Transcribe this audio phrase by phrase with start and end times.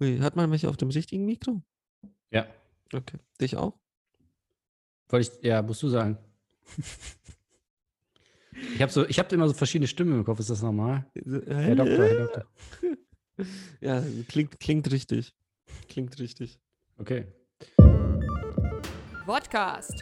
[0.00, 1.62] Ui, hat man mich auf dem richtigen Mikro?
[2.30, 2.46] Ja.
[2.92, 3.18] Okay.
[3.40, 3.78] Dich auch?
[5.08, 6.18] Wollte ich, ja, musst du sagen.
[8.74, 10.40] ich habe so, ich habe immer so verschiedene Stimmen im Kopf.
[10.40, 11.06] Ist das normal?
[11.14, 12.44] Herr Doktor, Herr Doktor.
[13.82, 15.34] Ja, klingt, klingt richtig.
[15.90, 16.58] Klingt richtig.
[16.96, 17.26] Okay.
[19.26, 19.92] Podcast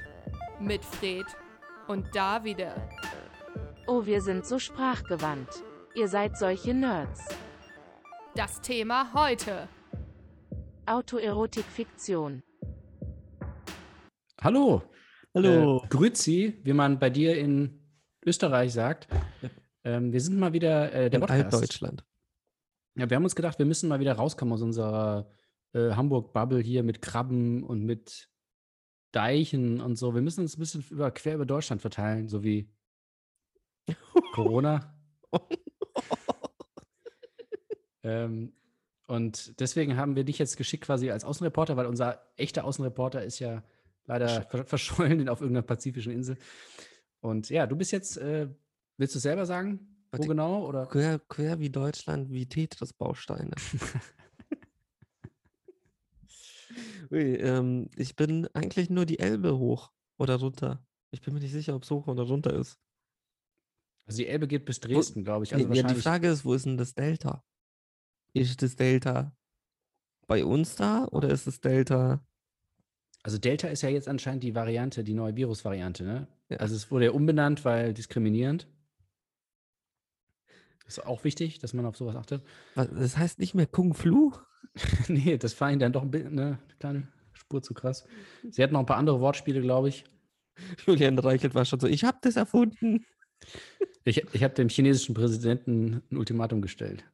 [0.60, 1.26] mit Fred
[1.88, 2.76] und Davide.
[3.88, 5.64] Oh, wir sind so sprachgewandt.
[5.96, 7.26] Ihr seid solche Nerds.
[8.36, 9.68] Das Thema heute.
[10.86, 12.42] Autoerotik-Fiktion.
[14.40, 14.82] Hallo.
[15.34, 15.82] Hallo.
[15.82, 17.80] Äh, Grüezi, wie man bei dir in
[18.24, 19.08] Österreich sagt.
[19.82, 21.54] Ähm, wir sind mal wieder äh, der In Podcast.
[21.54, 22.04] Altdeutschland.
[22.96, 25.30] Ja, wir haben uns gedacht, wir müssen mal wieder rauskommen aus unserer
[25.72, 28.30] äh, Hamburg-Bubble hier mit Krabben und mit
[29.12, 30.14] Deichen und so.
[30.14, 32.70] Wir müssen uns ein bisschen über, quer über Deutschland verteilen, so wie
[34.34, 34.94] Corona.
[38.02, 38.52] ähm,
[39.06, 43.38] und deswegen haben wir dich jetzt geschickt quasi als Außenreporter, weil unser echter Außenreporter ist
[43.38, 43.62] ja
[44.06, 46.36] leider ver verschollen auf irgendeiner pazifischen Insel.
[47.20, 48.48] Und ja, du bist jetzt, äh,
[48.96, 50.66] willst du selber sagen, wo Warte, genau?
[50.66, 50.86] Oder?
[50.86, 53.50] Quer, quer wie Deutschland, wie Tetris-Bausteine.
[57.10, 60.86] Ui, ähm, ich bin eigentlich nur die Elbe hoch oder runter.
[61.10, 62.78] Ich bin mir nicht sicher, ob es hoch oder runter ist.
[64.06, 65.52] Also die Elbe geht bis Dresden, glaube ich.
[65.52, 67.42] Nee, Also ja, die Frage ist, wo ist denn das Delta?
[68.34, 69.32] Ist das Delta
[70.26, 72.20] bei uns da oder ist das Delta?
[73.22, 76.28] Also Delta ist ja jetzt anscheinend die Variante, die neue Virusvariante, ne?
[76.50, 76.58] Ja.
[76.58, 78.66] Also es wurde ja umbenannt, weil diskriminierend.
[80.86, 82.42] Ist auch wichtig, dass man auf sowas achtet.
[82.74, 84.32] Was, das heißt nicht mehr Kung Flu?
[85.08, 88.06] nee, das war ihnen dann doch ein bisschen eine kleine Spur zu krass.
[88.50, 90.04] Sie hatten noch ein paar andere Wortspiele, glaube ich.
[90.86, 93.06] Julian Reichelt war schon so, ich habe das erfunden.
[94.04, 97.04] Ich, ich habe dem chinesischen Präsidenten ein Ultimatum gestellt.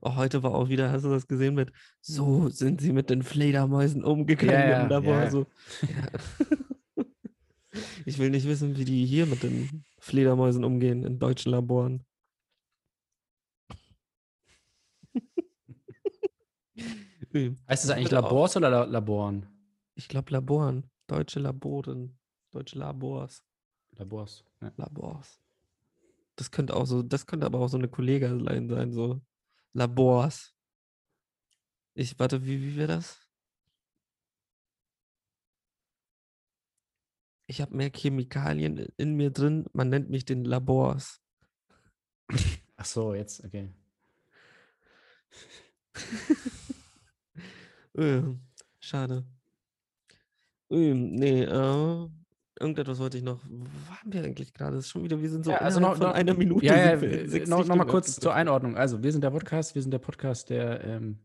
[0.00, 3.22] Oh, heute war auch wieder, hast du das gesehen mit, so sind sie mit den
[3.22, 5.14] Fledermäusen umgegangen ja, im Labor.
[5.14, 5.30] ja.
[5.30, 5.46] So.
[5.82, 6.56] Ja.
[8.06, 12.04] Ich will nicht wissen, wie die hier mit den Fledermäusen umgehen in deutschen Laboren.
[17.68, 18.12] Heißt das eigentlich.
[18.12, 19.48] Labors oder La Laboren?
[19.96, 22.16] Ich glaube Laboren, deutsche Laboren,
[22.52, 23.42] deutsche Labors,
[23.92, 24.44] Labors.
[24.60, 24.70] Ja.
[24.76, 25.40] Labors.
[26.36, 29.20] Das könnte auch so, das könnte aber auch so eine Kollegelein sein, so
[29.72, 30.54] Labors.
[31.94, 33.20] Ich warte, wie, wie wäre das?
[37.46, 41.20] Ich habe mehr Chemikalien in mir drin, man nennt mich den Labors.
[42.76, 43.68] Ach so, jetzt, okay.
[47.96, 48.22] Äh,
[48.80, 49.24] Schade.
[50.70, 52.08] Äh, nee, äh,
[52.60, 53.40] irgendetwas wollte ich noch.
[53.48, 54.76] Wo waren wir eigentlich gerade?
[54.76, 56.64] Das ist schon wieder, wir sind so Ja, also noch- noch- einer Minute.
[56.66, 58.34] Ja, ja, noch, noch mal kurz zur.
[58.34, 58.76] Einordnung.
[58.76, 61.18] Also, wir sind der Podcast, wir sind der Podcast, der, ähm,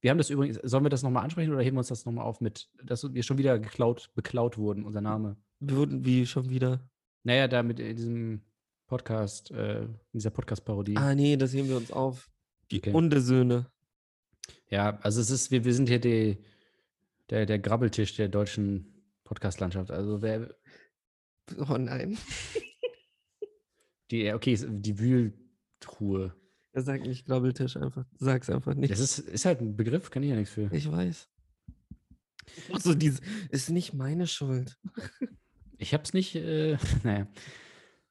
[0.00, 2.24] wir haben das übrigens, sollen wir das nochmal ansprechen oder heben wir uns das nochmal
[2.24, 5.36] auf mit, dass wir schon wieder geklaut, beklaut wurden, unser Name?
[5.60, 6.80] Wir wurden wie schon wieder.
[7.22, 8.40] Naja, da mit in diesem
[8.86, 10.96] Podcast, äh, in dieser Podcast-Parodie.
[10.96, 12.30] Ah, nee, das heben wir uns auf.
[12.70, 12.92] Die Okay.
[12.92, 13.66] Hundesöhne.
[14.68, 16.38] Ja, also es ist, wir, wir sind hier die,
[17.28, 18.86] der, der Grabbeltisch der deutschen
[19.24, 19.90] Podcast-Landschaft.
[19.90, 20.54] Also wer,
[21.58, 22.18] Oh nein.
[24.10, 26.34] die, okay, ist die Wühltruhe.
[26.72, 28.04] Er sagt nicht Grabbeltisch einfach.
[28.18, 28.90] Sag's einfach nicht.
[28.92, 30.70] Das ist, ist halt ein Begriff, kann ich ja nichts für.
[30.72, 31.28] ich weiß.
[32.78, 34.78] So dieses, ist nicht meine Schuld.
[35.78, 37.26] Ich hab's nicht, äh, naja.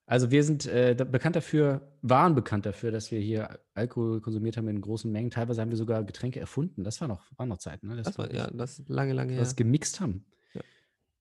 [0.05, 4.67] Also wir sind äh, bekannt dafür, waren bekannt dafür, dass wir hier Alkohol konsumiert haben
[4.67, 5.29] in großen Mengen.
[5.29, 6.83] Teilweise haben wir sogar Getränke erfunden.
[6.83, 7.95] Das war noch, waren noch Zeiten, ne?
[7.95, 9.39] Das war, wir ja, das lange, lange her.
[9.39, 10.25] das gemixt haben.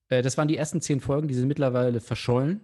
[0.09, 0.17] Ja.
[0.17, 2.61] Äh, das waren die ersten zehn Folgen, die sind mittlerweile verschollen.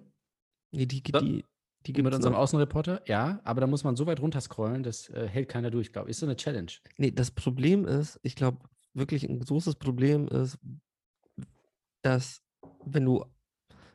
[0.72, 1.46] Nee, die, die, die,
[1.86, 2.40] die mit gibt's unserem noch.
[2.40, 3.02] Außenreporter.
[3.08, 6.12] Ja, aber da muss man so weit runterscrollen, das äh, hält keiner durch, glaube ich.
[6.12, 6.72] Ist so eine Challenge.
[6.98, 8.60] Nee, das Problem ist, ich glaube,
[8.94, 10.58] wirklich ein großes Problem ist,
[12.02, 12.42] dass,
[12.86, 13.26] wenn du,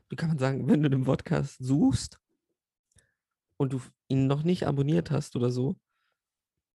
[0.09, 2.19] wie kann man sagen, wenn du den Podcast suchst
[3.57, 5.77] und du ihn noch nicht abonniert hast oder so,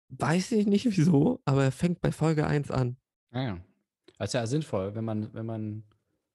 [0.09, 2.97] weiß ich nicht wieso, aber er fängt bei Folge 1 an.
[3.31, 3.59] Naja.
[4.17, 5.83] Das ist ja sinnvoll, wenn man, wenn man.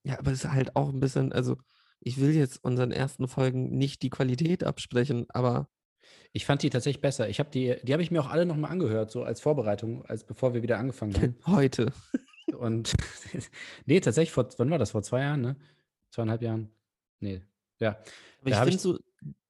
[0.09, 1.57] Ja, aber es ist halt auch ein bisschen, also
[2.01, 5.69] ich will jetzt unseren ersten Folgen nicht die Qualität absprechen, aber
[6.33, 7.29] Ich fand die tatsächlich besser.
[7.29, 10.25] Ich habe die, die habe ich mir auch alle nochmal angehört, so als Vorbereitung, als
[10.25, 11.37] bevor wir wieder angefangen haben.
[11.47, 11.93] heute,
[12.59, 12.95] Und
[13.87, 14.93] nee, tatsächlich, vor, wann war das?
[14.93, 15.57] Vor zwei Jahren, ne?
[16.11, 16.71] Zweieinhalb Jahren?
[17.21, 17.43] Nee.
[17.81, 17.91] Ja.
[17.91, 17.99] aber
[18.45, 18.99] Da ich hab finde ich- so,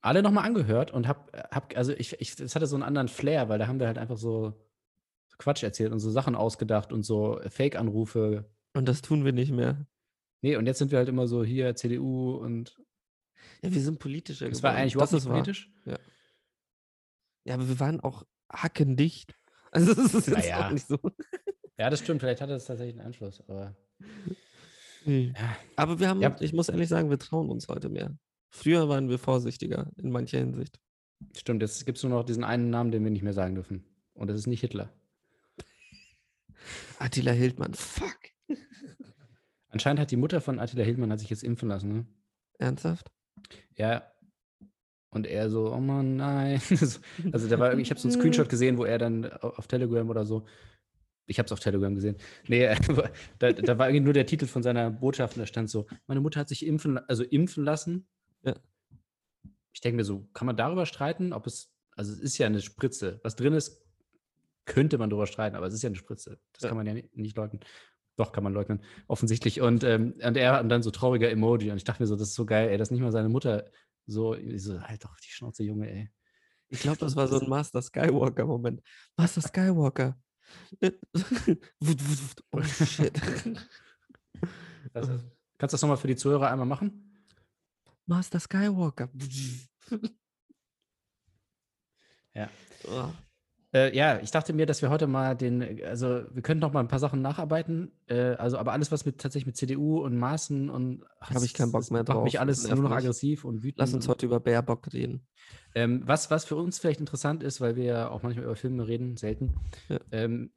[0.01, 3.49] Alle nochmal angehört und hab, hab also ich, ich, es hatte so einen anderen Flair,
[3.49, 4.55] weil da haben wir halt einfach so
[5.39, 8.45] Quatsch erzählt und so Sachen ausgedacht und so Fake-Anrufe.
[8.75, 9.87] und das tun wir nicht mehr.
[10.41, 12.77] Nee, und jetzt sind wir halt immer so hier CDU und
[13.63, 15.71] Ja, wir sind politischer es war eigentlich das überhaupt nicht politisch.
[17.45, 19.35] Ja, aber wir waren auch hackendicht.
[19.71, 20.67] Also das ist jetzt Naja.
[20.67, 20.99] auch nicht so.
[21.77, 22.23] Ja, das stimmt.
[22.23, 23.43] Vielleicht hatte das tatsächlich einen Einfluss.
[23.49, 23.77] Aber
[25.05, 25.35] Nee.
[25.37, 26.35] ja, Aber wir haben, Ja.
[26.41, 28.17] ich muss ehrlich sagen, wir trauen uns heute mehr.
[28.49, 30.81] Früher waren wir vorsichtiger in mancher Hinsicht.
[31.37, 31.61] stimmt.
[31.61, 33.85] Jetzt gibt es nur noch diesen einen Namen, den wir nicht mehr sagen dürfen.
[34.15, 34.91] Und das ist nicht Hitler.
[36.99, 38.19] Attila Hildmann, fuck.
[39.71, 41.93] Anscheinend hat die Mutter von Attila Hildmann hat sich jetzt impfen lassen.
[41.93, 42.07] Ne?
[42.59, 43.11] Ernsthaft?
[43.77, 44.11] Ja.
[45.11, 46.61] Und er so, oh Mann, nein.
[46.61, 47.01] So,
[47.33, 49.67] also da war, irgendwie- ich habe so einen Screenshot gesehen, wo er dann au- auf
[49.67, 50.47] Telegram oder so,
[51.27, 52.17] ich habe es auf Telegram gesehen.
[52.47, 52.75] Nee,
[53.39, 56.21] da, da war irgendwie nur der Titel von seiner Botschaft und da stand so, meine
[56.21, 58.07] Mutter hat sich impfen, also impfen lassen.
[58.43, 58.55] Ja.
[59.73, 62.61] Ich denke mir so, kann man darüber streiten, ob es, also es ist ja eine
[62.61, 63.21] Spritze.
[63.23, 63.85] Was drin ist,
[64.65, 66.39] könnte man darüber streiten, aber es ist ja eine Spritze.
[66.53, 66.69] Das Ja.
[66.69, 67.61] kann man ja ni- nicht leugnen.
[68.19, 69.61] Doch, kann man leugnen, offensichtlich.
[69.61, 72.31] Und, ähm, und er hat dann so trauriger Emoji und ich dachte mir so, das
[72.31, 73.71] ist so geil, ey, dass nicht mal seine Mutter
[74.07, 76.11] so, so halt doch die Schnauze, Junge, ey.
[76.69, 78.83] Ich glaube, das war so ein Master Skywalker-Moment.
[79.17, 80.21] Master Skywalker.
[80.81, 80.99] Wut,
[81.81, 82.45] wut, wut.
[82.53, 83.21] oh shit.
[84.93, 85.07] Das
[85.59, 87.23] kannst du das nochmal für die Zuhörer einmal machen?
[88.07, 89.11] Master Skywalker.
[92.33, 92.49] Ja.
[92.85, 93.13] Oh.
[93.79, 96.81] Äh, ja, ich dachte mir, dass wir heute mal den, also wir können noch mal
[96.81, 100.69] ein paar Sachen nacharbeiten, äh, also aber alles, was mit tatsächlich mit CDU und Maßen
[100.69, 102.99] und ach, Hab ich keinen Bock mehr macht drauf, mich das alles nur noch mich.
[102.99, 103.79] aggressiv und wütend.
[103.79, 105.27] Lass uns heute über Baerbock reden.
[105.75, 108.89] Ähm, was, was für uns vielleicht interessant ist, weil wir ja auch manchmal über Filme
[108.89, 109.55] reden, selten,
[109.89, 110.01] Ja.
[110.11, 110.51] ähm,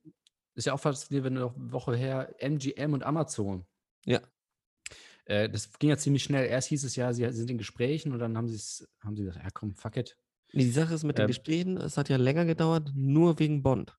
[0.55, 3.65] ist ja auch faszinierend, wenn noch eine Woche her, MGM und Amazon.
[4.05, 4.19] Ja.
[5.25, 6.45] Äh, das ging ja ziemlich schnell.
[6.47, 9.23] Erst hieß es ja, sie sind in Gesprächen und dann haben sie es, haben sie
[9.23, 10.17] gesagt, ja komm, fuck it.
[10.53, 11.27] Die Sache ist mit den Ähm.
[11.27, 13.97] Gesprächen, es hat ja länger gedauert, nur wegen Bond.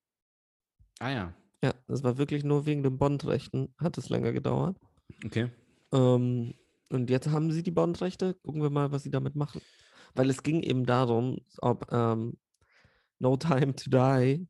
[0.99, 1.35] Ah ja,
[1.65, 4.77] Ja, das war wirklich nur wegen den Bond-Rechten, hat es länger gedauert.
[5.25, 5.51] okay.
[5.93, 6.55] Ähm,
[6.91, 8.35] und jetzt haben sie die Bond-Rechte.
[8.43, 9.61] Gucken wir mal, was sie damit machen.
[10.15, 12.37] Weil es ging eben darum, ob ähm,
[13.19, 14.47] No Time to Die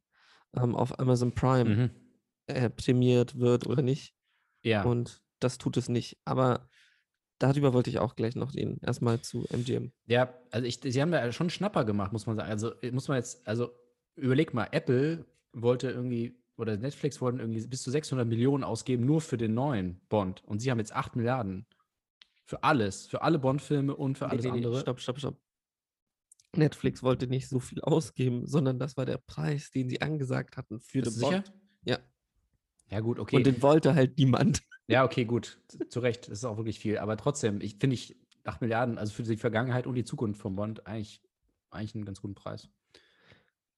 [0.57, 1.91] ähm, auf Amazon Prime Mhm.
[2.47, 4.15] äh, prämiert wird oder nicht.
[4.65, 4.83] Ja.
[4.83, 6.19] Und das tut es nicht.
[6.25, 6.69] Aber
[7.43, 8.79] darüber wollte ich auch gleich noch reden.
[8.83, 9.93] Erstmal zu MGM.
[10.07, 12.49] Ja, also ich, sie haben ja schon Schnapper gemacht, muss man sagen.
[12.49, 13.71] Also äh, muss man jetzt, also
[14.15, 19.21] überleg mal, Apple wollte irgendwie, oder Netflix wollten irgendwie bis zu 600 Millionen ausgeben, nur
[19.21, 20.45] für den neuen Bond.
[20.45, 21.67] Und sie haben jetzt 8 Milliarden.
[22.45, 24.81] Für alles, für alle Bond-Filme und für alles nee, nee, andere.
[24.81, 25.41] Stopp, stopp, stopp.
[26.55, 30.81] Netflix wollte nicht so viel ausgeben, sondern das war der Preis, den sie angesagt hatten
[30.81, 31.43] für Bist den du sicher?
[31.43, 31.53] Bond.
[31.85, 31.99] Ja.
[32.93, 33.37] Ja, gut, okay.
[33.37, 34.63] Und den wollte halt niemand.
[34.89, 35.59] Ja, okay, gut.
[35.89, 36.99] Zu Recht, das ist auch wirklich viel.
[36.99, 40.57] Aber trotzdem, ich finde ich 8 Milliarden, also für die Vergangenheit und die Zukunft von
[40.57, 41.23] Bond, eigentlich,
[41.71, 42.69] eigentlich einen ganz guten Preis.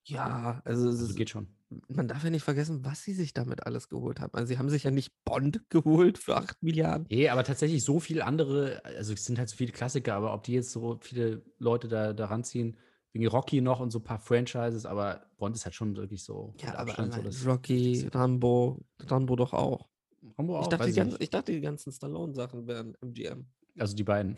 [0.07, 1.49] Ja, also, es Also geht schon.
[1.89, 4.35] man darf ja nicht vergessen, was sie sich damit alles geholt haben.
[4.35, 7.07] Also sie haben sich ja nicht Bond geholt für 8 Milliarden.
[7.09, 10.43] Nee, aber tatsächlich so viel andere, also es sind halt so viele Klassiker, aber ob
[10.43, 12.77] die jetzt so viele Leute da, da ranziehen,
[13.15, 16.53] wegen Rocky noch und so ein paar Franchises, aber Bond ist halt schon wirklich so
[16.61, 19.89] Ja, aber so das- Rocky, das- Rambo, Rambo doch auch.
[20.37, 23.47] Rambo Ich auch, dachte, weiß die ich ganzen, ich dachte, die ganzen Stallone-Sachen wären MGM.
[23.79, 24.37] Also die beiden.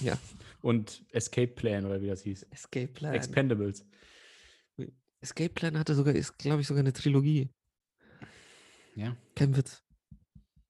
[0.00, 0.18] Ja.
[0.62, 2.44] Und Escape Plan oder wie das hieß.
[2.50, 3.14] Escape Plan.
[3.14, 3.84] Expendables.
[5.20, 7.50] Escape Plan hatte sogar, ist, glaube ich, sogar eine Trilogie.
[8.94, 9.16] Ja.
[9.34, 9.82] Kein Witz.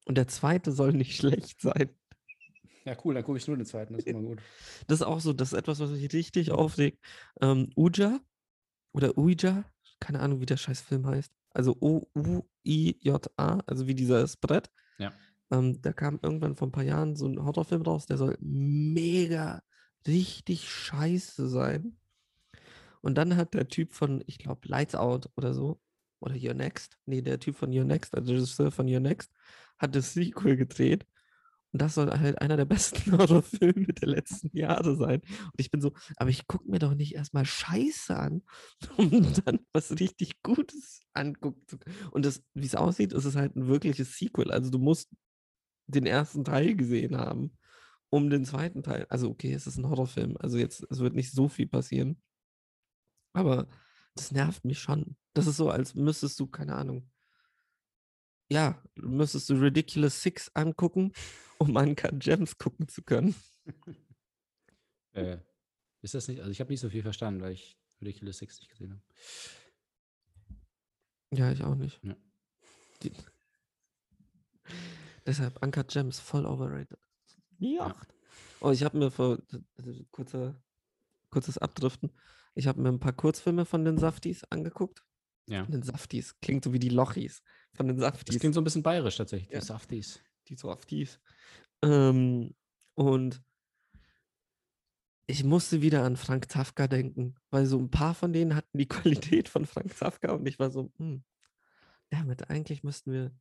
[0.06, 1.90] Und der zweite soll nicht schlecht sein.
[2.84, 4.40] Ja, cool, dann gucke ich nur den zweiten, das ist immer gut.
[4.86, 7.02] Das ist auch so, das ist etwas, was mich richtig aufregt.
[7.40, 8.20] Ähm, Uja
[8.92, 9.64] oder Ouija,
[10.00, 11.32] keine Ahnung, wie der scheiß Film heißt.
[11.50, 14.70] Also O-U-I-J-A, also wie dieses Brett.
[14.98, 15.12] Ja.
[15.50, 19.62] Ähm, da kam irgendwann vor ein paar Jahren so ein Horrorfilm raus, der soll mega
[20.06, 21.96] richtig scheiße sein.
[23.00, 25.80] Und dann hat der Typ von, ich glaube, Lights Out oder so,
[26.20, 29.30] oder Your Next, nee, der Typ von Your Next, also der Regisseur von Your Next,
[29.78, 31.06] hat das Sequel gedreht.
[31.74, 35.22] Und das soll halt einer der besten Horrorfilme der letzten Jahre sein.
[35.22, 38.42] Und ich bin so, aber ich gucke mir doch nicht erstmal Scheiße an,
[38.96, 39.10] um
[39.44, 41.96] dann was richtig Gutes angucken zu können.
[42.12, 44.52] Und wie es aussieht, ist es halt ein wirkliches Sequel.
[44.52, 45.10] Also du musst
[45.88, 47.58] den ersten Teil gesehen haben,
[48.08, 49.06] um den zweiten Teil.
[49.08, 50.36] Also okay, es ist ein Horrorfilm.
[50.38, 52.22] Also jetzt, es wird nicht so viel passieren.
[53.32, 53.66] Aber
[54.14, 55.16] das nervt mich schon.
[55.32, 57.10] Das ist so, als müsstest du, keine Ahnung.
[58.54, 61.12] Ja, müsstest du Ridiculous Six angucken,
[61.58, 63.34] um Uncut Gems gucken zu können.
[65.16, 65.38] Äh,
[66.02, 66.40] ist das nicht?
[66.40, 69.02] Also ich habe nicht so viel verstanden, weil ich Ridiculous Six nicht gesehen habe.
[71.30, 72.02] Ja, ich auch nicht.
[72.02, 72.16] Ja.
[73.04, 73.12] Die,
[75.26, 76.98] deshalb Uncut Gems voll overrated.
[77.60, 77.94] Ja.
[78.60, 79.38] Oh, ich habe mir vor
[79.76, 80.60] also kurzer,
[81.30, 82.10] kurzes Abdriften.
[82.56, 85.04] Ich habe mir ein paar Kurzfilme von den Safties angeguckt.
[85.48, 85.64] Ja.
[85.64, 86.34] Von den Safties.
[86.40, 87.42] Klingt so wie die Lochis.
[87.74, 88.38] Von den Das Safties.
[88.40, 89.60] klingt so ein bisschen bayerisch tatsächlich, die Ja.
[89.60, 90.20] Safties.
[90.48, 91.20] die Safties.
[91.82, 92.54] Ähm,
[92.94, 93.42] und
[95.26, 98.88] ich musste wieder an Frank Zafka denken, weil so ein paar von denen hatten die
[99.38, 101.24] Qualität von Frank Zafka und ich war so, hm,
[102.10, 103.32] damit eigentlich müssten wir,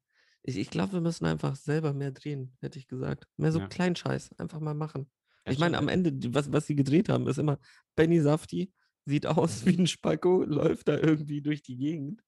[0.43, 3.27] ich, ich glaube, wir müssen einfach selber mehr drehen, hätte ich gesagt.
[3.37, 3.67] Mehr so Ja.
[3.67, 5.09] Kleinscheiß, einfach mal machen.
[5.45, 5.89] Ja, ich meine, am.
[5.89, 7.59] Ende, was, was sie gedreht haben, ist immer
[7.95, 8.71] Benny Safti,
[9.05, 12.23] sieht aus wie ein Spacko, läuft da irgendwie durch die Gegend.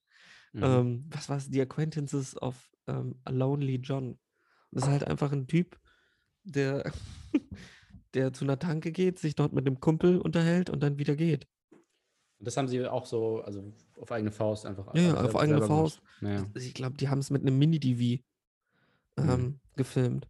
[0.54, 0.64] Mhm.
[0.64, 1.46] Ähm, was war es?
[1.46, 4.10] The Acquaintances of ähm, Lonely John.
[4.12, 4.20] Und
[4.72, 5.80] das ist halt einfach ein Typ,
[6.44, 6.92] der,
[8.14, 11.48] der zu einer Tanke geht, sich dort mit einem Kumpel unterhält und dann wieder geht.
[12.40, 14.94] Das haben sie auch so, also auf eigene Faust einfach.
[14.94, 15.62] Ja, ja, auf eigene.
[15.62, 16.02] Faust.
[16.22, 16.46] Ja.
[16.56, 18.24] Ich glaube, die haben es mit einem Mini-DV
[19.18, 19.60] ähm, Mhm.
[19.76, 20.28] gefilmt.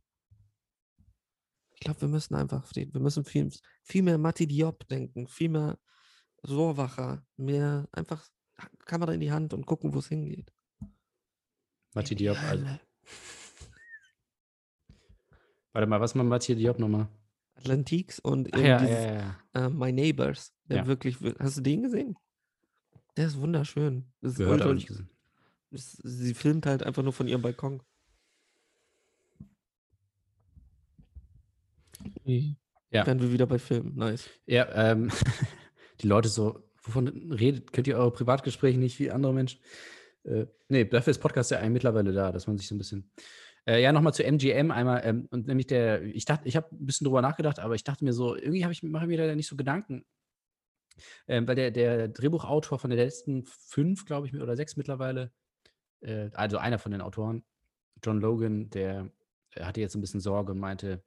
[1.74, 3.50] Ich glaube, wir müssen einfach, wir müssen viel,
[3.84, 5.78] viel mehr Matti Diop denken, viel mehr
[6.50, 8.28] Rohrwacher, mehr einfach
[8.86, 10.52] Kamera in die Hand und gucken, wo es hingeht.
[11.94, 12.38] Matti Diop.
[12.42, 12.66] Also,
[15.74, 17.08] warte mal, was war Matti Diop nochmal?
[17.56, 19.36] Atlantiques und Ach ja, dieses, ja, ja.
[19.66, 20.54] äh, My Neighbors.
[20.66, 22.18] Der wirklich, wir- hast du den gesehen?
[23.18, 24.12] Der ist wunderschön.
[24.22, 25.10] Das ist Gehört, nicht gesehen.
[25.72, 27.82] es- sie filmt halt einfach nur von ihrem Balkon.
[32.26, 33.06] Ja.
[33.06, 33.96] Wären wir wieder bei Filmen.
[33.96, 34.30] Nice.
[34.46, 35.10] Ja, ähm,
[36.02, 39.62] die Leute so, wovon redet, könnt ihr eure Privatgespräche nicht wie andere Menschen?
[40.24, 43.12] Äh, nee, dafür ist Podcast ja eigentlich mittlerweile da, dass man sich so ein bisschen.
[43.68, 46.86] Äh, ja, nochmal zu MGM einmal, ähm, und nämlich der, ich dachte, ich habe ein
[46.86, 49.36] bisschen drüber nachgedacht, aber ich dachte mir so, irgendwie habe ich, mache ich mir da
[49.36, 50.06] nicht so Gedanken.
[51.28, 55.32] Ähm, weil der, der Drehbuchautor von den letzten fünf, glaube ich, oder sechs mittlerweile,
[56.02, 57.44] äh, also einer von den Autoren,
[58.04, 59.10] John Logan, der
[59.56, 61.04] äh, hatte jetzt ein bisschen Sorge und meinte,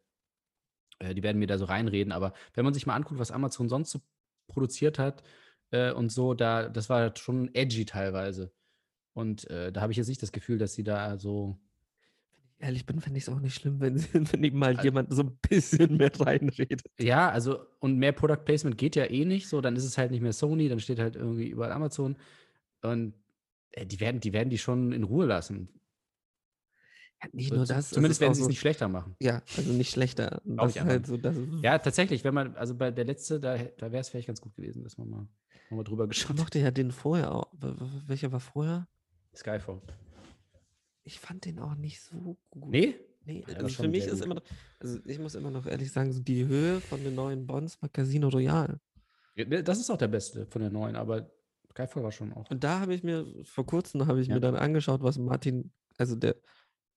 [0.98, 3.68] äh, die werden mir da so reinreden, aber wenn man sich mal anguckt, was Amazon
[3.68, 4.00] sonst so
[4.48, 5.22] produziert hat
[5.70, 8.52] äh, und so, da, das war schon edgy teilweise.
[9.14, 11.58] Und äh, da habe ich jetzt nicht das Gefühl, dass sie da so.
[12.60, 15.38] Ehrlich bin, finde ich es auch nicht schlimm, wenn, wenn mal Al- jemand so ein
[15.48, 16.82] bisschen mehr reinredet.
[16.98, 20.10] Ja, also, und mehr Product Placement geht ja eh nicht so, dann ist es halt
[20.10, 22.16] nicht mehr Sony, dann steht halt irgendwie überall Amazon.
[22.82, 23.14] Und
[23.72, 25.68] äh, die, werden, die werden die schon in Ruhe lassen.
[27.22, 27.86] Ja, nicht nur das.
[27.86, 29.16] es Zumindest werden sie es so, nicht schlechter machen.
[29.20, 30.40] Ja, also nicht schlechter.
[30.44, 33.90] Das ich halt so, das Ja, tatsächlich, wenn man, also bei der letzte, da, da
[33.92, 35.28] wäre es vielleicht ganz gut gewesen, dass man mal,
[35.70, 36.36] mal drüber ich geschaut hat.
[36.36, 37.52] mochte ja den vorher auch.
[38.06, 38.86] Welcher war vorher?
[39.34, 39.80] Skyfall.
[41.04, 42.70] Ich fand den auch nicht so gut.
[42.70, 42.96] Nee?
[43.24, 44.24] Nee, also für mich ist gut.
[44.24, 44.42] immer noch,
[44.80, 47.88] also ich muss immer noch ehrlich sagen, so die Höhe von den neuen Bonds war
[47.88, 48.80] Casino Royale.
[49.34, 51.30] Ne, Das ist auch der beste von den neuen, aber
[51.70, 52.50] Skyfall war schon auch.
[52.50, 54.34] Und da habe ich mir, vor kurzem habe ich Ja.
[54.34, 56.36] mir dann angeschaut, was Martin, also der,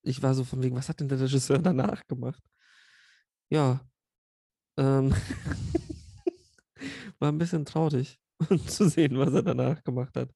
[0.01, 2.41] ich war so von wegen, was hat denn der Regisseur danach gemacht?
[3.49, 3.81] Ja,
[4.77, 5.13] ähm,
[7.19, 8.19] war ein bisschen traurig
[8.67, 10.33] zu sehen, was er danach gemacht hat.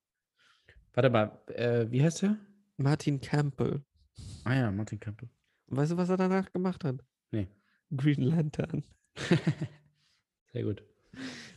[0.94, 2.38] Warte mal, äh, wie heißt der?
[2.78, 3.84] Martin Campbell.
[4.44, 5.30] Ah ja, Martin Campbell.
[5.68, 7.04] Und weißt du, was er danach gemacht hat?
[7.32, 7.48] Nee.
[7.96, 8.84] Green Lantern.
[10.54, 10.84] Sehr gut.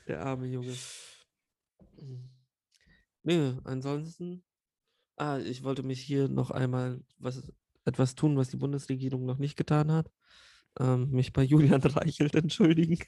[0.06, 0.74] Der arme Junge.
[3.22, 4.44] Nö, ansonsten.
[5.16, 7.52] Ah, ich wollte mich hier noch einmal was,
[7.88, 10.10] etwas tun, was die Bundesregierung noch nicht getan hat.
[10.78, 12.98] Ähm, mich bei Julian Reichelt entschuldigen.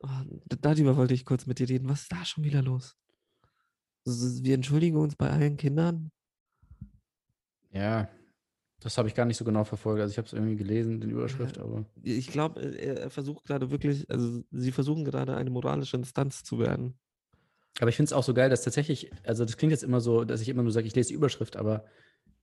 [0.00, 0.08] Oh,
[0.60, 1.88] darüber wollte ich kurz mit dir reden.
[1.88, 2.96] Was ist da schon wieder los?
[4.04, 6.10] Wir entschuldigen uns bei allen Kindern.
[7.72, 8.08] Ja,
[8.80, 10.00] das habe ich gar nicht so genau verfolgt.
[10.00, 11.84] Also ich habe es irgendwie gelesen, den Überschrift, aber.
[12.02, 16.60] Ich glaube, er, er versucht gerade wirklich, also sie versuchen gerade eine moralische Instanz zu
[16.60, 16.96] werden.
[17.80, 20.24] Aber ich finde es auch so geil, dass tatsächlich, also das klingt jetzt immer so,
[20.24, 21.88] dass ich immer nur sage, ich lese die Überschrift, aber äh,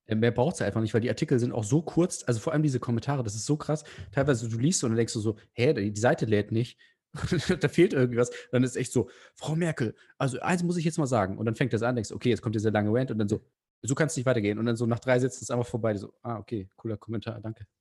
[0.07, 2.63] mehr braucht es einfach nicht, weil die Artikel sind auch so kurz, also vor allem
[2.63, 3.83] diese Kommentare, das ist so krass.
[4.11, 6.77] Teilweise du liest und dann denkst du so, hä, die Seite lädt nicht.
[7.61, 8.29] da fehlt irgendwas.
[8.51, 11.37] Dann ist echt so, Frau Merkel, also eins muss ich jetzt mal sagen.
[11.37, 13.41] Und dann fängt das an, denkst, okay, jetzt kommt dieser lange Rant und dann so,
[13.81, 14.59] so kannst du nicht weitergehen.
[14.59, 15.95] Und dann so nach drei Sätzen ist es einfach vorbei.
[15.95, 17.65] So, ah, okay, cooler Kommentar, danke.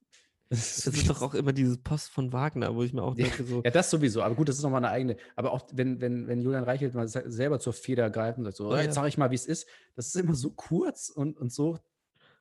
[0.50, 3.62] Das ist doch auch immer dieses Post von Wagner, wo ich mir auch denke, so,
[3.64, 5.16] Ja, das sowieso, aber gut, das ist nochmal eine eigene.
[5.36, 8.58] Aber auch wenn, wenn, wenn Julian Reichelt mal se- selber zur Feder greift und sagt
[8.58, 8.92] so, Oh, jetzt ja.
[8.92, 9.66] sage ich mal, wie es ist,
[9.96, 11.78] das ist immer so kurz und, und so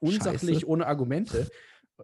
[0.03, 0.67] unsachlich, Scheiße.
[0.67, 1.50] ohne Argumente.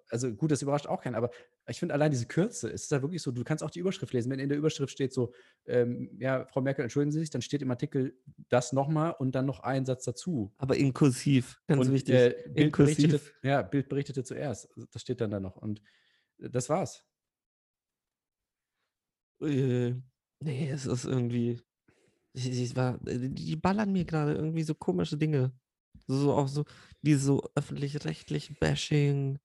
[0.10, 1.32] Also gut, das überrascht auch keinen, aber
[1.68, 4.13] ich finde allein diese Kürze, es ist da wirklich so, du kannst auch die Überschrift
[4.13, 4.32] lesen.
[4.32, 5.34] Wenn in der Überschrift steht so,
[5.65, 8.15] ähm, ja, Frau Merkel, entschuldigen Sie sich, dann steht im Artikel
[8.50, 10.53] das nochmal und dann noch ein Satz dazu.
[10.58, 12.13] aber inkursiv, ganz und wichtig.
[12.15, 13.34] äh, Bild, berichtete, inkursiv.
[13.41, 14.70] ja, Bild berichtete zuerst.
[14.75, 15.56] Also Das steht dann da noch.
[15.58, 15.82] Und
[16.39, 17.03] äh, das war's.
[19.41, 19.96] Äh,
[20.39, 21.62] nee, es ist irgendwie.
[22.34, 25.51] Ich, ich war, äh, die ballern mir gerade irgendwie so komische Dinge.
[26.08, 26.65] So, auch so,
[27.01, 29.39] die so öffentlich-rechtlich Bashing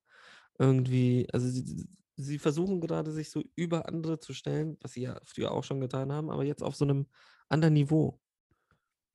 [0.57, 1.27] irgendwie.
[1.31, 5.51] Also sie, sie versuchen gerade sich so über andere zu stellen, was sie ja früher
[5.51, 7.07] auch schon getan haben, aber jetzt auf so einem
[7.49, 8.19] anderen Niveau.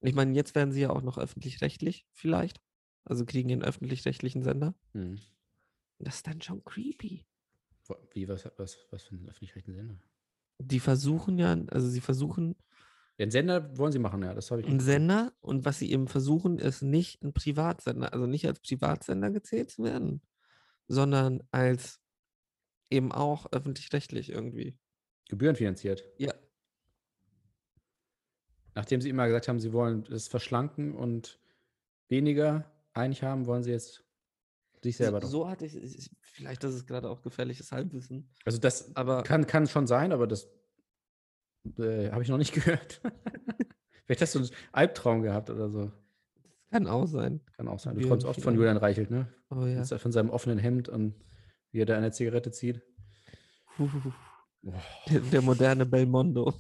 [0.03, 2.61] Ich meine, jetzt werden sie ja auch noch öffentlich-rechtlich vielleicht.
[3.05, 4.75] Also kriegen den öffentlich-rechtlichen Sender.
[4.93, 5.19] Hm.
[5.99, 7.27] Das ist dann schon creepy.
[8.13, 10.01] Wie, was, was, was für einen öffentlich-rechtlichen Sender?
[10.61, 12.57] die versuchen ja, also sie versuchen
[13.21, 14.67] Den Sender wollen sie machen, ja, das habe ich.
[14.67, 19.31] einen Sender und was sie eben versuchen, ist nicht ein Privatsender, also nicht als Privatsender
[19.31, 20.23] gezählt zu werden,
[20.89, 22.01] sondern als
[22.89, 24.79] eben auch öffentlich-rechtlich irgendwie.
[25.29, 26.03] Gebührenfinanziert.
[26.17, 26.33] Ja.
[28.75, 31.39] Nachdem sie immer gesagt haben, sie wollen es verschlanken und
[32.09, 34.03] weniger einig haben, wollen sie jetzt
[34.83, 38.59] sich selber So, so hatte ich, ich, vielleicht ist es gerade auch gefährliches Halbwissen, Also
[38.59, 40.49] das aber kann, kann schon sein, aber das
[41.79, 43.01] äh, habe ich noch nicht gehört.
[44.05, 45.93] Vielleicht hast du einen Albtraum gehabt oder so.
[46.71, 47.41] kann auch sein.
[47.57, 47.97] Kann auch sein.
[47.97, 48.55] Du träumst oft von.
[48.55, 49.33] Julian Reichelt, ne?
[49.51, 49.85] Oh ja.
[49.85, 51.15] Von seinem offenen Hemd und
[51.73, 52.83] wie er da eine Zigarette zieht.
[53.77, 53.91] Boah.
[55.09, 56.53] Der, der moderne Belmondo.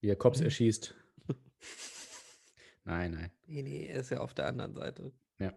[0.00, 0.44] Wie er Cops Mhm.
[0.46, 0.94] erschießt.
[2.84, 3.30] nein, nein.
[3.46, 5.12] Nee, nee, er ist ja auf der anderen Seite.
[5.38, 5.54] Ja.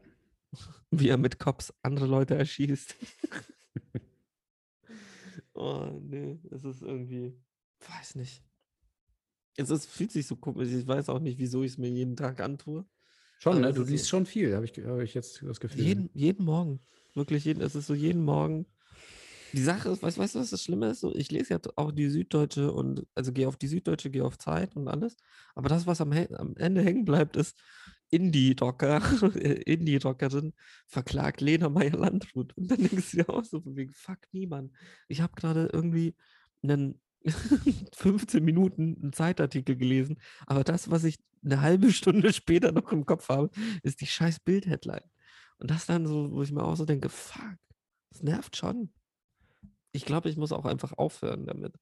[0.91, 2.95] Wie er mit Cops andere Leute erschießt.
[5.55, 7.38] Oh, nee, es ist irgendwie,
[7.79, 8.43] weiß nicht.
[9.57, 10.69] Es ist, fühlt sich so komisch.
[10.69, 12.85] Ich weiß auch nicht, wieso ich es mir jeden Tag antue.
[13.39, 13.74] Schon, ne?
[13.74, 15.81] Du liest schon viel, habe ich, hab ich jetzt das Gefühl.
[15.81, 16.79] Jeden, jeden Morgen.
[17.13, 18.65] Wirklich jeden, es ist so jeden Morgen.
[19.53, 21.00] Die Sache ist, weißt, weißt du, was das Schlimme ist?
[21.00, 24.38] So, ich lese ja auch die Süddeutsche und also gehe auf die Süddeutsche, gehe auf
[24.38, 25.15] Zeit und alles.
[25.53, 27.57] Aber das, was am, am Ende hängen bleibt, ist
[28.09, 29.01] Indie-Rocker,
[29.35, 30.53] äh, Indie-Rockerin
[30.88, 32.55] verklagt Lena Meyer-Landrut.
[32.55, 34.71] Und dann denkst du dir auch so von wegen, fuck niemand.
[35.07, 36.15] Ich habe gerade irgendwie
[36.63, 37.01] einen
[37.93, 43.05] 15 Minuten einen Zeitartikel gelesen, aber das, was ich eine halbe Stunde später noch im
[43.05, 43.50] Kopf habe,
[43.83, 45.09] ist die scheiß Bild-Headline.
[45.57, 47.57] Und das dann so, wo ich mir auch so denke, fuck,
[48.12, 48.91] das nervt schon.
[49.91, 51.74] Ich glaube, ich muss auch einfach aufhören damit.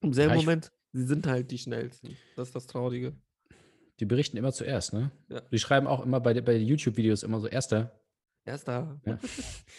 [0.00, 2.16] Im selben Ja, Moment, sie sind halt die schnellsten.
[2.36, 3.16] Das ist das Traurige.
[4.00, 5.12] Die berichten immer zuerst, ne?
[5.28, 5.40] Ja.
[5.40, 7.92] Die schreiben auch immer bei, bei YouTube-Videos immer so Erster.
[8.46, 9.00] Erster.
[9.06, 9.18] Ja.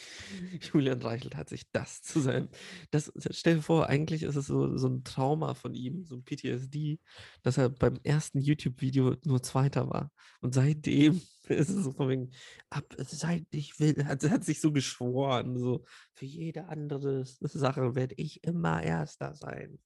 [0.74, 2.50] Julian Reichelt hat sich das zu sein.
[2.90, 6.24] Das, stell dir vor, eigentlich ist es so, so ein Trauma von ihm, so ein
[6.24, 7.00] PTSD,
[7.44, 10.12] dass er beim ersten YouTube-Video nur Zweiter war.
[10.42, 12.32] Und seitdem ist es so von wegen,
[12.72, 18.16] ab, seit ich will, hat, hat sich so geschworen, so, für jede andere Sache werde
[18.18, 19.78] ich immer Erster sein.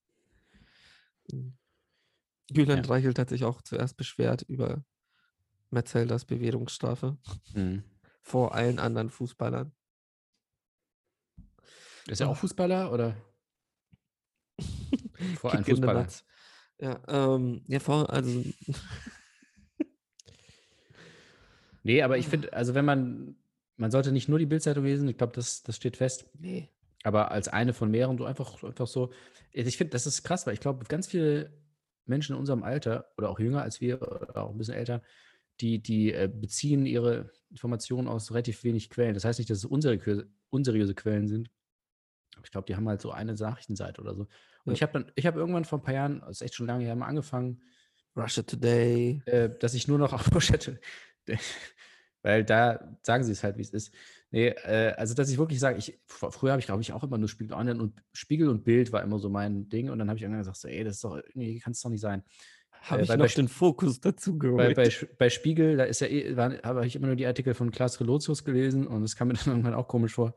[1.32, 1.58] Mhm.
[2.52, 2.90] Julian Ja.
[2.90, 4.84] Reichelt hat sich auch zuerst beschwert über
[5.70, 7.18] Metzelders Bewährungsstrafe
[7.54, 7.84] Mhm.
[8.22, 9.72] vor allen anderen Fußballern.
[12.08, 13.16] Ist er auch Fußballer oder?
[15.40, 16.02] Vor allem Kick in the Fußballer.
[16.04, 16.26] nuts.
[16.80, 18.44] Ja, ähm, ja, vor, also,
[21.84, 23.36] Nee, aber ich finde, also wenn man,
[23.78, 26.26] man sollte nicht nur die Bildzeitung lesen, ich glaube, das, das steht fest.
[26.34, 26.70] nee.
[27.04, 29.14] Aber als eine von mehreren, du einfach, einfach so.
[29.54, 31.58] Ich finde, das ist krass, weil ich glaube, ganz viele
[32.10, 35.02] Menschen in unserem Alter oder auch jünger als wir oder auch ein bisschen älter,
[35.62, 39.14] die, die äh, beziehen ihre Informationen aus relativ wenig Quellen.
[39.14, 41.50] Das heißt nicht, dass es unseriöse, unseriöse Quellen sind.
[42.36, 44.22] Aber ich glaube, die haben halt so eine Nachrichtenseite oder so.
[44.24, 44.30] Und
[44.68, 44.74] Ja.
[44.74, 46.86] ich habe dann, ich habe irgendwann vor ein paar Jahren, das ist echt schon lange
[46.86, 47.62] her, mal angefangen,
[48.16, 49.22] Russia Today.
[49.26, 50.80] äh, dass ich nur noch auf Pochette,
[52.22, 53.94] weil da sagen sie es halt, wie es ist.
[54.32, 57.04] Nee, äh, also dass ich wirklich sage, ich, fr- früher habe ich, glaube ich, auch
[57.04, 59.90] immer nur Spiegel Online und Spiegel und Bild war immer so mein Ding.
[59.90, 61.90] Und dann habe ich irgendwann gesagt, so, ey, das ist doch, irgendwie kann es doch
[61.90, 62.24] nicht sein.
[62.84, 64.76] Habe äh, ich noch bei den Fokus dazu Bei, geholt.
[64.76, 67.72] bei, Sch- bei Spiegel, da ist ja eh, habe ich immer nur die Artikel von
[67.72, 70.36] Klaas Relotius gelesen und das kam mir dann irgendwann auch komisch vor.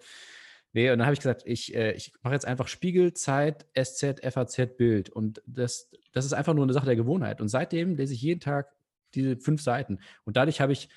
[0.72, 4.20] Nee, und dann habe ich gesagt, ich, äh, ich mache jetzt einfach Spiegel, Zeit, SZ,
[4.22, 5.10] FAZ, Bild.
[5.10, 7.42] Und das, das ist einfach nur eine Sache der Gewohnheit.
[7.42, 8.72] Und seitdem lese ich jeden Tag
[9.14, 9.98] diese fünf Seiten.
[10.24, 10.88] Und dadurch habe ich,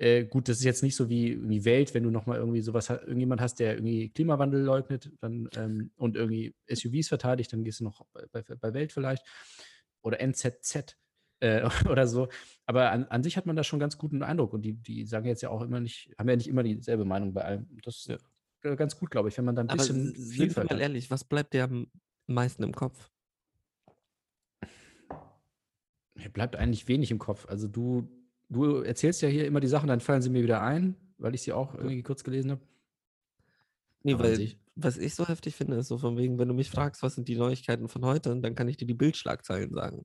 [0.00, 2.88] äh, gut, das ist jetzt nicht so wie, wie Welt, wenn du nochmal irgendwie sowas,
[2.88, 7.80] ha- irgendjemand hast, der irgendwie Klimawandel leugnet dann, ähm, und irgendwie SUVs verteidigt, dann gehst
[7.80, 9.24] du noch bei, bei, Welt vielleicht.
[10.02, 10.96] Oder NZZ
[11.40, 12.28] äh, oder so.
[12.64, 14.54] Aber an, an sich hat man da schon ganz guten Eindruck.
[14.54, 17.34] Und die, die sagen jetzt ja auch immer nicht, haben ja nicht immer dieselbe Meinung
[17.34, 17.66] bei allem.
[17.84, 18.16] Das ist
[18.62, 18.74] Ja.
[18.76, 21.24] ganz gut, glaube ich, wenn man da ein Aber bisschen sind wir mal ehrlich, was
[21.24, 21.88] bleibt dir am
[22.26, 23.10] meisten im Kopf?
[26.14, 27.46] Mir bleibt eigentlich wenig im Kopf.
[27.46, 28.08] Also du,
[28.50, 31.42] du erzählst ja hier immer die Sachen, dann fallen sie mir wieder ein, weil ich
[31.42, 32.60] sie auch irgendwie kurz gelesen habe.
[34.02, 36.70] Nee, Aber weil was ich so heftig finde, ist so von wegen, wenn du mich
[36.70, 40.04] fragst, was sind die Neuigkeiten von heute, dann kann ich dir die Bildschlagzeilen sagen.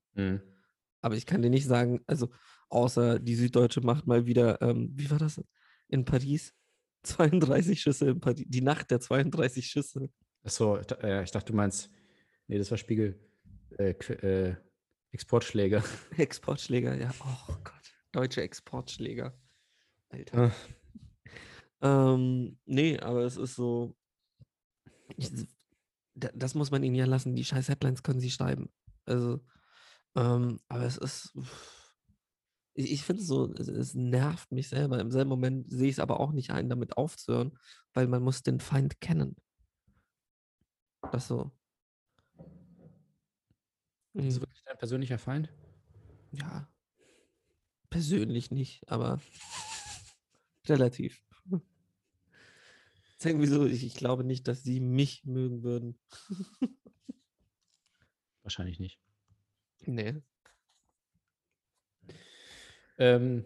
[1.02, 2.30] Aber ich kann dir nicht sagen, also
[2.70, 5.42] außer die Süddeutsche macht mal wieder, ähm, wie war das
[5.88, 6.54] in Paris?
[7.06, 10.10] 32 Schüsse in Paris, die Nacht der 32 Schüsse.
[10.44, 11.92] Achso, äh, ich dachte, du meinst,
[12.48, 13.20] nee, das war Spiegel.
[13.78, 14.56] Äh, äh,
[15.12, 15.84] Exportschläger.
[16.18, 17.12] Exportschläger, ja.
[17.20, 17.75] Oh Gott,
[18.16, 19.38] deutsche Exportschläger.
[20.10, 20.52] Alter.
[21.82, 23.96] Ähm, nee, aber es ist so.
[25.18, 25.30] Ich,
[26.16, 27.36] da- das muss man ihnen ja lassen.
[27.36, 28.72] Die scheiß Headlines können sie schreiben.
[29.06, 29.42] Also,
[30.16, 31.34] ähm, aber es ist.
[32.78, 35.00] Ich, ich finde es so, es, es nervt mich selber.
[35.00, 37.58] Im selben Moment sehe ich es aber auch nicht ein, damit aufzuhören,
[37.94, 39.36] weil man muss den Feind kennen.
[41.12, 41.52] Das so.
[44.14, 44.42] Ist das Mhm.
[44.42, 45.54] wirklich dein persönlicher Feind?
[46.32, 46.68] Ja.
[47.90, 49.20] Persönlich nicht, aber
[50.68, 51.22] relativ.
[53.18, 55.98] Ist irgendwie so, ich, ich glaube nicht, dass sie mich mögen würden.
[58.44, 59.00] Wahrscheinlich nicht.
[59.86, 60.22] Nee.
[62.98, 63.46] Ähm,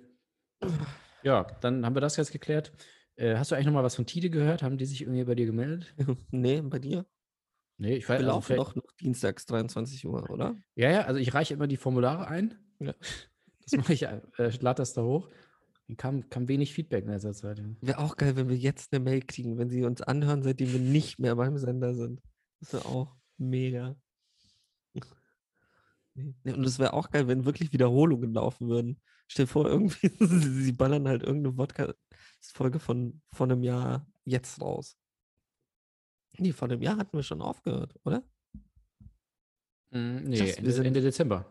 [1.23, 2.71] ja, dann haben wir das jetzt geklärt.
[3.15, 4.63] Äh, hast du eigentlich noch mal was von Tide gehört?
[4.63, 5.93] Haben die sich irgendwie bei dir gemeldet?
[6.31, 7.05] nee, bei dir?
[7.77, 10.57] Nee, ich Wir weiß also laufen doch noch dienstags 23 Uhr, oder?
[10.75, 12.57] Ja, ja, also ich reiche immer die Formulare ein.
[12.79, 12.93] Ja.
[13.69, 15.29] Das mache ich, äh, lade das da hoch.
[15.87, 17.61] Dann kam, kam wenig Feedback in letzter Zeit.
[17.81, 20.79] Wäre auch geil, wenn wir jetzt eine Mail kriegen, wenn sie uns anhören, seitdem wir
[20.79, 22.21] nicht mehr beim Sender sind.
[22.59, 23.95] Das wäre auch mega.
[26.15, 28.99] Und es wäre auch geil, wenn wirklich Wiederholungen laufen würden.
[29.27, 30.09] Stell dir vor, irgendwie,
[30.63, 34.97] sie ballern halt irgendeine Podcast-Folge von, von einem Jahr jetzt raus.
[36.37, 38.23] Nee, vor einem Jahr hatten wir schon aufgehört, oder?
[39.91, 41.45] Mm, nee, wir Ende, sind- Ende Dezember.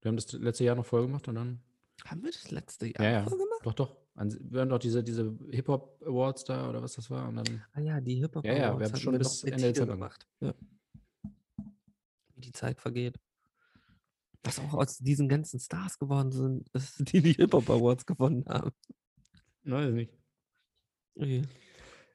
[0.00, 1.60] Wir haben das letzte Jahr noch voll gemacht und dann.
[2.04, 3.22] Haben wir das letzte Jahr Ja, ja.
[3.24, 3.60] voll gemacht?
[3.64, 3.96] Doch, doch.
[4.14, 7.28] Wir haben doch diese, diese Hip-Hop Awards da oder was das war.
[7.28, 9.62] Und dann, Ah ja, die Hip-Hop Ja, ja, wir Awards haben schon wir bis Ende
[9.62, 10.26] Dezember gemacht.
[10.40, 10.54] Ja.
[12.34, 13.18] Wie die Zeit vergeht.
[14.44, 16.68] Was auch aus diesen ganzen Stars geworden sind,
[17.12, 18.70] die die Hip-Hop Awards gewonnen haben.
[19.64, 20.12] Weiß nicht.
[21.16, 21.42] Okay.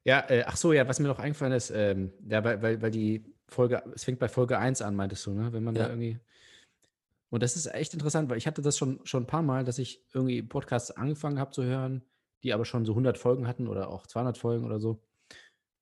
[0.05, 2.91] Ja, äh, ach so, ja, was mir noch eingefallen ist, ähm, ja, weil, weil, weil
[2.91, 5.53] die Folge, es fängt bei Folge 1 an, meintest du, ne?
[5.53, 5.83] Wenn man Ja.
[5.83, 6.19] da irgendwie.
[7.33, 9.79] Und das ist echt interessant, weil ich hatte das schon, schon ein paar Mal, dass
[9.79, 12.03] ich irgendwie Podcasts angefangen habe zu hören,
[12.43, 15.01] die aber schon so 100 Folgen hatten oder auch 200 Folgen oder so.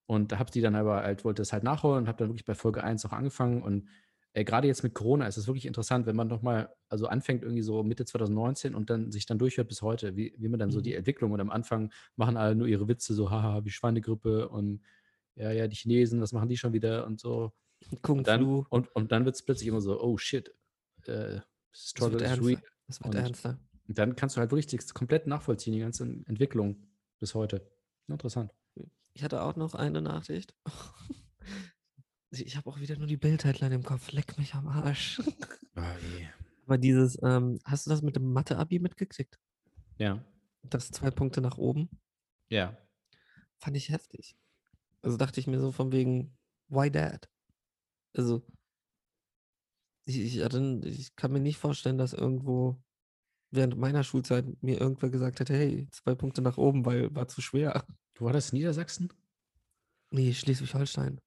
[0.06, 2.46] Und da habe die dann aber halt, wollte es halt nachholen und habe dann wirklich
[2.46, 3.64] bei Folge 1 auch angefangen.
[3.64, 3.90] Und
[4.32, 7.64] äh, gerade jetzt mit Corona ist es wirklich interessant, wenn man nochmal, also anfängt irgendwie
[7.64, 10.80] so Mitte 2019 und dann sich dann durchhört bis heute, wie, wie man dann so
[10.80, 10.84] Mhm.
[10.84, 14.84] die Entwicklung und am Anfang machen alle nur ihre Witze, so haha, wie Schweinegrippe und
[15.36, 17.52] ja, ja, die Chinesen, was machen die schon wieder und so.
[18.04, 18.66] Kung Und dann, Flu.
[18.70, 20.54] und, und dann wird es plötzlich immer so, oh shit,
[21.08, 22.48] äh, Das Struggle wird is ernster.
[22.48, 22.64] real.
[22.88, 23.60] Das wird Und- ernster.
[23.88, 26.88] Und dann kannst du halt wirklich das komplett nachvollziehen, die ganze Entwicklung
[27.20, 27.70] bis heute.
[28.08, 28.54] Interessant.
[29.14, 30.56] Ich hatte auch noch eine Nachricht.
[32.34, 34.14] Ich, habe auch wieder nur die Bildheadline im Kopf.
[34.14, 35.22] Leck mich am Arsch.
[36.66, 39.38] Aber dieses, ähm, hast du das mit dem Mathe-Abi mitgekriegt?
[39.98, 40.24] Ja,
[40.64, 41.90] Das zwei Punkte nach oben?
[42.50, 42.78] ja.
[43.58, 44.36] Fand ich heftig.
[45.04, 46.36] Also dachte ich mir so von wegen,
[46.70, 47.30] why that?
[48.16, 48.44] Also,
[50.06, 50.38] ich, ich,
[50.86, 52.82] ich kann mir nicht vorstellen, dass irgendwo
[53.52, 57.42] während meiner Schulzeit mir irgendwer gesagt hätte, hey, zwei Punkte nach oben, weil war zu
[57.42, 57.86] schwer.
[58.16, 58.54] Wo war das?
[58.54, 59.12] Niedersachsen?
[60.12, 61.20] Nee, Schleswig-Holstein.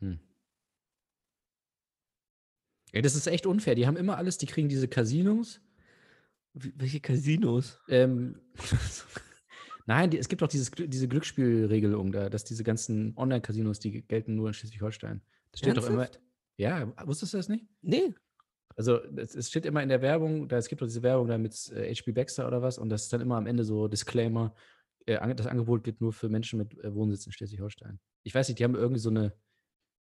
[0.00, 0.18] Hm.
[2.92, 3.74] Ey, das ist echt unfair.
[3.74, 5.60] Die haben immer alles, die kriegen diese Casinos.
[6.54, 7.80] Wie- Welche Casinos?
[7.88, 8.40] Ähm,
[9.86, 14.34] Nein, die, es gibt doch dieses, diese Glücksspielregelung da, dass diese ganzen Online-Casinos, die gelten
[14.36, 15.20] nur in Schleswig-Holstein.
[15.50, 16.08] Das steht doch immer.
[16.56, 17.66] Ja, wusstest du das nicht?
[17.82, 18.14] Nee.
[18.76, 21.54] Also es, steht immer in der Werbung, da es gibt doch diese Werbung da mit
[21.72, 24.54] äh, HB Baxter oder was, und das ist dann immer am Ende so Disclaimer,
[25.06, 28.00] äh, das Angebot gilt nur für Menschen mit äh, Wohnsitz in Schleswig-Holstein.
[28.24, 29.32] Ich weiß nicht, die haben irgendwie so eine,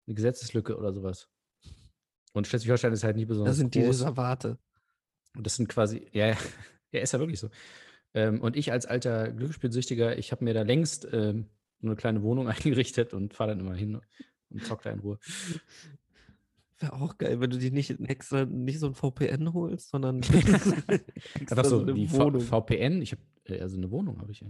[0.07, 1.29] eine Gesetzeslücke oder sowas.
[2.33, 3.83] Und Schleswig-Holstein ist halt nie besonders Das sind die.
[3.83, 4.59] Reservate.
[5.37, 6.37] Und das sind quasi, ja, ja,
[6.93, 7.51] ja, ist ja wirklich so.
[8.15, 11.49] Ähm, und ich als alter Glücksspielsüchtiger, ich habe mir da längst ähm,
[11.83, 14.01] eine kleine Wohnung eingerichtet und fahre dann immer hin
[14.51, 15.19] und zock da in Ruhe.
[16.83, 20.17] Wäre auch geil, wenn du dir nicht extra, nicht so ein VPN holst, sondern
[21.39, 22.41] Einfach so, eine wie v.
[22.41, 24.49] VPN, ich habe, also eine Wohnung habe ich ja.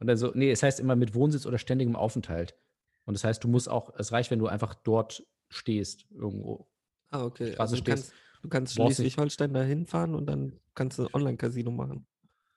[0.00, 2.58] Und dann so, nee, es heißt immer mit Wohnsitz oder ständigem Aufenthalt.
[3.06, 6.68] Und das heißt, du musst auch, es reicht, wenn du einfach dort stehst, irgendwo.
[7.08, 7.56] Ah, okay.
[7.56, 12.06] Also du stehst, kannst, du kannst Schleswig-Holstein da hinfahren und dann kannst du Online-Casino machen.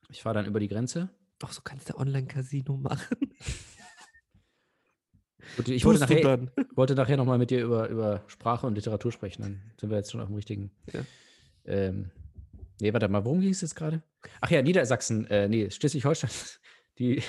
[0.09, 1.09] Ich fahre dann über die Grenze.
[1.41, 3.31] Ach, so kannst du Online-Casino machen.
[5.65, 9.41] Ich wollte nachher, wollte nachher nochmal mit dir über, über Sprache und Literatur sprechen.
[9.41, 10.71] Dann sind wir jetzt schon auf dem richtigen.
[10.93, 11.01] Ja.
[11.65, 12.11] Ähm,
[12.79, 14.01] nee, warte mal, worum ging es jetzt gerade?
[14.39, 16.29] Ach ja, Niedersachsen, äh, nee, Schleswig-Holstein,
[16.99, 17.21] die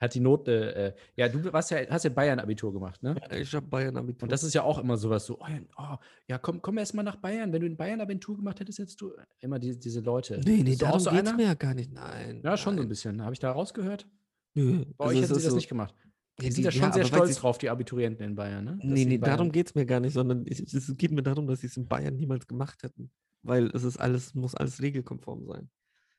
[0.00, 3.16] hat die Note, äh, ja, du warst ja, hast ja Bayern-Abitur gemacht, ne?
[3.38, 4.22] Ich habe Bayern Abitur.
[4.22, 6.94] Und das ist ja auch immer sowas so, oh, ja, oh, ja komm, komm erst
[6.94, 7.52] mal nach Bayern.
[7.52, 10.40] Wenn du in Bayern Abitur gemacht hättest, hättest du immer die, diese Leute.
[10.42, 11.36] Nee, nee, darum so geht's einer?
[11.36, 11.92] mir ja gar nicht.
[11.92, 12.40] Nein.
[12.42, 12.88] Ja, schon so ein nein.
[12.88, 13.22] bisschen.
[13.22, 14.06] Habe ich da rausgehört?
[14.54, 14.86] Nö.
[14.96, 15.94] Bei euch hätten sie das so- nicht gemacht.
[16.40, 18.76] Die sind ja schon ja, sehr stolz drauf, die Abiturienten in Bayern, ne?
[18.76, 21.22] Dass Nee, nee, Bayern- darum geht es mir gar nicht, sondern ich, es geht mir
[21.22, 23.10] darum, dass sie es in Bayern niemals gemacht hätten.
[23.42, 25.70] Weil es ist alles, muss alles regelkonform sein.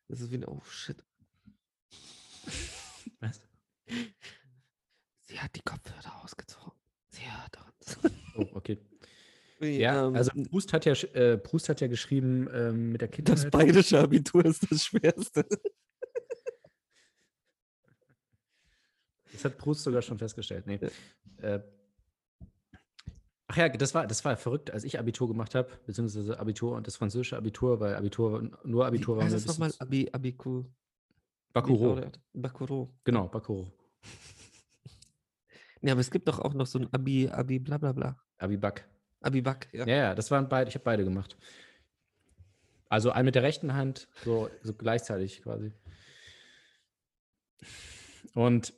[0.08, 1.04] Das ist wie ein, oh shit.
[3.20, 3.42] Was?
[5.22, 6.72] Sie hat die Kopfhörer ausgezogen.
[7.10, 7.98] Sie hört uns.
[8.38, 8.78] Oh, okay.
[9.60, 13.38] Ja, ähm, also Proust hat ja, äh, Proust hat ja geschrieben ähm, mit der Kindheit.
[13.38, 15.46] das bayerische Abitur ist das Schwerste.
[19.32, 20.68] Das hat Proust sogar schon festgestellt.
[20.68, 20.80] Nee.
[21.38, 21.60] Äh,
[23.48, 26.88] ach ja, das war, das war verrückt, als ich Abitur gemacht habe, beziehungsweise Abitur und
[26.88, 29.72] das französische Abitur, weil Abitur, nur Abitur war ein das nochmal?
[29.80, 30.66] Abi, Abiku.
[31.54, 32.02] Bakuro.
[32.34, 32.94] Bakuro.
[33.04, 33.72] Genau, Bakuro.
[35.84, 38.16] Ja, aber es gibt doch auch noch so ein Abi, Abi, bla bla bla.
[38.38, 38.88] Abibak.
[39.22, 39.88] Abibak, ja.
[39.88, 41.38] Ja, ja, das waren beide, ich habe beide gemacht.
[42.88, 45.72] Also ein mit der rechten Hand, so, so gleichzeitig quasi.
[48.34, 48.74] Und,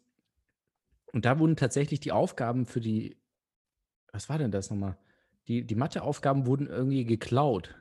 [1.14, 3.18] und da wurden tatsächlich die Aufgaben für die,
[4.12, 4.98] was war denn das nochmal?
[5.48, 7.76] Die, die Matheaufgaben wurden irgendwie geklaut.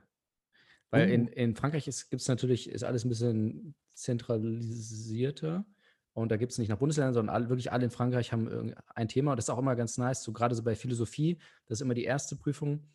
[0.90, 1.32] Weil in, Oh.
[1.34, 5.64] in Frankreich gibt es natürlich, ist alles ein bisschen zentralisierter.
[6.14, 9.08] Und da gibt es nicht nach Bundesländern, sondern alle, wirklich alle in Frankreich haben ein
[9.08, 9.30] Thema.
[9.30, 11.94] Und das ist auch immer ganz nice, so gerade so bei Philosophie, das ist immer
[11.94, 12.86] die erste Prüfung.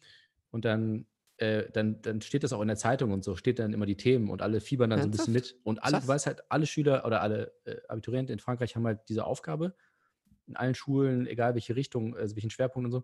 [0.51, 3.73] Und dann, äh, dann, dann steht das auch in der Zeitung und so, steht dann
[3.73, 5.55] immer die Themen und alle fiebern dann so ein bisschen mit.
[5.63, 8.99] Und alle, du weißt halt, alle Schüler oder alle äh, Abiturienten in Frankreich haben halt
[9.09, 9.73] diese Aufgabe.
[10.47, 13.03] In allen Schulen, egal welche Richtung, also welchen Schwerpunkt und so.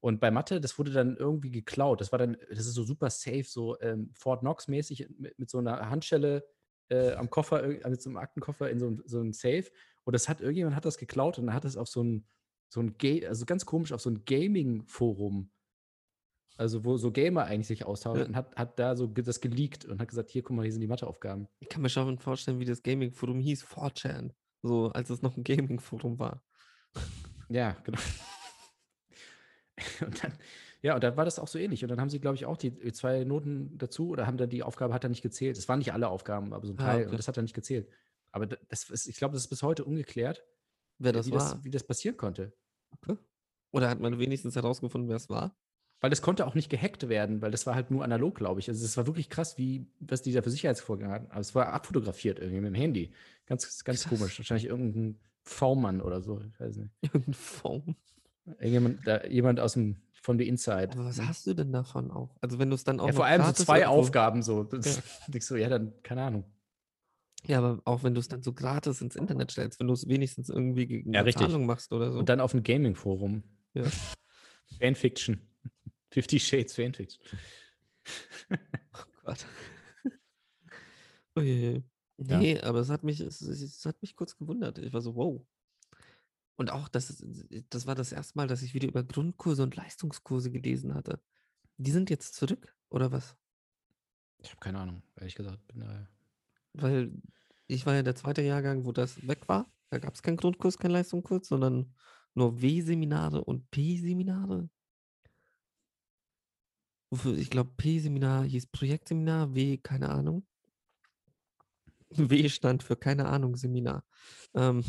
[0.00, 2.00] Und bei Mathe, das wurde dann irgendwie geklaut.
[2.00, 5.58] Das war dann, das ist so super safe, so ähm, Fort Knox-mäßig mit, mit so
[5.58, 6.46] einer Handschelle
[6.90, 9.64] äh, am Koffer, mit so einem Aktenkoffer in so, so ein Safe.
[10.04, 12.26] Und das hat, irgendjemand hat das geklaut und dann hat es auf so ein,
[12.68, 15.50] so ein Ga also ganz komisch, auf so ein Gaming-Forum,
[16.56, 18.26] also wo so Gamer eigentlich sich austauschen, Ja.
[18.28, 20.80] und hat, hat da so das geleakt und hat gesagt, hier, guck mal, hier sind
[20.80, 21.48] die Matheaufgaben.
[21.60, 24.30] Ich kann mir schon vorstellen, wie das Gaming-Forum hieß, 4chan.
[24.62, 26.42] So, als es noch ein Gaming-Forum war.
[27.48, 27.98] Ja, genau.
[30.00, 30.32] Und dann,
[30.82, 31.82] ja, und dann war das auch so ähnlich.
[31.82, 34.48] Und dann haben sie, glaube ich, auch die äh, zwei Noten dazu oder haben dann
[34.48, 35.58] die Aufgabe hat er nicht gezählt.
[35.58, 37.10] Es waren nicht alle Aufgaben, aber so ein Ah, Teil okay.
[37.10, 37.88] und das hat er nicht gezählt.
[38.32, 40.44] Aber da- das ist, ich glaube, das ist bis heute ungeklärt,
[40.98, 41.38] Wer das wie, war.
[41.38, 42.52] das, wie das passieren konnte.
[43.70, 45.54] Oder hat man wenigstens herausgefunden, wer es war?
[46.00, 48.68] Weil das konnte auch nicht gehackt werden, weil das war halt nur analog, glaube ich.
[48.68, 51.30] Also es war wirklich krass, wie, was die da für Sicherheitsvorgänge hatten.
[51.30, 53.12] Aber es war abfotografiert irgendwie mit dem Handy.
[53.46, 54.08] Ganz, ganz Krass.
[54.18, 54.38] komisch.
[54.38, 56.40] Wahrscheinlich irgendein V-Mann oder so.
[56.40, 56.92] Ich weiß nicht.
[57.02, 57.96] Irgendein.
[58.46, 60.90] Irgendjemand, da, jemand aus dem, von The Inside.
[60.92, 62.36] Aber was hast du denn davon auch?
[62.40, 64.68] Also wenn du es dann auch ja, vor allem so zwei Aufgaben so.
[65.32, 66.44] Ich so, ja, dann, keine Ahnung.
[67.44, 70.08] Ja, aber auch wenn du es dann so gratis ins Internet stellst, wenn du es
[70.08, 71.24] wenigstens irgendwie gegen Ja.
[71.30, 72.18] Zahlung machst oder so.
[72.18, 73.42] Und dann auf dem Gaming-Forum.
[73.74, 73.84] Ja.
[74.80, 75.40] Fanfiction.
[76.10, 77.22] Fifty Shades Fanfiction.
[78.50, 79.46] Oh Gott.
[81.36, 81.84] Uiuiui.
[82.18, 82.38] Ja.
[82.38, 84.78] Nee, aber es hat mich, es, es hat mich kurz gewundert.
[84.78, 85.46] Ich war so, wow.
[86.56, 87.22] Und auch, das,
[87.68, 91.20] das war das erste Mal, dass ich wieder über Grundkurse und Leistungskurse gelesen hatte.
[91.76, 93.36] Die sind jetzt zurück, oder was?
[94.38, 95.66] Ich habe keine Ahnung, ehrlich gesagt.
[95.66, 96.08] Bin da,
[96.72, 97.12] Weil
[97.66, 99.70] ich war ja der zweite Jahrgang, wo das weg war.
[99.90, 101.94] Da gab es keinen Grundkurs, keinen Leistungskurs, sondern
[102.34, 104.70] nur W-Seminare und P-Seminare.
[107.10, 110.46] Wofür, ich glaube, P-Seminar hieß Projektseminar, W, keine Ahnung.
[112.30, 114.04] W stand für keine Ahnung Seminar.
[114.54, 114.84] Ähm,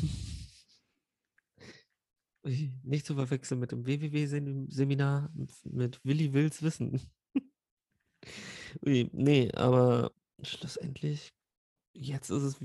[2.84, 5.32] nicht zu verwechseln mit dem WWW-Seminar
[5.64, 7.02] mit Willi Wills Wissen.
[8.86, 11.34] Ui, nee, aber schlussendlich,
[11.94, 12.60] jetzt ist es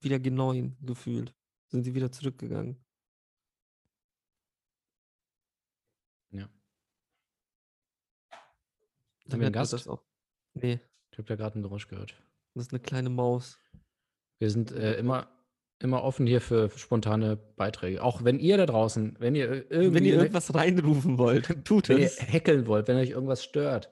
[0.00, 1.34] wieder G9 gefühlt.
[1.68, 2.82] Sind sie wieder zurückgegangen.
[6.30, 6.48] ja.
[9.26, 9.72] Dann wir einen Gast?
[9.72, 10.04] das auch.
[10.54, 12.16] Nee, Ich habe da gerade ein Geräusch gehört.
[12.56, 13.58] Das ist eine kleine Maus.
[14.38, 15.28] Wir sind äh, immer,
[15.78, 18.02] immer offen hier für, für spontane Beiträge.
[18.02, 21.88] Auch wenn ihr da draußen, wenn ihr ir- irgendwie Wenn ihr irgendwas reinrufen wollt, tut
[21.88, 22.20] wenn ihr es.
[22.20, 23.90] hackeln wollt, wenn euch irgendwas stört,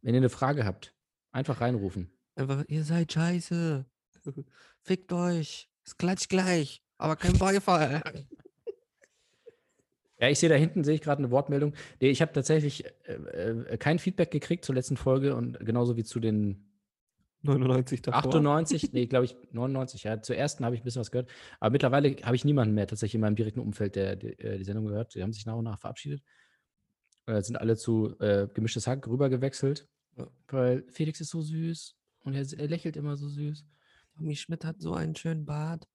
[0.00, 0.94] wenn ihr eine Frage habt,
[1.30, 2.10] einfach reinrufen.
[2.34, 3.84] Einfach, ihr seid scheiße.
[4.82, 5.68] Fickt euch.
[5.84, 8.02] Es klatscht gleich, aber kein Beifall.
[10.18, 11.74] Ja, ich sehe da hinten, sehe ich gerade eine Wortmeldung.
[12.00, 16.04] Nee, ich habe tatsächlich äh, äh, kein Feedback gekriegt zur letzten Folge und genauso wie
[16.04, 16.71] zu den
[17.42, 18.18] 99 davor.
[18.18, 20.04] 98, nee, glaube ich 99.
[20.04, 21.30] Ja, zur ersten habe ich ein bisschen was gehört.
[21.60, 24.64] Aber mittlerweile habe ich niemanden mehr tatsächlich in meinem direkten Umfeld, der, der äh, die
[24.64, 25.14] Sendung gehört.
[25.14, 26.22] Die haben sich nach und nach verabschiedet.
[27.26, 29.88] Äh, sind alle zu äh, gemischtes Hack rüber gewechselt.
[30.16, 30.28] Ja.
[30.48, 33.64] Weil Felix ist so süß und er, er lächelt immer so süß.
[34.16, 35.88] Tommy Schmidt hat so einen schönen Bart.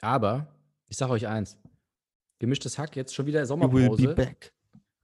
[0.00, 0.54] Aber
[0.88, 1.58] ich sage euch eins:
[2.38, 4.14] Gemischtes Hack jetzt schon wieder You will be Sommerpause.
[4.14, 4.52] back.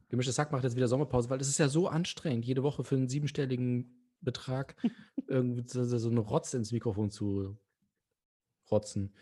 [0.08, 2.96] Gemischtes Hack macht jetzt wieder Sommerpause, weil es ist ja so anstrengend, jede Woche für
[2.96, 4.76] einen siebenstelligen Betrag
[5.26, 7.56] irgendwie so, einen Rotz ins Mikrofon zu
[8.70, 9.14] rotzen.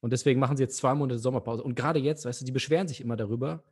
[0.00, 1.62] Und deswegen machen sie jetzt zwei Monate Sommerpause.
[1.62, 3.64] Und gerade jetzt, weißt du, die beschweren sich immer darüber,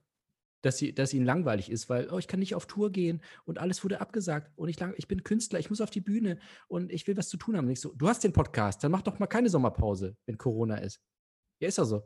[0.63, 3.59] dass, sie, dass ihnen langweilig ist, weil, oh, ich kann nicht auf Tour gehen und
[3.59, 6.93] alles wurde abgesagt und ich, lang, ich bin Künstler, ich muss auf die Bühne und
[6.93, 7.67] ich will was zu tun haben.
[7.67, 10.77] Und ich so, du hast den Podcast, dann mach doch mal keine Sommerpause, wenn Corona
[10.77, 11.01] ist.
[11.59, 12.03] Ja, ist doch so.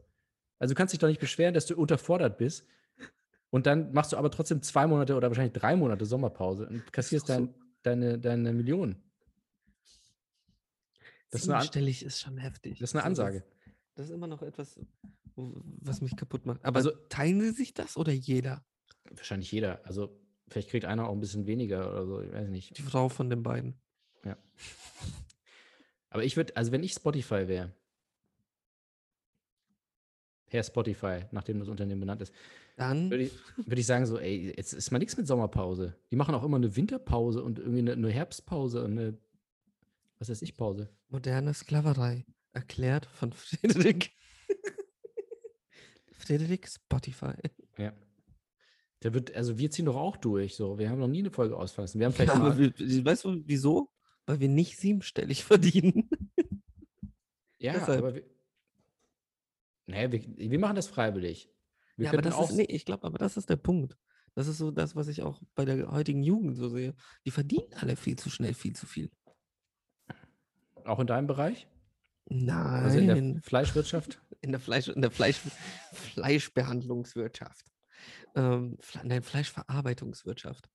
[0.59, 2.66] Also du kannst dich doch nicht beschweren, dass du unterfordert bist
[3.50, 7.29] Und dann machst du aber trotzdem zwei Monate oder wahrscheinlich drei Monate Sommerpause und kassierst
[7.29, 7.55] doch so.
[7.87, 9.03] Dein, deine, deine Millionen.
[11.31, 12.79] Das ist Siebenstellig ist schon heftig.
[12.79, 13.44] Das ist eine Ansage.
[13.94, 14.79] Das ist immer noch etwas,
[15.35, 16.64] was mich kaputt macht.
[16.64, 18.64] Aber Also- teilen sie sich das oder jeder?
[19.11, 19.85] Wahrscheinlich jeder.
[19.85, 20.18] Also
[20.49, 22.77] vielleicht kriegt einer auch ein bisschen weniger oder so, ich weiß nicht.
[22.79, 23.81] Die Frau von den beiden.
[24.25, 24.37] Ja.
[26.11, 27.75] Aber ich würde, also wenn ich Spotify wäre,
[30.48, 32.32] Herr Spotify, nachdem das Unternehmen benannt ist,
[32.76, 35.96] Dann würde ich, würd ich sagen so, ey, jetzt ist mal nichts mit Sommerpause.
[36.11, 39.18] Die machen auch immer eine Winterpause und irgendwie eine, eine Herbstpause und eine,
[40.18, 40.88] was weiß ich, Pause.
[41.09, 42.24] moderne Sklaverei.
[42.52, 44.12] Erklärt von Frederik.
[46.18, 47.35] Frederik Spotify.
[47.78, 47.92] Ja.
[49.02, 50.78] Der wird, also wir ziehen doch auch durch, so.
[50.78, 51.88] Wir haben noch nie eine Folge ausfallen.
[51.94, 53.90] Wir haben vielleicht Ja, aber wir- weißt du, wieso?
[54.24, 56.09] Weil wir nicht siebenstellig verdienen.
[57.59, 57.98] ja, deshalb.
[57.98, 58.22] aber wir,
[59.87, 61.51] naja, wir, wir machen das freiwillig.
[61.96, 63.96] Wir ja, aber das auch, ist, nee, ich glaube, aber das ist der Punkt.
[64.35, 66.94] Das ist so das, was ich auch bei der heutigen Jugend so sehe.
[67.25, 69.11] Die verdienen alle viel zu schnell, viel zu viel.
[70.85, 71.66] auch in deinem Bereich,
[72.29, 74.20] Nein, also in der Fleischwirtschaft.
[74.40, 75.40] in der Fleisch, in der Fleisch,
[75.92, 77.66] Fleischbehandlungswirtschaft.
[78.35, 80.68] Ähm, nein, Fleischverarbeitungswirtschaft.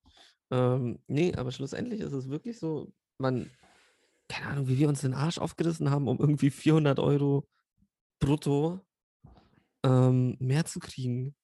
[0.49, 3.51] Ähm, nee, aber schlussendlich ist es wirklich so, man,
[4.29, 7.47] keine Ahnung, wie wir uns den Arsch aufgerissen haben, um irgendwie 400 Euro
[8.19, 8.79] brutto
[9.83, 11.35] ähm, mehr zu kriegen.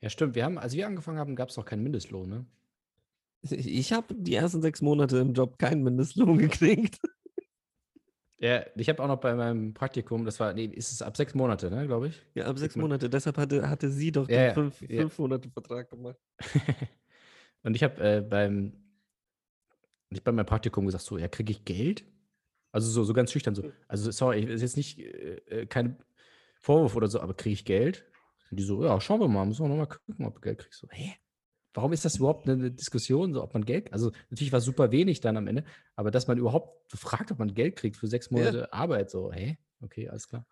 [0.00, 0.34] Ja, stimmt.
[0.34, 2.46] Wir haben, als wir angefangen haben, gab es noch keinen Mindestlohn, ne?
[3.50, 6.98] Ich, habe die ersten sechs Monate im Job keinen Mindestlohn gekriegt.
[8.38, 11.34] Ja, ich habe auch noch bei meinem Praktikum, das war, nee, ist es ab sechs
[11.34, 12.22] Monate, ne, glaube ich.
[12.34, 13.08] Ja, ab sechs Mon- Monate.
[13.08, 15.02] Deshalb hatte, hatte sie doch Ja, den fünf, ja.
[15.02, 16.18] fünf Monate Vertrag gemacht.
[17.62, 18.72] Und ich habe äh, beim,
[20.10, 22.04] ich bei meinem Praktikum gesagt, so, ja, kriege ich Geld?
[22.72, 23.70] Also so, so ganz schüchtern so.
[23.88, 25.96] Also sorry, ist jetzt nicht äh, äh, kein
[26.64, 28.06] Vorwurf oder so, aber kriege ich Geld?
[28.50, 30.80] Und die so, ja, schauen wir mal, müssen wir nochmal gucken, ob du Geld kriegst.
[30.80, 31.14] So, hä?
[31.74, 35.20] Warum ist das überhaupt eine Diskussion, so, ob man Geld, also natürlich war super wenig
[35.20, 38.72] dann am Ende, aber dass man überhaupt fragt, ob man Geld kriegt für sechs Monate
[38.72, 39.58] Arbeit, so, hä?
[39.82, 40.46] Okay, alles klar.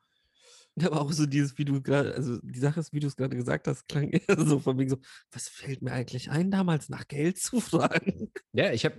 [0.76, 3.16] Ja, aber auch so dieses, wie du gerade, also die Sache ist, wie du es
[3.16, 4.98] gerade gesagt hast, klang eher so von wegen so,
[5.30, 8.30] was fällt mir eigentlich ein, damals nach Geld zu fragen?
[8.52, 8.96] Ja, ich habe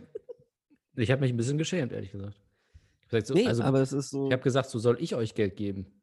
[0.96, 2.42] ich hab mich ein bisschen geschämt, ehrlich gesagt.
[3.02, 5.14] Ich gesagt, so, Nee, also, aber es ist so, Ich habe gesagt, so soll ich
[5.14, 6.02] euch Geld geben.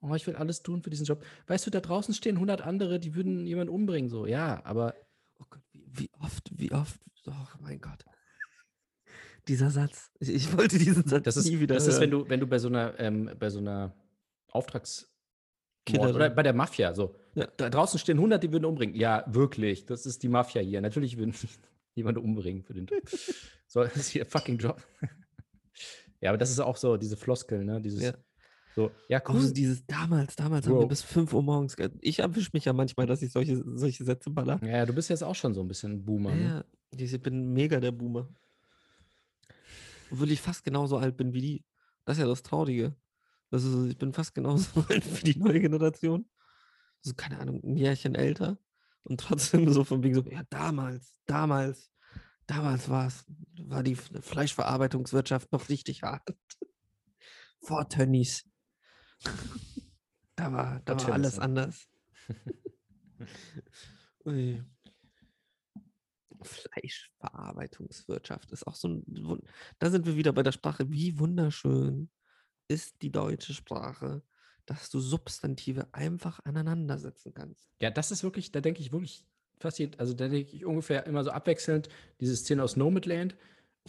[0.00, 1.24] Oh, ich will alles tun für diesen Job.
[1.46, 4.08] Weißt du, da draußen stehen 100 andere, die würden jemanden umbringen.
[4.08, 4.94] So, ja, aber
[5.40, 8.04] oh Gott, wie, wie oft, wie oft, oh mein Gott.
[9.48, 12.24] Dieser Satz, ich, ich wollte diesen Satz das ist, nie wieder das ist wenn hören.
[12.24, 13.94] du, wenn du bei so einer, ähm, bei so einer
[14.52, 15.10] Auftrags
[15.86, 16.14] Killerin.
[16.14, 17.16] oder bei der Mafia so.
[17.34, 17.46] Ja.
[17.56, 18.94] Da, draußen stehen 100, die würden umbringen.
[18.94, 19.86] Ja, wirklich.
[19.86, 20.80] Das ist die Mafia hier.
[20.80, 21.34] Natürlich würden
[21.94, 23.02] jemanden umbringen für den Job.
[23.66, 24.82] So, das ist hier fucking Job.
[26.20, 27.80] ja, aber das ist auch so, diese Floskel, ne?
[27.80, 28.12] Dieses, Ja.
[28.78, 29.40] So, ja, cool.
[29.40, 30.86] so dieses damals, damals haben wir Bro.
[30.88, 31.76] bis 5 Uhr morgens.
[31.76, 34.62] ge- Ich erwische mich ja manchmal, dass ich solche, solche Sätze baller.
[34.64, 36.32] ja, du bist jetzt auch schon so ein bisschen Boomer.
[36.34, 36.64] Ne?
[36.94, 38.28] Ja, ich bin mega der Boomer.
[40.10, 41.64] Obwohl ich fast genauso alt bin wie die.
[42.04, 42.94] Das ist ja das Traurige.
[43.50, 46.28] Das ist, ich bin fast genauso alt wie die neue Generation.
[47.00, 48.58] So, keine Ahnung, ein Jährchen älter.
[49.04, 51.90] Und trotzdem so von wegen so, ja, damals, damals,
[52.46, 53.24] damals war's,
[53.62, 56.28] war die Fleischverarbeitungswirtschaft noch richtig hart.
[57.62, 58.44] Vor Tönnies.
[60.36, 61.88] Da war, da war alles anders.
[64.24, 64.62] Ui.
[66.40, 69.42] Fleischverarbeitungswirtschaft ist auch so ein.
[69.80, 70.88] Da sind wir wieder bei der Sprache.
[70.90, 72.08] Wie wunderschön
[72.68, 74.22] ist die deutsche Sprache,
[74.64, 77.68] dass du Substantive einfach aneinandersetzen kannst.
[77.80, 79.26] Ja, das ist wirklich, da denke ich wirklich
[79.58, 81.88] fast, jed- also da denke ich ungefähr immer so abwechselnd,
[82.20, 83.36] diese Szene aus Nomadland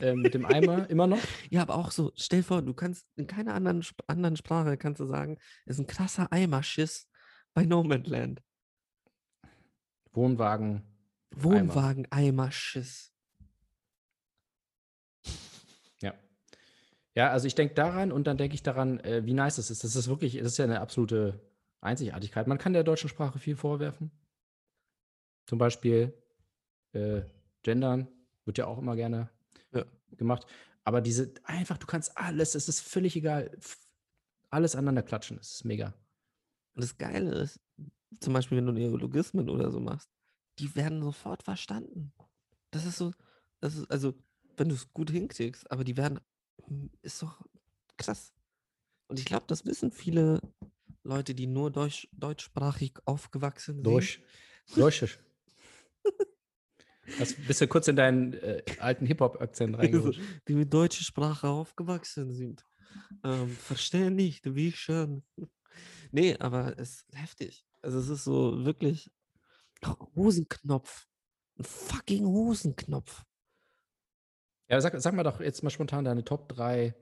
[0.02, 1.20] ähm, mit dem Eimer immer noch.
[1.50, 5.06] Ja, aber auch so, stell vor, du kannst in keiner anderen, anderen Sprache kannst du
[5.06, 7.10] sagen, ist ein krasser Eimerschiss
[7.54, 8.42] bei No Man's Land.
[10.12, 10.84] Wohnwagen.
[11.32, 13.14] Wohnwagen Eimerschiss.
[16.02, 16.14] Ja.
[17.16, 19.84] Ja, also ich denke daran und dann denke ich daran, äh, wie nice es ist.
[19.84, 21.40] Das ist wirklich, das ist ja eine absolute
[21.82, 22.48] Einzigartigkeit.
[22.48, 24.12] Man kann der deutschen Sprache viel vorwerfen.
[25.46, 26.14] Zum Beispiel
[26.94, 27.22] äh,
[27.64, 28.08] Gendern
[28.46, 29.30] wird ja auch immer gerne.
[30.18, 30.46] Gemacht.
[30.84, 33.52] Aber diese, einfach, du kannst alles, es ist völlig egal.
[34.50, 35.94] Alles aneinander klatschen, es ist mega.
[36.74, 37.60] Und das Geile ist,
[38.20, 40.10] zum Beispiel, wenn du Neologismen oder so machst,
[40.58, 42.14] die werden sofort verstanden.
[42.72, 43.12] Das ist so,
[43.60, 44.14] das ist, also,
[44.58, 46.20] wenn du es gut hinkriegst, aber die werden,
[46.66, 47.42] hm, ist doch
[47.98, 48.34] krass.
[49.08, 50.42] Und ich glaube, das wissen viele
[51.04, 53.84] Leute, die nur deutsch, deutschsprachig aufgewachsen sind.
[53.84, 54.22] Durch.
[54.76, 55.20] Deutschisch.
[57.18, 60.22] Hast bist du kurz in deinen äh, alten Hip-Hop-Akzent so, reingerutscht?
[60.48, 62.66] die mit deutscher Sprache aufgewachsen sind.
[63.24, 65.24] Ähm, verstehen nicht, wie schön.
[66.12, 67.64] Nee, aber es ist heftig.
[67.84, 69.12] Also es ist so wirklich,
[70.16, 71.08] Hosenknopf.
[71.58, 73.24] Ein fucking Hosenknopf.
[74.70, 76.96] Ja, sag, sag mal doch jetzt mal spontan deine Top 3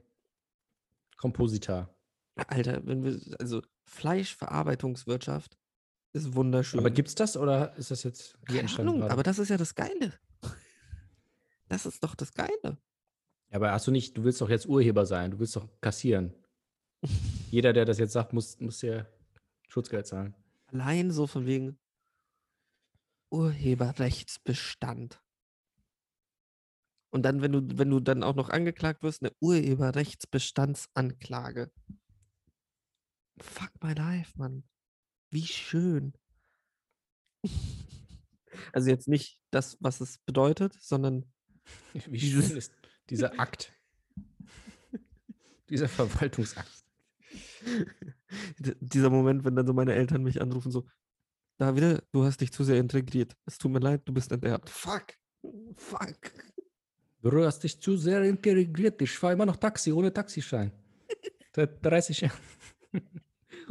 [1.15, 1.95] Komposita.
[2.35, 5.57] Alter, wenn wir, also Fleischverarbeitungswirtschaft
[6.23, 6.79] ist wunderschön.
[6.79, 8.37] Aber gibt's das oder ist das jetzt
[8.77, 9.11] Ahnung, gerade?
[9.11, 10.13] aber das ist ja das Geile.
[11.67, 12.77] Das ist doch das Geile.
[13.51, 16.33] Aber hast du nicht, du willst doch jetzt Urheber sein, du willst doch kassieren.
[17.51, 19.07] Jeder, der das jetzt sagt, muss, muss dir
[19.67, 20.33] Schutzgeld zahlen.
[20.67, 21.77] Allein so von wegen
[23.29, 25.21] Urheberrechtsbestand.
[27.09, 31.71] Und dann, wenn du, wenn du dann auch noch angeklagt wirst, eine Urheberrechtsbestandsanklage.
[33.39, 34.63] Fuck my life, Mann.
[35.29, 36.13] Wie schön.
[38.73, 41.25] Also jetzt nicht das, was es bedeutet, sondern
[42.07, 42.73] Wie schön ist
[43.09, 43.73] dieser Akt.
[45.69, 46.85] dieser Verwaltungsakt.
[48.59, 50.87] dieser Moment, wenn dann so meine Eltern mich anrufen, so,
[51.57, 53.35] David, du hast dich zu sehr integriert.
[53.45, 54.69] Es tut mir leid, du bist enterbt.
[54.69, 55.13] Fuck.
[55.75, 56.31] Fuck.
[57.21, 59.01] Du hast dich zu sehr integriert.
[59.01, 60.71] Ich fahre immer noch Taxi ohne Taxischein.
[61.55, 62.39] Seit 30 Jahren.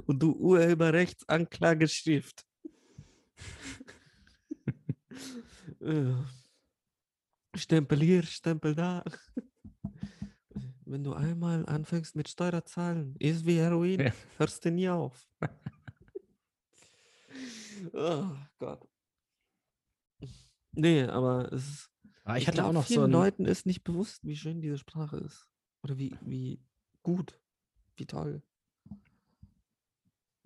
[0.04, 2.44] Und du Urheberrechtsanklageschrift.
[5.80, 6.12] Äh,
[7.56, 9.02] Stempel hier, Stempel da.
[10.84, 14.12] Wenn du einmal anfängst mit Steuerzahlen, ist wie Heroin, Ja.
[14.38, 15.26] hörst du nie auf.
[17.92, 18.26] oh
[18.58, 18.88] Gott.
[20.72, 21.90] Nee, aber es ist.
[22.24, 24.78] Ah, ich hatte glaub, auch noch so vielen Leuten ist nicht bewusst, wie schön diese
[24.78, 25.48] Sprache ist.
[25.82, 26.60] Oder wie, wie
[27.02, 27.40] gut,
[27.96, 28.42] wie toll.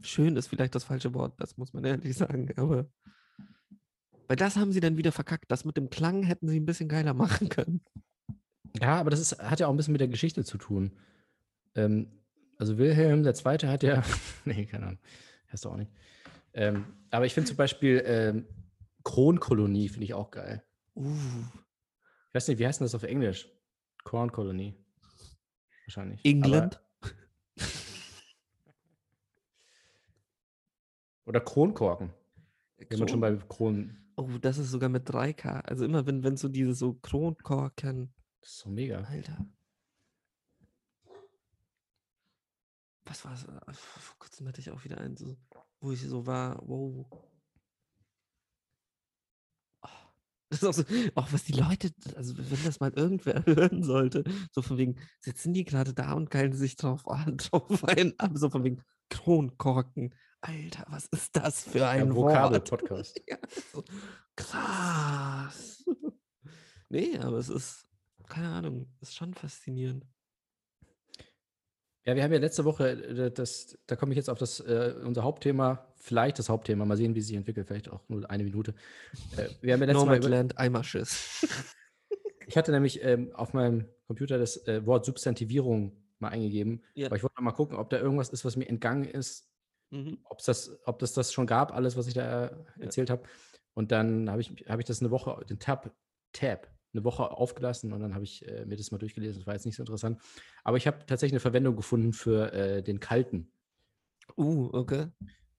[0.02, 2.86] Schön ist vielleicht das falsche Wort, das muss man ehrlich sagen, aber.
[4.28, 5.50] Weil das haben sie dann wieder verkackt.
[5.50, 7.80] Das mit dem Klang hätten sie ein bisschen geiler machen können.
[8.80, 10.92] Ja, aber das ist, hat ja auch ein bisschen mit der Geschichte zu tun.
[11.74, 12.20] Ähm,
[12.56, 13.32] also Wilhelm II.
[13.68, 14.02] hat ja,
[14.44, 15.00] nee, keine Ahnung,
[15.48, 15.90] hast du auch nicht.
[16.52, 18.46] Ähm, aber ich finde zum Beispiel ähm,
[19.02, 20.62] Kronkolonie finde ich auch geil.
[20.94, 21.14] Uh,
[22.28, 23.48] Ich weiß nicht, wie heißt denn das auf Englisch?
[24.04, 24.74] Kornkolonie.
[25.86, 26.24] Wahrscheinlich.
[26.24, 26.80] England?
[31.30, 32.12] Oder Kronkorken.
[32.76, 34.12] Wenn man schon bei Kronen.
[34.16, 35.60] oh, das ist sogar mit 3K.
[35.60, 38.12] Also immer, wenn, wenn so diese so Kronkorken.
[38.40, 39.02] Das ist so mega.
[39.02, 39.46] Alter.
[43.04, 43.44] Was war es?
[43.44, 45.36] Vor kurzem hatte ich auch wieder einen, so,
[45.80, 47.06] wo ich so war, wow.
[49.82, 49.88] Oh,
[50.48, 54.24] Das ist auch so, auch was die Leute, also wenn das mal irgendwer hören sollte,
[54.50, 58.32] so von wegen, sitzen die gerade da und geilen sich drauf, an, drauf ein, ab,
[58.34, 60.14] so von wegen Kronkorken.
[60.42, 62.32] Alter, was ist das für ein Wort?
[62.34, 63.20] Vokabel-Podcast.
[63.28, 63.36] Ja,
[63.72, 63.84] so,
[64.36, 65.84] krass.
[66.92, 67.86] Nee, aber es ist,
[68.28, 70.04] keine Ahnung, ist schon faszinierend.
[72.04, 74.96] Ja, wir haben ja letzte Woche, äh, das, da komme ich jetzt auf das, äh,
[75.04, 78.42] unser Hauptthema, vielleicht das Hauptthema, mal sehen, wie es sich entwickelt, vielleicht auch nur eine
[78.42, 78.74] Minute.
[79.36, 81.46] Äh, wir haben ja letztes Mal über, Nomadland, Eimerschiss.
[82.48, 87.06] ich hatte nämlich ähm, auf meinem Computer das äh, Wort Substantivierung mal eingegeben, Ja.
[87.06, 89.49] aber ich wollte mal gucken, ob da irgendwas ist, was mir entgangen ist,
[89.90, 90.18] Mhm.
[90.24, 93.22] ob's das, ob das das schon gab, alles, was ich da äh, erzählt habe.
[93.74, 95.94] Und dann habe ich, hab ich das eine Woche, den Tab,
[96.32, 99.40] Tab, eine Woche aufgelassen und dann habe ich äh, mir das mal durchgelesen.
[99.40, 100.20] Das war jetzt nicht so interessant.
[100.64, 103.52] Aber ich habe tatsächlich eine Verwendung gefunden für äh, den kalten.
[104.36, 105.08] Uh, okay.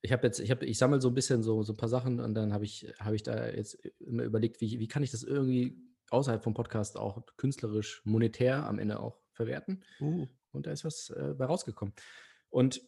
[0.02, 2.20] Ich habe jetzt, ich habe, ich sammle so ein bisschen so, so ein paar Sachen
[2.20, 5.22] und dann habe ich, habe ich da jetzt immer überlegt, wie, wie kann ich das
[5.22, 5.78] irgendwie
[6.10, 9.82] außerhalb vom Podcast auch künstlerisch, monetär am Ende auch verwerten.
[10.00, 10.26] Uh.
[10.50, 11.94] Und da ist was äh, bei rausgekommen.
[12.50, 12.82] Und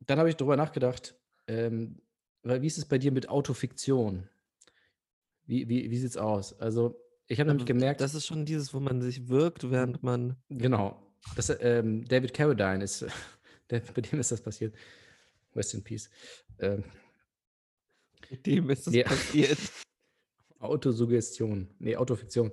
[0.00, 1.14] dann habe ich darüber nachgedacht,
[1.46, 2.00] ähm,
[2.42, 4.28] weil wie ist es bei dir mit Autofiktion?
[5.46, 6.58] Wie, wie, wie sieht es aus?
[6.60, 10.02] Also, ich habe nämlich Aber gemerkt, Das ist schon dieses, wo man sich wirkt, während
[10.02, 10.36] man.
[10.48, 11.02] genau,
[11.36, 13.04] das, ähm, David Carradine ist,
[13.70, 14.74] der, bei dem ist das passiert.
[15.54, 16.10] Rest in Peace.
[16.58, 16.84] Ähm,
[18.30, 19.04] Mit dem ist es Ja.
[19.04, 19.58] passiert.
[20.60, 22.52] Autosuggestion, nee, Autofiktion.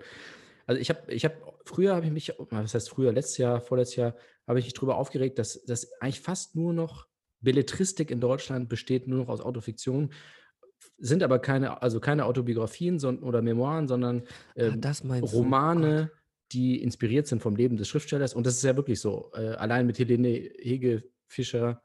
[0.68, 1.36] Also ich habe, ich habe,
[1.66, 4.16] früher habe ich mich, was heißt früher, letztes Jahr, vorletztes Jahr,
[4.48, 7.08] habe ich mich darüber aufgeregt, dass, dass eigentlich fast nur noch
[7.46, 10.12] Belletristik in Deutschland besteht nur noch aus Autofiktion,
[10.98, 14.24] sind aber keine, also keine Autobiografien oder Memoiren, sondern
[14.58, 15.34] Ah, ähm, meinst?
[15.34, 16.12] Romane,
[16.52, 18.34] die inspiriert sind vom Leben des Schriftstellers.
[18.34, 19.32] Und das ist ja wirklich so.
[19.34, 21.82] Äh, allein mit Helene Hege Fischer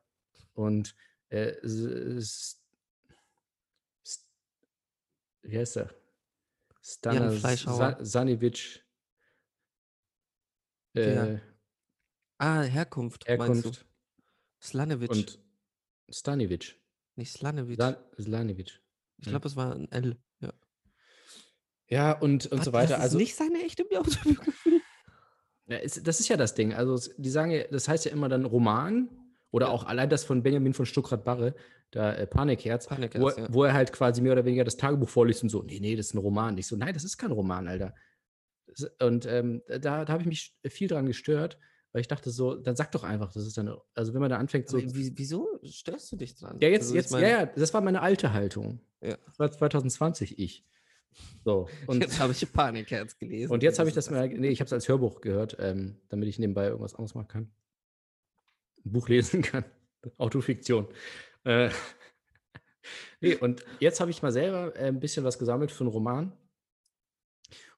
[0.55, 0.95] und
[1.29, 1.53] äh,
[5.43, 5.91] wie heißt er?
[6.83, 7.31] Stana.
[7.33, 8.85] Sa Sanivic.
[10.95, 11.39] Äh,
[12.43, 13.87] Ah, Herkunft, meinst Herkunft du?
[14.67, 15.11] Slanovic.
[15.11, 15.39] und
[16.11, 16.81] Stanivic.
[17.17, 17.79] nicht Slanovic.
[17.81, 18.81] San Slanivic.
[19.19, 20.17] ich glaube, es war ein L.
[20.41, 20.53] Ja.
[21.89, 22.89] Ja, und, und Was, so weiter.
[22.91, 24.37] Das ist Also, nicht seine echte Autobiografie.
[25.67, 26.75] Ja, ist, das ist ja das Ding.
[26.75, 29.09] Also, die sagen ja, das heißt ja immer dann Roman
[29.53, 29.73] Oder Ja.
[29.73, 31.55] auch allein das von Benjamin von Stuckrad-Barre,
[31.91, 33.53] da äh, Panikherz, Panikherz, wo, er- ja.
[33.53, 36.07] wo er halt quasi mehr oder weniger das Tagebuch vorliest und so, nee, nee, das
[36.07, 36.57] ist ein Roman.
[36.59, 37.95] Ich so, nein, das ist kein Roman, Alter.
[39.01, 41.59] Und ähm, da, da habe ich mich viel dran gestört,
[41.93, 44.37] weil ich dachte so, dann sag doch einfach, das ist dann, also wenn man da
[44.37, 46.59] anfängt so, wieso störst du dich dran?
[46.61, 48.81] ja, jetzt, Also, jetzt, mein, ja, ja, das war meine alte Haltung.
[49.01, 49.17] Ja.
[49.27, 50.65] Das war 2020 ich.
[51.45, 53.53] So, und jetzt habe ich Panikherz gelesen.
[53.53, 56.29] Und jetzt habe ich das mal, nee, ich habe es als Hörbuch gehört, ähm, damit
[56.29, 57.51] ich nebenbei irgendwas anderes machen kann.
[58.85, 59.65] Ein Buch lesen kann.
[60.19, 60.87] Autofiktion.
[61.45, 61.71] Äh,
[63.21, 66.33] nee, und jetzt habe ich mal selber äh, ein bisschen was gesammelt für einen Roman.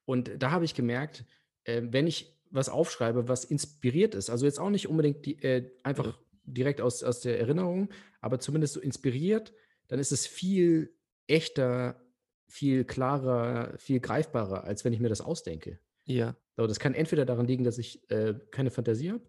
[0.04, 1.24] Und da habe ich gemerkt,
[1.64, 5.70] äh, wenn ich was aufschreibe, was inspiriert ist, also jetzt auch nicht unbedingt die, äh,
[5.82, 7.88] einfach direkt aus, aus der Erinnerung,
[8.20, 9.53] aber zumindest so inspiriert,
[9.88, 10.94] dann ist es viel
[11.26, 12.00] echter,
[12.48, 15.78] viel klarer, viel greifbarer, als wenn ich mir das ausdenke.
[16.05, 16.36] Ja.
[16.57, 19.22] So, das kann entweder daran liegen, dass ich äh, keine Fantasie habe,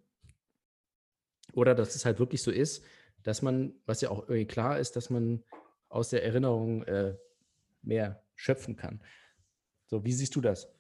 [1.53, 2.83] oder dass es halt wirklich so ist,
[3.21, 5.43] dass man, was ja auch irgendwie klar ist, dass man
[5.87, 7.15] aus der Erinnerung äh,
[7.81, 9.01] mehr schöpfen kann.
[9.85, 10.72] So, wie siehst du das?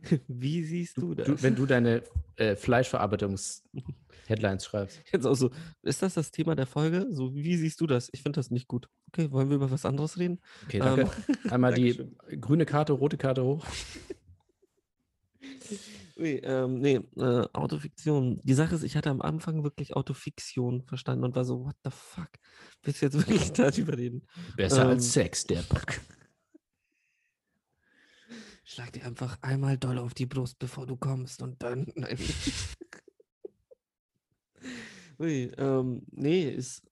[0.28, 1.26] Wie siehst du das?
[1.26, 2.02] Du, wenn du deine
[2.36, 5.02] äh, Fleischverarbeitungs-Headlines schreibst.
[5.12, 5.50] Jetzt auch so,
[5.82, 7.06] ist das das Thema der Folge?
[7.10, 8.08] So, wie siehst du das?
[8.12, 8.88] Ich finde das nicht gut.
[9.08, 10.40] Okay, wollen wir über was anderes reden?
[10.66, 11.10] Okay, danke.
[11.50, 11.98] Einmal die
[12.40, 13.64] grüne Karte, rote Karte hoch.
[16.18, 18.40] Ui, ähm, nee, äh, Autofiktion.
[18.42, 21.90] Die Sache ist, ich hatte am Anfang wirklich Autofiktion verstanden und war so, what the
[21.92, 22.30] fuck?
[22.82, 24.26] Willst du jetzt wirklich darüber reden?
[24.56, 26.00] Besser Ähm, als Sex, der Pack.
[28.68, 31.90] Schlag dir einfach einmal doll auf die Brust, bevor du kommst und dann.
[31.94, 32.18] Nein.
[35.18, 36.82] Ui, ähm, nee, ist.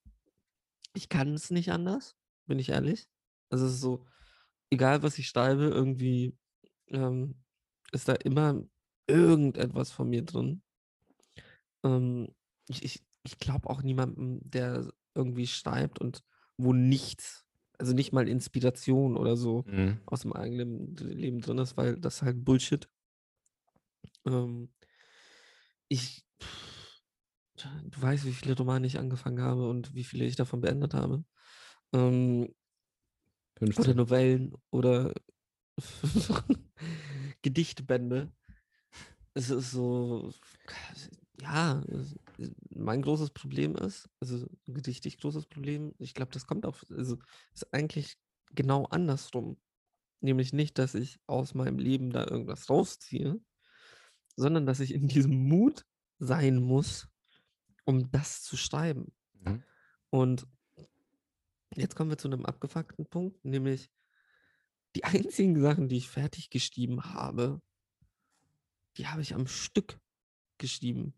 [0.95, 2.17] Ich kann es nicht anders,
[2.47, 3.11] bin ich ehrlich.
[3.51, 4.07] Also es ist so,
[4.71, 6.35] egal was ich schreibe, irgendwie
[6.87, 7.35] ähm,
[7.93, 8.63] ist da immer
[9.07, 10.63] irgendetwas von mir drin.
[11.85, 12.35] Ähm,
[12.69, 16.25] ich ich, ich glaube auch niemandem, der irgendwie schreibt und
[16.57, 17.46] wo nichts,
[17.79, 20.01] also nicht mal Inspiration oder so Mhm.
[20.07, 22.89] aus dem eigenen Leben drin ist, weil das ist halt Bullshit.
[24.27, 24.69] Ähm,
[25.89, 26.25] ich,
[27.57, 31.25] du weißt, wie viele Romane ich angefangen habe und wie viele ich davon beendet habe.
[31.93, 32.55] Ähm,
[33.59, 33.97] oder 15.
[33.97, 35.15] Novellen oder
[37.43, 38.33] Gedichtbände.
[39.35, 40.33] Es ist so,
[41.41, 41.83] ja,
[42.71, 47.19] mein großes Problem ist, also ein gedichtig großes Problem, ich glaube, das kommt auf, also
[47.53, 48.17] ist eigentlich
[48.55, 49.59] genau andersrum.
[50.21, 53.41] Nämlich nicht, dass ich aus meinem Leben da irgendwas rausziehe,
[54.37, 55.85] sondern dass ich in diesem Mut
[56.19, 57.09] sein muss,
[57.85, 59.13] um das zu schreiben.
[59.35, 59.63] Mhm.
[60.11, 60.47] Und
[61.75, 63.91] jetzt kommen wir zu einem abgefuckten Punkt, nämlich
[64.95, 67.61] die einzigen Sachen, die ich fertig geschrieben habe,
[68.97, 70.01] die habe ich am Stück
[70.59, 71.15] geschrieben.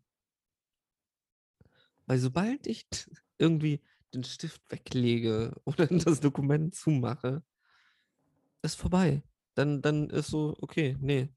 [2.09, 2.87] Weil sobald ich
[3.37, 3.81] irgendwie
[4.15, 7.43] den Stift weglege oder das Dokument zumache,
[8.63, 9.23] ist vorbei.
[9.53, 11.29] Dann, dann ist so, okay, nee,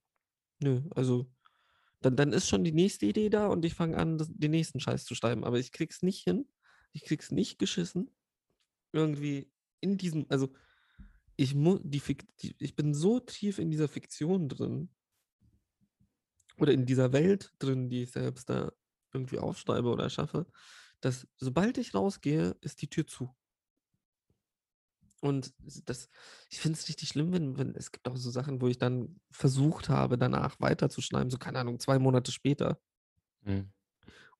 [0.61, 1.31] nö, also
[2.01, 4.81] dann, dann ist schon die nächste Idee da und ich fange an, das, den nächsten
[4.81, 5.45] Scheiß zu schreiben.
[5.45, 6.49] Aber ich krieg's nicht hin.
[6.93, 8.11] Ich krieg's nicht geschissen.
[8.93, 10.55] Irgendwie in diesem, also
[11.37, 14.89] ich muss, die, Fik- die, ich bin so tief in dieser Fiktion drin
[16.57, 18.73] oder in dieser Welt drin, die ich selbst da
[19.13, 20.47] irgendwie aufschreibe oder schaffe,
[21.01, 23.35] dass sobald ich rausgehe, ist die Tür zu.
[25.21, 25.55] Und
[25.85, 26.09] das,
[26.51, 29.21] ich finde es richtig schlimm, wenn, wenn es gibt auch so Sachen, wo ich dann
[29.31, 32.81] versucht habe, danach weiterzuschreiben, so keine Ahnung, zwei Monate später.
[33.43, 33.73] Mhm.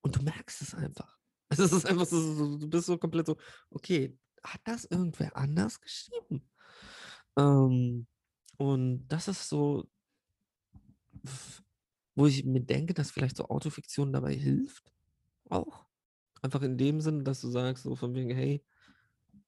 [0.01, 1.19] Und du merkst es einfach.
[1.49, 3.37] Also es ist einfach so, du bist so komplett so,
[3.71, 6.51] okay, hat das irgendwer anders geschrieben?
[7.37, 8.09] Ähm,
[8.57, 9.89] und das ist so,
[12.15, 14.93] wo ich mir denke, dass vielleicht so Autofiktion dabei hilft.
[15.49, 15.87] Auch.
[16.43, 18.65] Einfach in dem Sinne, dass du sagst, so von wegen, hey,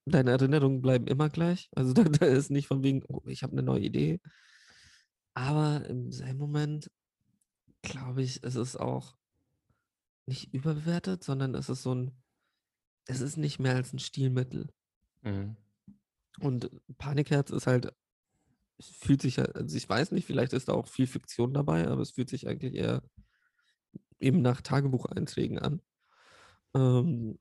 [0.05, 1.69] deine Erinnerungen bleiben immer gleich.
[1.75, 4.19] Also da, da ist nicht von wegen, oh, ich habe eine neue Idee.
[5.33, 6.89] Aber im selben Moment
[7.81, 9.15] glaube ich, es ist auch
[10.25, 12.11] nicht überbewertet, sondern es ist so ein,
[13.05, 14.69] es ist nicht mehr als ein Stilmittel.
[15.21, 15.55] Mhm.
[16.39, 17.93] Und Panikherz ist halt,
[18.77, 22.01] es fühlt sich, also ich weiß nicht, vielleicht ist da auch viel Fiktion dabei, aber
[22.01, 23.03] es fühlt sich eigentlich eher
[24.19, 25.81] eben nach Tagebucheinträgen an.
[26.75, 27.39] Ähm,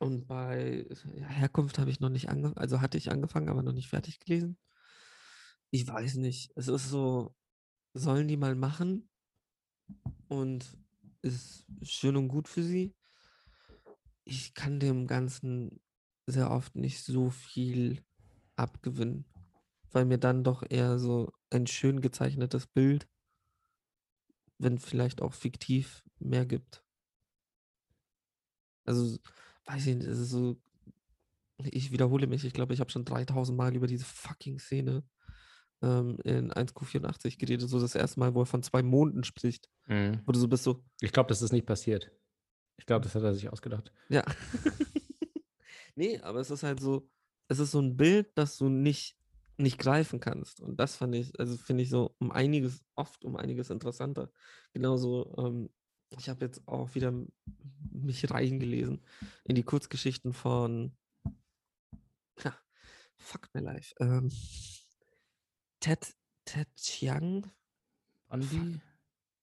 [0.00, 0.86] und bei
[1.28, 4.58] Herkunft habe ich noch nicht angefangen, also hatte ich angefangen, aber noch nicht fertig gelesen.
[5.70, 6.52] Ich weiß nicht.
[6.56, 7.34] Es ist so,
[7.94, 9.08] sollen die mal machen
[10.28, 10.76] und
[11.22, 12.94] ist schön und gut für sie.
[14.24, 15.80] Ich kann dem Ganzen
[16.26, 18.02] sehr oft nicht so viel
[18.56, 19.24] abgewinnen,
[19.92, 23.08] weil mir dann doch eher so ein schön gezeichnetes Bild,
[24.58, 26.84] wenn vielleicht auch fiktiv, mehr gibt.
[28.84, 29.18] Also,
[29.66, 30.56] weiß ich nicht, es ist so,
[31.58, 35.04] ich wiederhole mich, ich glaube, ich habe schon 3000 Mal über diese fucking Szene
[35.82, 40.20] ähm, in 1Q84 geredet, so das erste Mal, wo er von zwei Monden spricht, Mhm.
[40.26, 42.10] wo du so bist so, Ich glaube, das ist nicht passiert.
[42.76, 43.92] Ich glaube, das hat er sich ausgedacht.
[44.08, 44.24] ja.
[45.94, 47.08] nee, aber es ist halt so,
[47.48, 49.16] es ist so ein Bild, das du nicht,
[49.56, 50.60] nicht greifen kannst.
[50.60, 54.30] Und das fand ich, also finde ich so um einiges, oft um einiges interessanter.
[54.72, 55.70] Genauso, ähm,
[56.18, 57.12] ich habe jetzt auch wieder
[57.90, 59.04] mich reingelesen
[59.44, 60.96] in die Kurzgeschichten von
[62.42, 62.56] ja,
[63.16, 63.94] Fuck My Life.
[64.00, 64.30] Ähm,
[65.80, 67.50] Ted, Ted Chiang,
[68.28, 68.80] Bundy?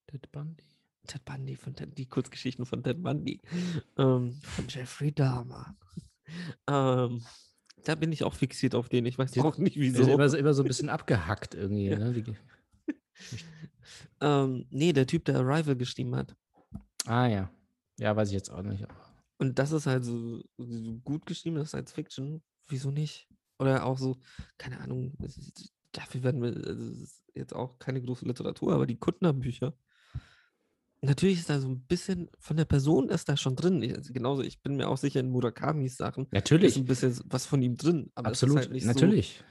[0.08, 0.64] Ted Bundy?
[1.08, 3.42] Ted Bundy, von Ted, die Kurzgeschichten von Ted Bundy,
[3.98, 5.76] ähm, von Jeffrey Dahmer.
[6.68, 7.26] ähm,
[7.84, 9.06] da bin ich auch fixiert auf den.
[9.06, 10.04] Ich weiß auch nicht wieso.
[10.04, 11.88] immer so, immer so ein bisschen abgehackt irgendwie.
[11.88, 11.98] Ja.
[11.98, 12.24] Ne?
[14.22, 16.36] Ähm, nee, der Typ, der Arrival geschrieben hat.
[17.06, 17.50] ah ja.
[17.98, 18.86] Ja, weiß ich jetzt auch nicht.
[19.38, 22.42] Und das ist halt so, so gut geschriebene Science Fiction.
[22.68, 23.28] Wieso nicht?
[23.58, 24.18] Oder auch so,
[24.58, 25.14] keine Ahnung,
[25.92, 29.74] dafür werden wir, also jetzt auch keine große Literatur, aber die Kuttner-Bücher.
[31.02, 33.82] Natürlich ist da so ein bisschen von der Person ist da schon drin.
[33.82, 37.18] Ich, also genauso, ich bin mir auch sicher in Murakamis Sachen ist Natürlich, ein bisschen
[37.26, 38.12] was von ihm drin.
[38.16, 39.44] Aber ist absolut, halt nicht so natürlich.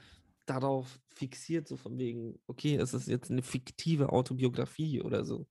[0.45, 5.47] darauf fixiert, so von wegen, okay, es ist jetzt eine fiktive Autobiografie oder so.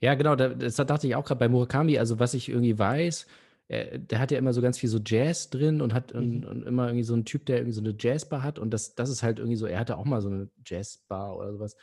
[0.00, 1.98] Ja, genau, da, das dachte ich auch gerade bei Murakami.
[1.98, 3.26] Also, was ich irgendwie weiß,
[3.68, 6.46] äh, der hat ja immer so ganz viel so Jazz drin und hat und, Mhm.
[6.46, 8.58] und immer irgendwie so ein Typ, der irgendwie so eine Jazzbar hat.
[8.58, 11.52] Und das, das ist halt irgendwie so, er hatte auch mal so eine Jazzbar oder
[11.52, 11.76] sowas.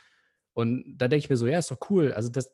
[0.54, 2.12] Und da denke ich mir so, ja, ist doch cool.
[2.12, 2.50] Also, das,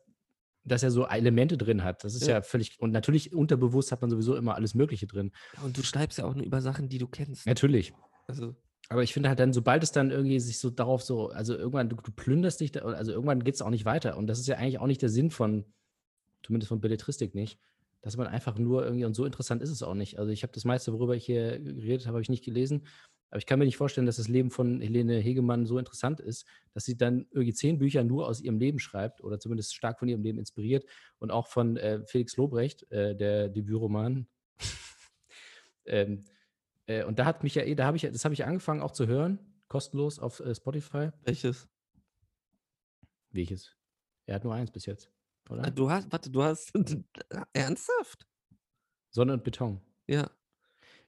[0.63, 2.41] dass er so Elemente drin hat, das ist ja, Ja.
[2.41, 2.79] völlig.
[2.79, 5.31] Und natürlich unterbewusst hat man sowieso immer alles Mögliche drin.
[5.63, 7.47] Und du schreibst ja auch nur über Sachen, die du kennst.
[7.47, 7.93] Natürlich.
[8.27, 8.55] Also,
[8.89, 11.89] Aber ich finde halt dann, sobald es dann irgendwie sich so darauf so, also irgendwann,
[11.89, 14.17] du, du plünderst dich, da, also irgendwann geht es auch nicht weiter.
[14.17, 15.65] Und das ist ja eigentlich auch nicht der Sinn von,
[16.43, 17.57] zumindest von Belletristik nicht,
[18.01, 20.19] dass man einfach nur irgendwie, und so interessant ist es auch nicht.
[20.19, 22.85] Also ich habe das meiste, worüber ich hier geredet habe, habe ich nicht gelesen.
[23.31, 26.45] Aber ich kann mir nicht vorstellen, dass das Leben von Helene Hegemann so interessant ist,
[26.73, 30.09] dass sie dann irgendwie zehn Bücher nur aus ihrem Leben schreibt oder zumindest stark von
[30.09, 30.85] ihrem Leben inspiriert
[31.17, 34.27] und auch von äh, Felix Lobrecht, äh, der Debütroman.
[35.85, 36.25] ähm,
[36.87, 38.91] äh, und da hat mich ja, eh- da habe ich, das habe ich angefangen auch
[38.91, 41.09] zu hören, kostenlos auf äh, Spotify.
[41.23, 41.69] welches?
[43.31, 43.77] Welches?
[44.25, 45.09] Er hat nur eins bis jetzt,
[45.47, 45.71] Ah, oder?
[45.71, 46.73] Du hast, warte, du hast
[47.53, 48.27] ernsthaft?
[49.09, 49.79] Sonne und Beton.
[50.07, 50.29] Ja.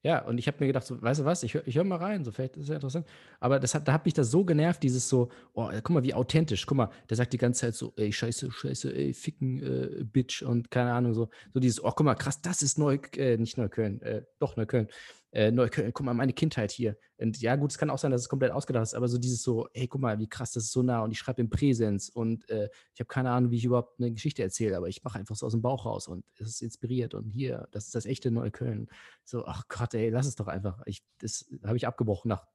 [0.03, 2.25] Ja, und ich habe mir gedacht, so, weißt du was, ich höre hör mal rein,
[2.25, 3.07] so vielleicht ist ja interessant.
[3.39, 6.13] Aber das hat, da hat mich das so genervt, dieses so, oh, guck mal, wie
[6.13, 6.65] authentisch.
[6.65, 10.41] Guck mal, der sagt die ganze Zeit so, ey, scheiße, scheiße, ey, ficken, äh, Bitch
[10.43, 13.57] und keine Ahnung, so, so dieses, oh, guck mal, krass, das ist Neu, äh, nicht
[13.57, 14.89] Neukölln, äh, doch Neukölln,
[15.33, 16.95] äh, Neukölln, guck mal, meine Kindheit hier.
[17.17, 19.41] Und ja, gut, es kann auch sein, dass es komplett ausgedacht ist, aber so dieses
[19.41, 22.09] so, ey, guck mal, wie krass, das ist so nah und ich schreibe im Präsens
[22.09, 25.17] und äh, ich habe keine Ahnung, wie ich überhaupt eine Geschichte erzähle, aber ich mache
[25.17, 28.05] einfach so aus dem Bauch raus und es ist inspiriert und hier, das ist das
[28.05, 28.89] echte Neukölln.
[29.23, 30.83] So, ach Gott, ey, lass es doch einfach.
[30.85, 32.45] Ich, das habe ich abgebrochen nach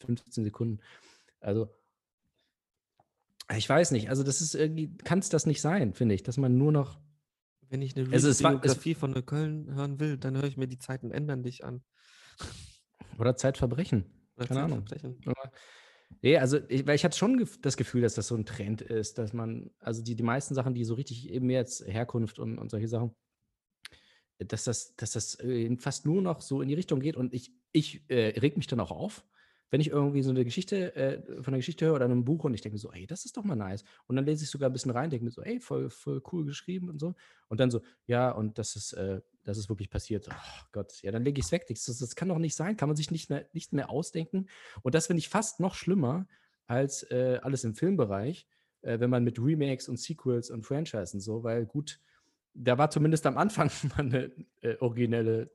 [0.00, 0.80] 15 Sekunden.
[1.38, 1.68] Also,
[3.54, 6.38] ich weiß nicht, also das ist irgendwie, kann es das nicht sein, finde ich, dass
[6.38, 6.98] man nur noch,
[7.68, 11.10] Wenn ich eine Also Biografie von Neukölln hören will, dann höre ich mir die Zeiten
[11.10, 11.82] ändern dich an.
[13.18, 14.04] Oder Zeitverbrechen.
[14.36, 14.86] Oder Keine Ahnung.
[14.86, 15.22] Zeitverbrechen.
[15.26, 15.52] Aber,
[16.22, 19.18] nee, also, ich, weil ich hatte schon das Gefühl, dass das so ein Trend ist,
[19.18, 22.70] dass man, also die, die meisten Sachen, die so richtig eben jetzt Herkunft und, und
[22.70, 23.14] solche Sachen,
[24.38, 27.52] dass das, dass das äh, fast nur noch so in die Richtung geht und ich,
[27.72, 29.24] ich äh, reg mich dann auch auf,
[29.70, 32.52] wenn ich irgendwie so eine Geschichte äh, von einer Geschichte höre oder einem Buch und
[32.52, 33.84] ich denke mir so, ey, das ist doch mal nice.
[34.06, 36.44] Und dann lese ich sogar ein bisschen rein, denke mir so, ey, voll, voll cool
[36.44, 37.14] geschrieben und so.
[37.48, 40.28] Und dann so, ja, und das ist, äh, das ist wirklich passiert.
[40.30, 41.66] Oh Gott, ja, dann lege ich es weg.
[41.68, 44.46] Das, das kann doch nicht sein, kann man sich nicht mehr, nicht mehr ausdenken.
[44.82, 46.26] Und das finde ich fast noch schlimmer
[46.66, 48.46] als äh, alles im Filmbereich,
[48.82, 52.00] äh, wenn man mit Remakes und Sequels und Franchisen so, weil gut,
[52.54, 55.50] da war zumindest am Anfang mal eine äh, originelle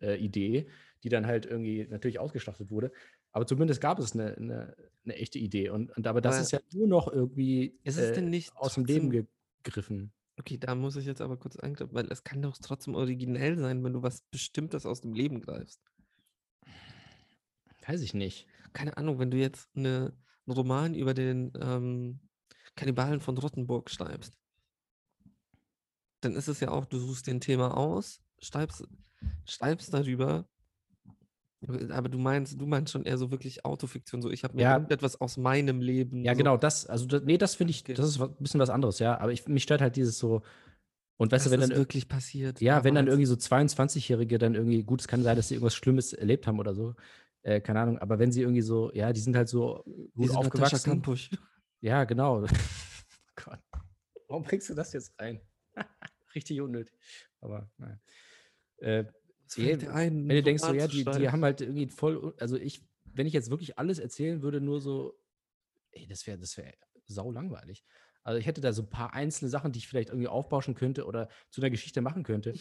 [0.00, 0.68] äh, Idee,
[1.02, 2.92] die dann halt irgendwie natürlich ausgeschlachtet wurde.
[3.32, 5.68] Aber zumindest gab es eine, eine, eine echte Idee.
[5.70, 9.10] Und, und aber das Aber ist ja nur noch irgendwie es äh, aus dem Leben
[9.10, 10.12] gegriffen.
[10.36, 13.84] Okay, da muss ich jetzt aber kurz eingreifen, weil es kann doch trotzdem originell sein,
[13.84, 15.80] wenn du was Bestimmtes aus dem Leben greifst.
[17.86, 18.46] Weiß ich nicht.
[18.72, 20.16] Keine Ahnung, wenn du jetzt eine,
[20.46, 22.20] einen Roman über den ähm,
[22.74, 24.36] Kannibalen von Rottenburg schreibst,
[26.20, 28.84] dann ist es ja auch, du suchst dir ein Thema aus, schreibst,
[29.44, 30.48] schreibst darüber,
[31.90, 34.72] aber du meinst, du meinst schon eher so wirklich Autofiktion, so ich habe mir Ja.
[34.74, 36.24] irgendetwas aus meinem Leben.
[36.24, 37.94] Ja, so, genau, das, also das, nee, das finde ich, Okay.
[37.94, 39.18] das ist ein bisschen was anderes, ja.
[39.18, 40.42] Aber ich, mich stört halt dieses so,
[41.16, 42.60] und weißt das du, wenn dann, ir- wirklich passiert.
[42.60, 45.74] ja, wenn dann irgendwie so 22-Jährige dann irgendwie, gut, es kann sein, dass sie irgendwas
[45.74, 46.94] Schlimmes erlebt haben oder so,
[47.42, 50.32] äh, keine Ahnung, aber wenn sie irgendwie so, ja, die sind halt so gut Diese
[50.34, 51.02] Natascha aufgewachsen.
[51.80, 52.44] Ja, genau.
[53.36, 53.60] Gott.
[54.28, 55.40] Warum bringst du das jetzt rein?
[56.34, 56.94] richtig unnötig.
[57.40, 57.98] Aber naja.
[58.78, 59.04] Äh,
[59.88, 63.26] Ein, wenn du denkst, so, ja, die, die haben halt irgendwie voll, also ich, wenn
[63.26, 65.14] ich jetzt wirklich alles erzählen würde, nur so,
[65.92, 66.74] ey, das wäre, das wäre
[67.06, 67.84] sau langweilig.
[68.22, 71.04] Also ich hätte da so ein paar einzelne Sachen, die ich vielleicht irgendwie aufbauschen könnte
[71.04, 72.54] oder zu einer Geschichte machen könnte.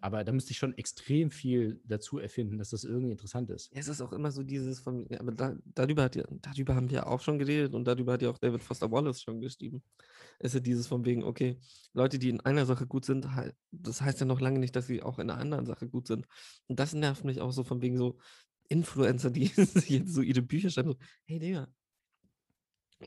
[0.00, 3.70] Aber da müsste ich schon extrem viel dazu erfinden, dass das irgendwie interessant ist.
[3.72, 7.06] Es ist auch immer so dieses von, ja, aber da, darüber, hat darüber haben wir
[7.06, 9.82] auch schon geredet und darüber hat ja auch David Foster Wallace schon geschrieben.
[10.38, 11.58] Es ist dieses von wegen, okay,
[11.92, 13.26] Leute, die in einer Sache gut sind,
[13.70, 16.26] das heißt ja noch lange nicht, dass sie auch in einer anderen Sache gut sind.
[16.66, 18.18] Und das nervt mich auch so von wegen so
[18.68, 19.44] Influencer, die
[19.88, 21.68] jetzt so ihre Bücher schreiben, so, hey Digga,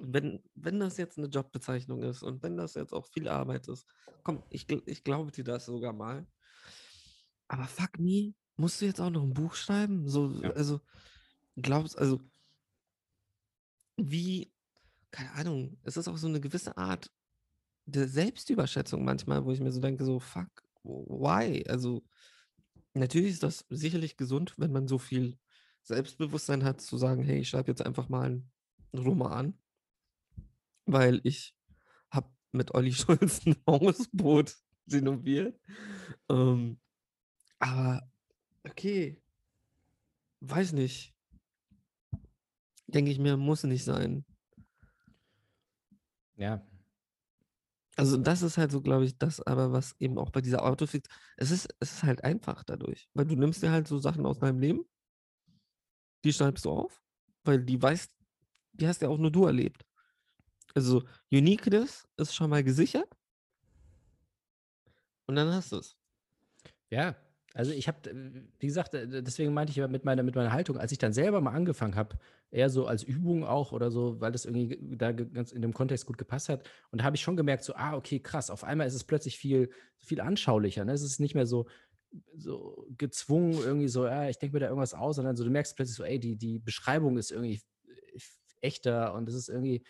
[0.02, 3.86] wenn, wenn das jetzt eine Jobbezeichnung ist und wenn das jetzt auch viel Arbeit ist,
[4.24, 6.26] komm, ich, ich glaube dir das sogar mal.
[7.54, 10.10] Aber fuck me, musst du jetzt auch noch ein Buch schreiben?
[10.10, 10.50] So, Ja.
[10.54, 10.82] also,
[11.56, 12.20] glaubst, also,
[13.96, 14.52] wie,
[15.12, 17.12] keine Ahnung, es ist auch so eine gewisse Art
[17.86, 20.50] der Selbstüberschätzung manchmal, wo ich mir so denke, so, fuck,
[20.82, 21.64] why?
[21.70, 22.04] Also,
[22.96, 25.38] natürlich ist das sicherlich gesund, wenn man so viel
[25.84, 28.52] Selbstbewusstsein hat, zu sagen, hey, ich schreibe jetzt einfach mal einen
[28.96, 29.60] Roman,
[30.88, 31.56] weil ich
[32.10, 34.56] habe mit Olli Schulz ein Hausboot
[34.92, 35.60] renoviert.
[36.30, 36.80] Ähm,
[37.64, 38.02] aber
[38.70, 39.22] okay,
[40.42, 41.14] weiß nicht.
[42.88, 44.26] Denke ich mir, muss nicht sein.
[46.36, 46.64] Ja,
[47.96, 51.08] Also das ist halt so, glaube ich, das aber, was eben auch bei dieser Autofix,
[51.38, 54.40] es ist, es ist halt einfach dadurch, weil du nimmst dir halt so Sachen aus
[54.40, 54.86] deinem Leben,
[56.24, 57.02] die schreibst du auf,
[57.44, 58.12] weil die weißt,
[58.74, 59.86] die hast ja auch nur du erlebt.
[60.76, 63.10] Also Uniqueness ist schon mal gesichert
[65.28, 65.96] und dann hast du es.
[66.90, 67.16] Ja,
[67.54, 68.00] also ich habe,
[68.60, 71.14] wie gesagt, äh, deswegen meinte ich ja mit meiner, mit meiner Haltung, als ich dann
[71.14, 72.18] selber mal angefangen habe,
[72.52, 75.74] eher so als Übung auch oder so, weil das irgendwie ge- da ganz in dem
[75.74, 76.68] Kontext gut gepasst hat.
[76.92, 79.38] Und da habe ich schon gemerkt, so, ah, okay, krass, auf einmal ist es plötzlich
[79.38, 80.84] viel, viel anschaulicher.
[80.86, 80.94] Ne?
[80.94, 81.68] Es ist nicht mehr so,
[82.36, 85.76] so gezwungen, irgendwie so, ja, ich denke mir da irgendwas aus, sondern so, du merkst
[85.76, 87.62] plötzlich so, ey, die, die Beschreibung ist irgendwie
[88.62, 89.84] echter und es ist irgendwie,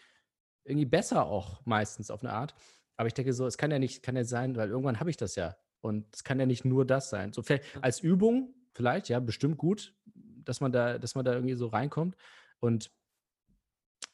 [0.65, 2.55] irgendwie besser auch meistens auf eine Art.
[2.97, 5.17] Aber ich denke so, es kann ja nicht, kann ja sein, weil irgendwann habe ich
[5.17, 5.55] das ja.
[5.83, 7.33] Und es kann ja nicht nur das sein.
[7.33, 7.43] So
[7.81, 12.15] als Übung, vielleicht, ja, bestimmt gut, dass man da, dass man da irgendwie so reinkommt.
[12.59, 12.89] Und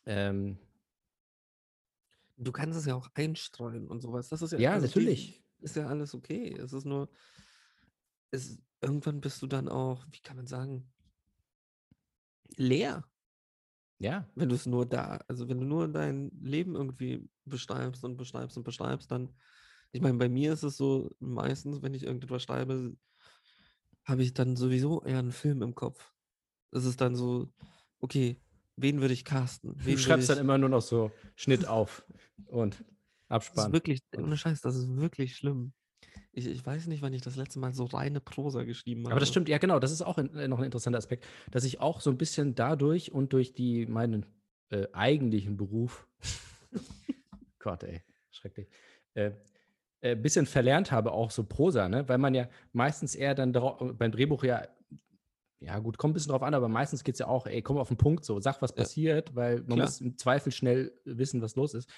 [0.08, 0.58] ähm,
[2.38, 4.30] Du kannst es ja auch einstreuen und sowas.
[4.30, 5.44] Das ist ja, Ja, also natürlich.
[5.60, 6.54] Ist ja alles okay.
[6.58, 7.10] Es ist nur,
[8.32, 10.90] es, irgendwann bist du dann auch, wie kann man sagen,
[12.56, 13.04] leer.
[14.00, 18.16] ja, Wenn du es nur da, also wenn du nur dein Leben irgendwie beschreibst und
[18.18, 19.36] beschreibst und beschreibst, dann,
[19.92, 22.96] ich meine, bei mir ist es so, meistens, wenn ich irgendetwas schreibe,
[24.06, 26.14] habe ich dann sowieso eher einen Film im Kopf.
[26.72, 27.50] Es ist dann so,
[28.00, 28.38] okay,
[28.76, 29.74] wen würde ich casten?
[29.78, 32.04] Wen du schreibst dann ich- immer nur noch so Schnitt auf
[32.48, 32.88] und Das ist
[33.30, 33.74] Abspann.
[33.74, 35.74] wirklich, Und- ohne Scheiß, das ist wirklich schlimm.
[36.32, 39.14] Ich, ich weiß nicht, wann ich das letzte Mal so reine Prosa geschrieben habe.
[39.14, 41.64] Aber das stimmt, ja genau, das ist auch ein, äh, noch ein interessanter Aspekt, dass
[41.64, 44.26] ich auch so ein bisschen dadurch und durch die meinen
[44.70, 46.08] äh, eigentlichen Beruf,
[47.60, 48.68] Gott ey, schrecklich,
[49.16, 49.32] äh,
[50.02, 52.08] äh, bisschen verlernt habe, auch so Prosa, ne?
[52.08, 54.68] weil man ja meistens eher dann drau- beim Drehbuch ja,
[55.60, 57.78] ja gut, kommt ein bisschen drauf an, aber meistens geht es ja auch, ey, komm
[57.78, 58.78] auf den Punkt, so, sag, was Ja.
[58.78, 59.80] passiert, weil man Klar.
[59.88, 61.90] muss im Zweifel schnell wissen, was los ist.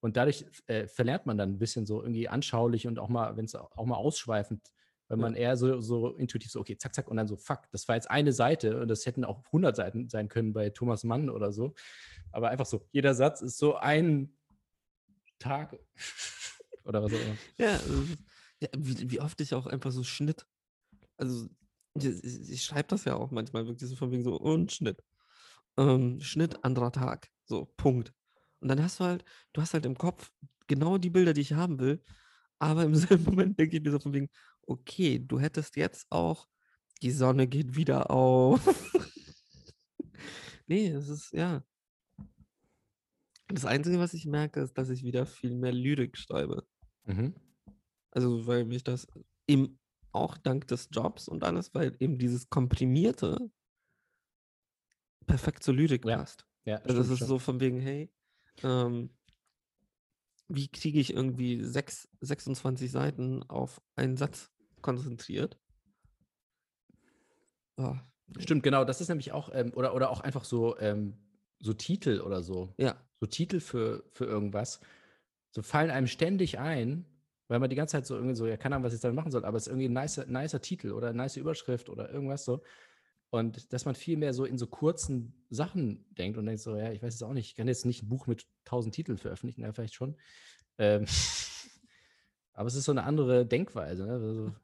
[0.00, 3.44] Und dadurch äh, verlernt man dann ein bisschen so irgendwie anschaulich und auch mal, wenn
[3.44, 4.62] es auch mal ausschweifend,
[5.08, 5.22] weil Ja.
[5.22, 7.96] man eher so, so intuitiv so, okay, zack, zack, und dann so, fuck, das war
[7.96, 11.52] jetzt eine Seite und das hätten auch 100 Seiten sein können bei Thomas Mann oder
[11.52, 11.74] so.
[12.32, 14.34] Aber einfach so, jeder Satz ist so ein
[15.38, 15.78] Tag
[16.84, 17.36] oder was auch immer.
[17.58, 18.18] Ja, ist-
[18.60, 20.46] ja wie, wie oft ich auch einfach so Schnitt.
[21.16, 21.48] Also,
[21.94, 22.06] ich,
[22.50, 25.02] ich, schreibe das ja auch manchmal wirklich so von wegen so und Schnitt.
[25.76, 27.28] Ähm, Schnitt, anderer Tag.
[27.44, 28.12] So, Punkt.
[28.60, 30.32] Und dann hast du halt, du hast halt im Kopf
[30.66, 32.04] genau die Bilder, die ich haben will,
[32.58, 34.30] aber im selben Moment denke ich mir so von wegen,
[34.66, 36.48] okay, du hättest jetzt auch,
[37.02, 38.60] die Sonne geht wieder auf.
[40.66, 41.62] nee, es ist, ja.
[43.52, 46.66] Das Einzige, was ich merke, ist, dass ich wieder viel mehr Lyrik schreibe.
[47.04, 47.34] Mhm.
[48.10, 49.06] Also, weil mich das
[49.46, 49.78] eben
[50.12, 53.50] auch dank des Jobs und alles, weil eben dieses Komprimierte
[55.26, 56.46] perfekt zur Lyrik Ja, passt.
[56.64, 57.28] Ja, Also das ist schon.
[57.28, 58.12] so von wegen, hey,
[58.62, 59.10] ähm,
[60.48, 64.50] wie kriege ich irgendwie sechs, 26 Seiten auf einen Satz
[64.82, 65.58] konzentriert?
[67.76, 67.94] Oh.
[68.38, 71.16] Stimmt, genau, das ist nämlich auch, ähm, oder, oder auch einfach so, ähm,
[71.60, 72.74] so Titel oder so.
[72.78, 74.80] Ja, so Titel für, für irgendwas,
[75.50, 77.04] so fallen einem ständig ein,
[77.48, 79.32] weil man die ganze Zeit so irgendwie so, ja, keine Ahnung, was ich damit machen
[79.32, 82.44] soll, aber es ist irgendwie ein nicer, nicer Titel oder eine nice Überschrift oder irgendwas
[82.44, 82.62] so.
[83.30, 86.90] Und dass man viel mehr so in so kurzen Sachen denkt und denkt so, ja,
[86.90, 89.62] ich weiß es auch nicht, ich kann jetzt nicht ein Buch mit tausend Titeln veröffentlichen,
[89.62, 90.16] ja, vielleicht schon.
[90.78, 91.06] Ähm,
[92.52, 94.06] Aber es ist so eine andere Denkweise.
[94.06, 94.12] Ne?
[94.12, 94.52] Also,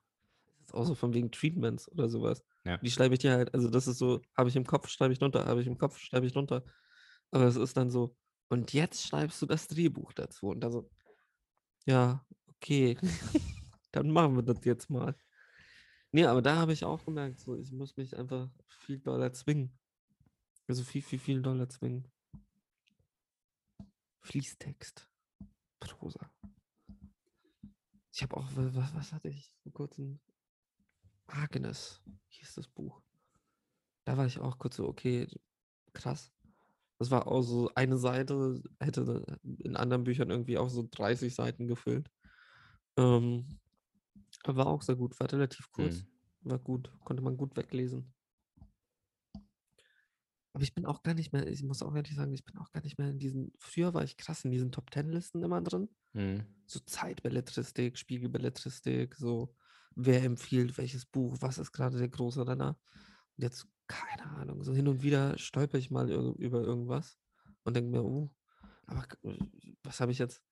[0.67, 2.45] Das ist auch so von wegen Treatments oder sowas.
[2.65, 2.77] Ja.
[2.79, 5.23] Die schreibe ich dir halt, also das ist so, habe ich im Kopf, schreibe ich
[5.23, 6.65] runter, habe ich im Kopf, schreibe ich runter.
[7.31, 8.17] Aber es ist dann so,
[8.49, 10.49] und jetzt schreibst du das Drehbuch dazu.
[10.49, 10.91] Und da so,
[11.87, 12.97] ja, okay,
[13.93, 15.17] dann machen wir das jetzt mal.
[16.13, 19.77] Nee, aber da habe ich auch gemerkt, so, ich muss mich einfach viel doller zwingen.
[20.69, 22.11] Also viel, viel, viel doller zwingen.
[24.23, 25.09] Fließtext.
[25.79, 26.31] Prosa.
[28.13, 30.21] Ich habe auch, wa- was, was hatte ich vor kurzem?
[31.27, 33.03] Agnes hieß das Buch.
[34.05, 35.29] Da war ich auch kurz so, okay,
[35.93, 36.33] krass.
[36.99, 41.67] Das war auch so eine Seite, hätte in anderen Büchern irgendwie auch so 30 Seiten
[41.67, 42.11] gefüllt.
[42.97, 43.47] Ähm,
[44.45, 45.97] war auch sehr gut, war relativ kurz.
[45.97, 46.07] hm.
[46.43, 48.15] War gut, konnte man gut weglesen.
[50.53, 52.73] Aber ich bin auch gar nicht mehr, ich muss auch ehrlich sagen, ich bin auch
[52.73, 55.61] gar nicht mehr in diesen, früher war ich krass in diesen Top Ten Listen immer
[55.61, 55.91] drin.
[56.15, 56.47] Hm.
[56.67, 59.55] So Zeitbelletristik, Spiegelbelletristik, so
[59.95, 62.79] wer empfiehlt welches Buch, was ist gerade der große Renner.
[63.37, 67.19] Und jetzt, keine Ahnung, so hin und wieder stolper ich mal über irgendwas
[67.65, 68.31] und denke mir, oh,
[68.87, 69.39] aber äh,
[69.83, 70.43] was habe ich jetzt?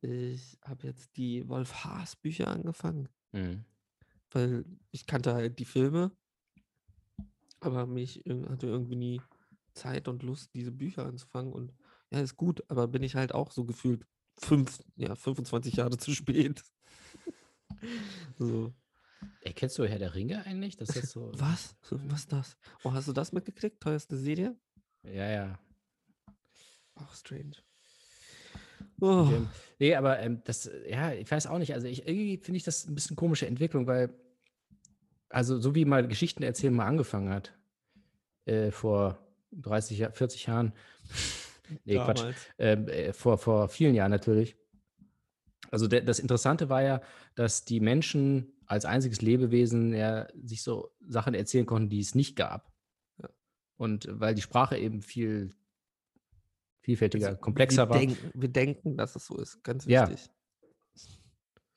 [0.00, 3.64] Ich habe jetzt die Wolf Haas Bücher angefangen Hm.
[4.30, 6.12] weil ich kannte halt die Filme,
[7.60, 9.22] aber mich hatte irgendwie nie
[9.74, 11.52] Zeit und Lust, diese Bücher anzufangen.
[11.52, 11.72] Und
[12.10, 14.06] ja, ist gut, aber bin ich halt auch so gefühlt
[14.38, 16.62] fünf, ja, 25 Jahre zu spät.
[18.38, 18.74] so,
[19.40, 20.76] Ey, kennst du Herr der Ringe eigentlich?
[20.76, 21.30] Das ist so.
[21.34, 21.76] was?
[21.90, 22.56] Was ist das?
[22.84, 23.80] Oh, hast du das mitgekriegt?
[23.80, 24.56] Teuerste Serie?
[25.02, 25.58] Ja, ja.
[26.94, 27.56] Auch strange.
[29.00, 29.28] Oh,
[29.80, 31.74] nee, aber ähm, das, ja, ich weiß auch nicht.
[31.74, 34.14] Also ich, irgendwie finde ich das ein bisschen komische Entwicklung, weil,
[35.28, 37.52] also so wie mal Geschichten erzählen mal angefangen hat,
[38.44, 39.18] äh, vor
[39.52, 40.72] 30, Jahr- 40 Jahren.
[41.84, 42.18] nee, Quatsch.
[42.18, 42.36] damals.
[42.58, 44.56] Ähm, äh, vor, vor vielen Jahren natürlich.
[45.72, 47.00] Also der, das Interessante war ja,
[47.34, 52.36] dass die Menschen als einziges Lebewesen ja sich so Sachen erzählen konnten, die es nicht
[52.36, 52.70] gab.
[53.20, 53.28] Ja.
[53.76, 55.50] Und weil die Sprache eben viel
[56.82, 57.98] vielfältiger, Also, komplexer wir war.
[57.98, 59.62] Denken, wir denken, dass es so ist.
[59.64, 60.08] Ganz Ja.
[60.10, 60.30] wichtig.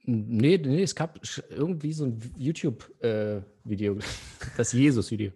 [0.08, 1.20] Nee, nee, es gab
[1.50, 3.98] irgendwie so ein YouTube-Video,
[4.58, 5.32] das Jesus-Video.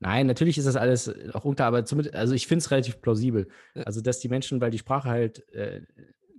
[0.00, 3.00] Nein, natürlich ist das alles äh, auch unter, aber zumindest, also ich finde es relativ
[3.02, 3.48] plausibel.
[3.74, 3.82] Ja.
[3.82, 5.82] Also, dass die Menschen, weil die Sprache halt äh,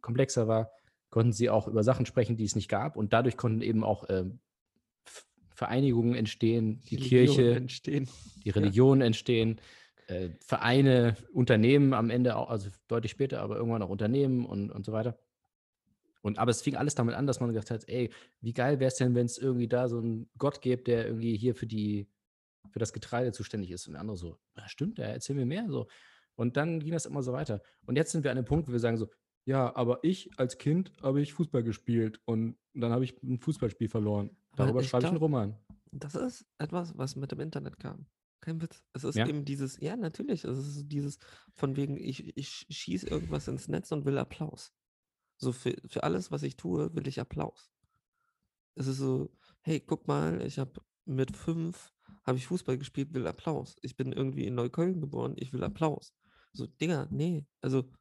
[0.02, 0.72] komplexer war,
[1.12, 2.98] konnten sie auch über Sachen sprechen, die es nicht gab.
[2.98, 8.10] Und dadurch konnten eben auch F- Vereinigungen entstehen, die Religionen Kirche, entstehen.
[8.44, 9.62] die Religionen entstehen,
[10.08, 14.86] äh, Vereine, Unternehmen am Ende auch, also deutlich später, aber irgendwann auch Unternehmen und, und
[14.86, 15.20] so weiter.
[16.24, 18.90] Und aber es fing alles damit an, dass man gesagt hat, ey, wie geil wäre
[18.90, 22.08] es denn, wenn es irgendwie da so einen Gott gibt, der irgendwie hier für die,
[22.70, 23.88] für das Getreide zuständig ist.
[23.88, 25.66] Und der andere so, ja, stimmt, ja, erzähl mir mehr.
[25.70, 25.88] So.
[26.36, 27.62] Und dann ging das immer so weiter.
[27.86, 29.10] Und jetzt sind wir an einem Punkt, wo wir sagen so,
[29.46, 33.90] ja, aber ich als Kind habe ich Fußball gespielt und dann habe ich ein Fußballspiel
[33.90, 34.36] verloren.
[34.56, 35.58] Darüber ich schreibe ich einen Roman.
[35.92, 38.06] Das ist etwas, was mit dem Internet kam.
[38.40, 38.84] Kein Witz.
[38.94, 39.28] Es ist Ja?
[39.28, 41.20] eben dieses, ja, natürlich, es ist dieses
[41.54, 44.74] von wegen, ich, ich schieße irgendwas ins Netz und will Applaus.
[45.38, 47.72] So für, für alles, was ich tue, will ich Applaus.
[48.76, 49.32] Es ist so,
[49.62, 53.76] hey, guck mal, ich habe mit fünf, habe ich Fußball gespielt, will Applaus.
[53.82, 56.14] Ich bin irgendwie in Neukölln geboren, ich will Applaus.
[56.54, 57.92] So, Digga, nee, also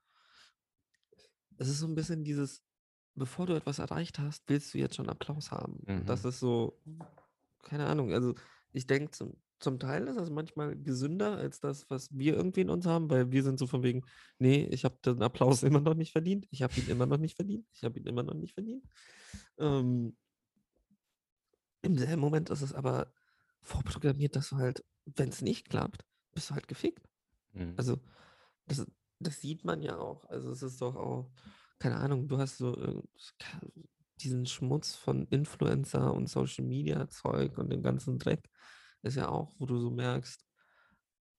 [1.60, 2.62] es ist so ein bisschen dieses,
[3.14, 5.74] bevor du etwas erreicht hast, willst du jetzt schon Applaus haben.
[5.86, 6.28] Und Das Mhm.
[6.30, 6.80] ist so,
[7.62, 8.34] keine Ahnung, also
[8.72, 12.70] ich denke, zum, zum Teil ist das manchmal gesünder als das, was wir irgendwie in
[12.70, 14.02] uns haben, weil wir sind so von wegen,
[14.38, 17.36] nee, ich habe den Applaus immer noch nicht verdient, ich habe ihn immer noch nicht
[17.36, 18.84] verdient, ich habe ihn immer noch nicht verdient.
[19.58, 20.16] Ähm,
[21.82, 23.12] Im selben Moment ist es aber
[23.62, 27.06] vorprogrammiert, dass du halt, wenn es nicht klappt, bist du halt gefickt.
[27.52, 27.74] Mhm.
[27.76, 27.98] Also,
[28.66, 28.86] das,
[29.20, 30.24] das sieht man ja auch.
[30.26, 31.30] Also, es ist doch auch,
[31.78, 33.02] keine Ahnung, du hast so äh,
[34.20, 38.48] diesen Schmutz von Influencer und Social Media Zeug und den ganzen Dreck.
[39.02, 40.44] Ist ja auch, wo du so merkst,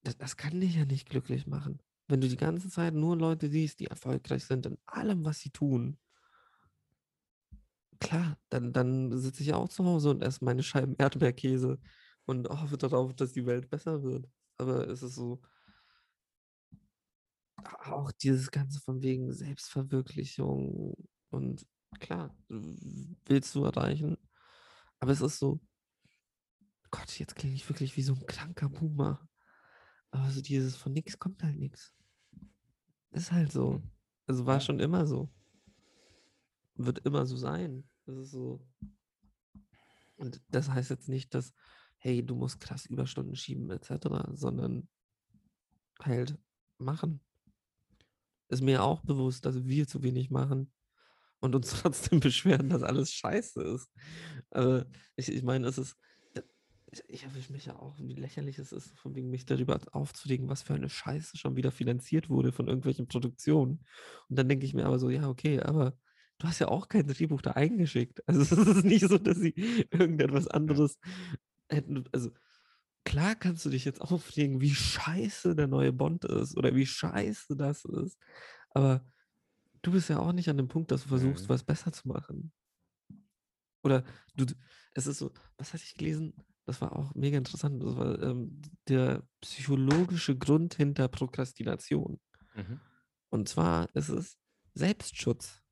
[0.04, 1.82] das, das kann dich ja nicht glücklich machen.
[2.08, 5.52] Wenn du die ganze Zeit nur Leute siehst, die erfolgreich sind in allem, was sie
[5.52, 5.98] tun,
[8.00, 11.80] klar, dann, dann sitze ich auch zu Hause und esse meine Scheiben Erdbeerkäse
[12.26, 14.28] und hoffe darauf, dass die Welt besser wird.
[14.58, 15.42] Aber es ist so,
[17.84, 20.96] auch dieses Ganze von wegen Selbstverwirklichung
[21.30, 21.66] und
[22.00, 24.18] klar, willst du erreichen,
[25.00, 25.60] aber es ist so,
[26.92, 29.28] Gott, jetzt klinge ich wirklich wie so ein kranker Boomer.
[30.12, 31.96] Aber so dieses von nix kommt halt nix.
[33.12, 33.80] Ist halt so.
[33.80, 33.92] Mhm.
[34.28, 35.30] Also war schon immer so.
[36.76, 37.90] Wird immer so sein.
[38.06, 38.66] Das ist so.
[40.18, 41.54] Und das heißt jetzt nicht, dass,
[41.98, 44.88] hey, du musst krass Überstunden schieben, etc., sondern
[46.02, 46.38] halt
[46.78, 47.22] machen.
[48.52, 50.72] Ist mir auch bewusst, dass wir zu wenig machen.
[51.40, 53.90] und uns trotzdem beschweren, dass alles scheiße ist.
[54.52, 54.86] Also
[55.16, 55.96] ich, ich meine, es ist,
[56.36, 56.42] äh,
[56.92, 60.50] ich, ich erwische mich ja auch, wie lächerlich es ist, von wegen mich darüber aufzuregen,
[60.50, 63.86] was für eine Scheiße schon wieder finanziert wurde von irgendwelchen Produktionen.
[64.30, 65.98] Und dann denke ich mir aber so, ja, okay, aber
[66.38, 68.22] du hast ja auch kein Drehbuch da eingeschickt.
[68.28, 69.54] Also es ist nicht so, dass sie
[69.92, 71.00] irgendetwas anderes
[71.70, 72.32] hätten, also
[73.04, 77.56] klar kannst du dich jetzt aufregen, wie scheiße der neue Bond ist oder wie scheiße
[77.56, 78.18] das ist.
[78.72, 79.06] Aber
[79.82, 81.50] du bist ja auch nicht an dem Punkt, dass du versuchst, Mhm.
[81.50, 82.54] was besser zu machen.
[83.84, 84.04] Oder
[84.36, 84.46] du,
[84.94, 86.34] es ist so, was hatte ich gelesen?
[86.66, 87.82] Das war auch mega interessant.
[87.82, 92.20] Das war ähm, der psychologische Grund hinter Prokrastination.
[92.56, 92.80] Mhm.
[93.30, 94.38] Und zwar ist es
[94.76, 95.64] Selbstschutz.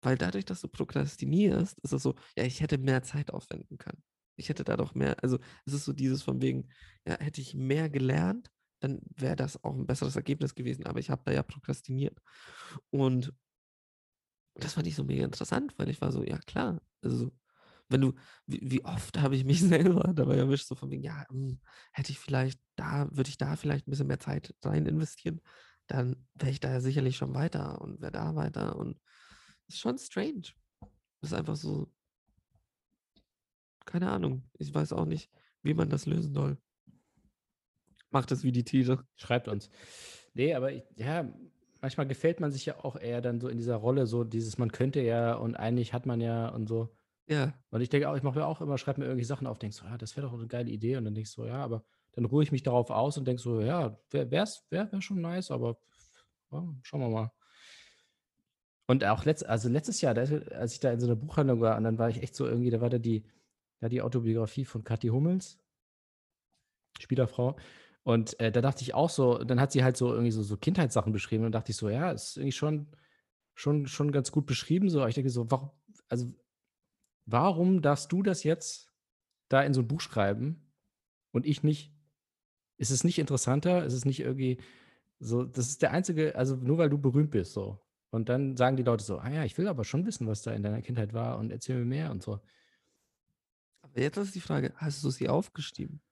[0.00, 4.02] Weil dadurch, dass du prokrastinierst, ist es so, ja, ich hätte mehr Zeit aufwenden können.
[4.36, 6.68] Ich hätte da doch mehr, also es ist so dieses von wegen,
[7.06, 11.10] ja, hätte ich mehr gelernt, dann wäre das auch ein besseres Ergebnis gewesen, aber ich
[11.10, 12.20] habe da ja prokrastiniert.
[12.90, 13.32] Und
[14.54, 17.32] das fand ich so mega interessant, weil ich war so, ja klar, also
[17.88, 18.14] wenn du,
[18.46, 21.60] wie, wie oft habe ich mich selber dabei erwischt, so von wegen, ja, hm,
[21.92, 25.40] hätte ich vielleicht da, würde ich da vielleicht ein bisschen mehr Zeit rein investieren,
[25.86, 28.98] dann wäre ich da ja sicherlich schon weiter und wäre da weiter und
[29.68, 30.52] ist schon strange.
[31.20, 31.92] Das ist einfach so,
[33.84, 35.30] keine Ahnung, ich weiß auch nicht,
[35.62, 36.58] wie man das lösen soll.
[38.10, 39.04] Macht es wie die Tiere.
[39.16, 39.70] Schreibt uns.
[40.34, 41.32] Nee, aber ich, ja,
[41.80, 44.72] manchmal gefällt man sich ja auch eher dann so in dieser Rolle, so dieses, man
[44.72, 46.96] könnte ja und eigentlich hat man ja und so.
[47.26, 49.58] Ja, Und ich denke auch, ich mache mir auch immer, schreibe mir irgendwelche Sachen auf,
[49.58, 50.96] denke so, ja, das wäre doch eine geile Idee.
[50.96, 53.40] Und dann denke ich so, ja, aber dann ruhe ich mich darauf aus und denke
[53.40, 55.78] so, ja, wäre wär, wär schon nice, aber
[56.52, 57.32] ja, schauen wir mal.
[58.86, 61.84] Und auch letzt, also letztes Jahr, als ich da in so einer Buchhandlung war, und
[61.84, 63.26] dann war ich echt so irgendwie, da war da die,
[63.84, 65.60] da die Autobiografie von Kathi Hummels,
[66.98, 67.56] Spielerfrau.
[68.02, 70.56] Und äh, da dachte ich auch so, dann hat sie halt so irgendwie so, so
[70.56, 72.86] Kindheitssachen beschrieben und dachte ich so, ja, ist irgendwie schon,
[73.52, 74.88] schon, schon ganz gut beschrieben.
[74.88, 75.70] So, ich denke so, warum,
[76.08, 76.32] also
[77.26, 78.90] warum darfst du das jetzt
[79.50, 80.72] da in so ein Buch schreiben
[81.32, 81.92] und ich nicht?
[82.78, 83.84] Ist es nicht interessanter?
[83.84, 84.62] Ist es nicht irgendwie
[85.18, 87.78] so, das ist der einzige, also nur weil du berühmt bist, so.
[88.08, 90.52] Und dann sagen die Leute so, ah ja, ich will aber schon wissen, was da
[90.52, 92.40] in deiner Kindheit war und erzähl mir mehr und so.
[93.96, 96.02] Jetzt ist die Frage, hast du sie aufgeschrieben?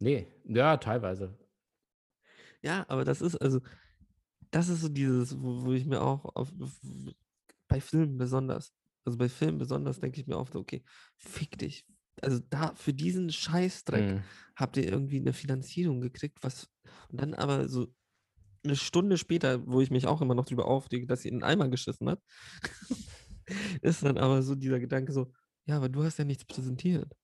[0.00, 1.38] Nee, ja, teilweise.
[2.62, 3.60] Ja, aber das ist also,
[4.50, 6.52] das ist so dieses, wo, wo ich mir auch auf,
[7.68, 8.72] bei Filmen besonders,
[9.04, 10.84] also bei Filmen besonders denke ich mir oft, okay,
[11.18, 11.84] fick dich.
[12.20, 14.22] Also da für diesen Scheißdreck Mhm.
[14.56, 16.68] habt ihr irgendwie eine Finanzierung gekriegt, was
[17.10, 17.94] und dann aber so
[18.64, 21.44] eine Stunde später, wo ich mich auch immer noch drüber aufrege, dass sie in den
[21.44, 22.20] Eimer geschissen hat,
[23.82, 25.32] ist dann aber so dieser Gedanke so,
[25.68, 27.14] ja, aber du hast ja nichts präsentiert.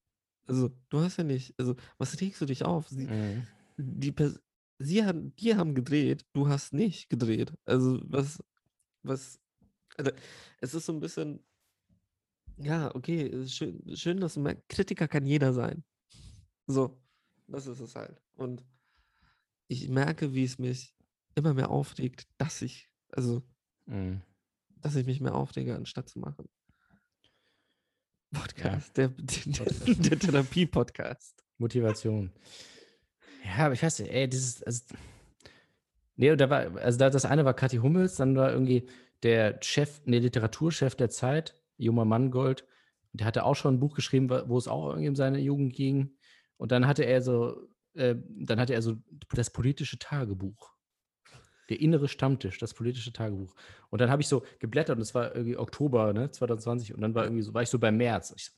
[0.46, 2.88] Also du hast ja nicht, also was regst du dich auf?
[2.88, 3.46] Sie, Mhm.
[3.78, 4.40] die Pers
[4.78, 7.54] sie haben, die haben gedreht, du hast nicht gedreht.
[7.64, 8.42] Also was,
[9.02, 9.40] was,
[9.98, 10.12] also
[10.60, 11.44] es ist so ein bisschen,
[12.56, 15.84] ja, okay, schön, schön, dass du merkst, Kritiker kann jeder sein.
[16.66, 17.00] So,
[17.48, 18.20] das ist es halt.
[18.36, 18.64] Und
[19.68, 20.94] ich merke, wie es mich
[21.34, 23.42] immer mehr aufregt, dass ich, also,
[23.86, 24.22] Mhm.
[24.80, 26.48] dass ich mich mehr aufrege, anstatt zu machen.
[28.34, 31.44] Podcast, der, der, der Therapie-Podcast.
[31.58, 32.32] Motivation.
[33.44, 34.82] Ja, aber ich weiß nicht, ey, dieses, also,
[36.16, 38.88] nee, da war, also da, das eine war Kathi Hummels, dann war irgendwie
[39.22, 42.66] der Chef, nee, Literaturchef der Zeit, Juma Mangold,
[43.12, 46.16] der hatte auch schon ein Buch geschrieben, wo es auch irgendwie um seine Jugend ging.
[46.56, 48.96] Und dann hatte er so, äh, dann hatte er so
[49.32, 50.73] das politische Tagebuch.
[51.68, 53.54] Der innere Stammtisch, das politische Tagebuch.
[53.90, 56.94] Und dann habe ich so geblättert und es war irgendwie Oktober, ne, 2020.
[56.94, 58.34] Und dann war irgendwie so, war ich so bei März.
[58.36, 58.50] Ich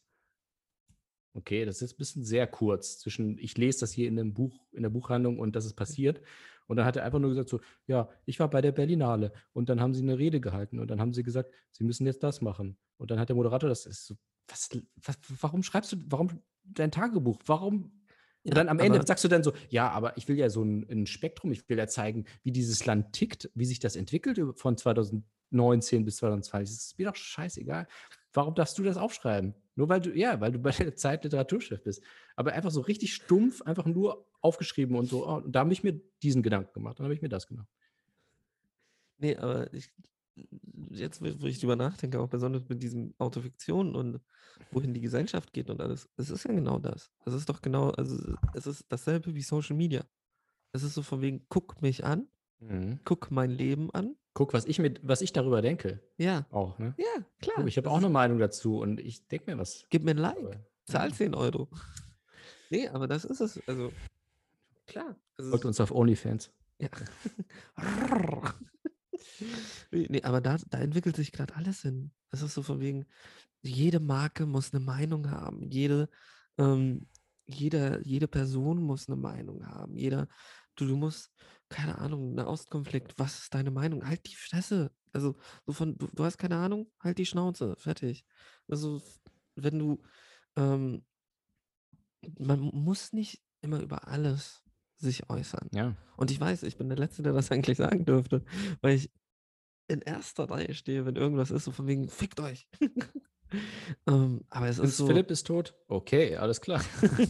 [1.37, 4.67] okay, das ist ein bisschen sehr kurz zwischen, ich lese das hier in dem Buch,
[4.73, 6.21] in der Buchhandlung und das ist passiert.
[6.67, 9.69] Und dann hat er einfach nur gesagt so, ja, ich war bei der Berlinale und
[9.69, 12.41] dann haben sie eine Rede gehalten und dann haben sie gesagt, sie müssen jetzt das
[12.41, 12.77] machen.
[12.97, 14.17] Und dann hat der Moderator das ist so,
[14.49, 17.39] was, was, warum schreibst du, warum dein Tagebuch?
[17.47, 17.96] Warum?
[18.47, 20.63] Ja, und dann am Ende sagst du dann so, ja, aber ich will ja so
[20.63, 24.41] ein, ein Spektrum, ich will ja zeigen, wie dieses Land tickt, wie sich das entwickelt
[24.55, 26.77] von 2019 bis 2020.
[26.77, 27.89] Das ist mir doch scheißegal.
[28.33, 29.55] Warum darfst du das aufschreiben?
[29.75, 32.05] Nur weil du, ja, weil du bei der Zeit Literaturchef bist.
[32.37, 35.27] Aber einfach so richtig stumpf, einfach nur aufgeschrieben und so.
[35.27, 37.67] Oh, und da habe ich mir diesen Gedanken gemacht, dann habe ich mir das gemacht.
[39.19, 39.91] Nee, aber ich,
[40.91, 44.21] jetzt, wo ich drüber nachdenke, auch besonders mit diesen Autofiktionen und
[44.71, 47.11] wohin die Gesellschaft geht und alles, es ist ja genau das.
[47.25, 50.05] Es ist doch genau, also es ist dasselbe wie Social Media.
[50.73, 52.27] Es ist so von wegen, guck mich an,
[53.05, 54.17] guck mein Leben an.
[54.35, 56.03] Guck, was ich, mit, was ich darüber denke.
[56.19, 56.95] Ja, Auch, ne?
[56.99, 57.57] ja, klar.
[57.57, 59.87] Guck, ich habe auch eine Meinung dazu und ich denke mir was.
[59.89, 60.61] Gib mir ein Like, dabei.
[60.85, 61.15] zahl Ja.
[61.15, 61.69] 10 Euro.
[62.69, 63.67] Nee, aber das ist es.
[63.67, 63.93] Also,
[64.87, 65.17] klar.
[65.41, 66.51] Folgt uns auf OnlyFans.
[66.79, 66.89] ja.
[69.91, 72.13] Nee, aber da, da entwickelt sich gerade alles hin.
[72.31, 73.07] Es ist so von wegen,
[73.63, 75.71] jede Marke muss eine Meinung haben.
[75.71, 76.09] Jede,
[76.59, 77.09] ähm,
[77.47, 79.97] jeder, jede Person muss eine Meinung haben.
[79.97, 80.29] Jeder,
[80.77, 81.33] du, du musst,
[81.69, 84.07] keine Ahnung, ein Ostkonflikt, was ist deine Meinung?
[84.07, 84.93] Halt die Fresse.
[85.13, 85.37] Also,
[85.67, 88.25] so von, du, du hast keine Ahnung, halt die Schnauze, fertig.
[88.69, 89.03] Also,
[89.55, 90.03] wenn du,
[90.57, 91.05] ähm,
[92.39, 94.66] man muss nicht immer über alles
[94.99, 95.69] sich äußern.
[95.73, 95.95] Ja.
[96.17, 98.43] Und ich weiß, ich bin der Letzte, der das eigentlich sagen dürfte,
[98.81, 99.11] weil ich
[99.89, 102.69] in erster Reihe stehe, wenn irgendwas ist, so von wegen, fickt euch.
[104.07, 105.07] ähm, aber es ist Prinz so.
[105.07, 105.75] Philipp ist tot?
[105.87, 106.83] Okay, alles klar.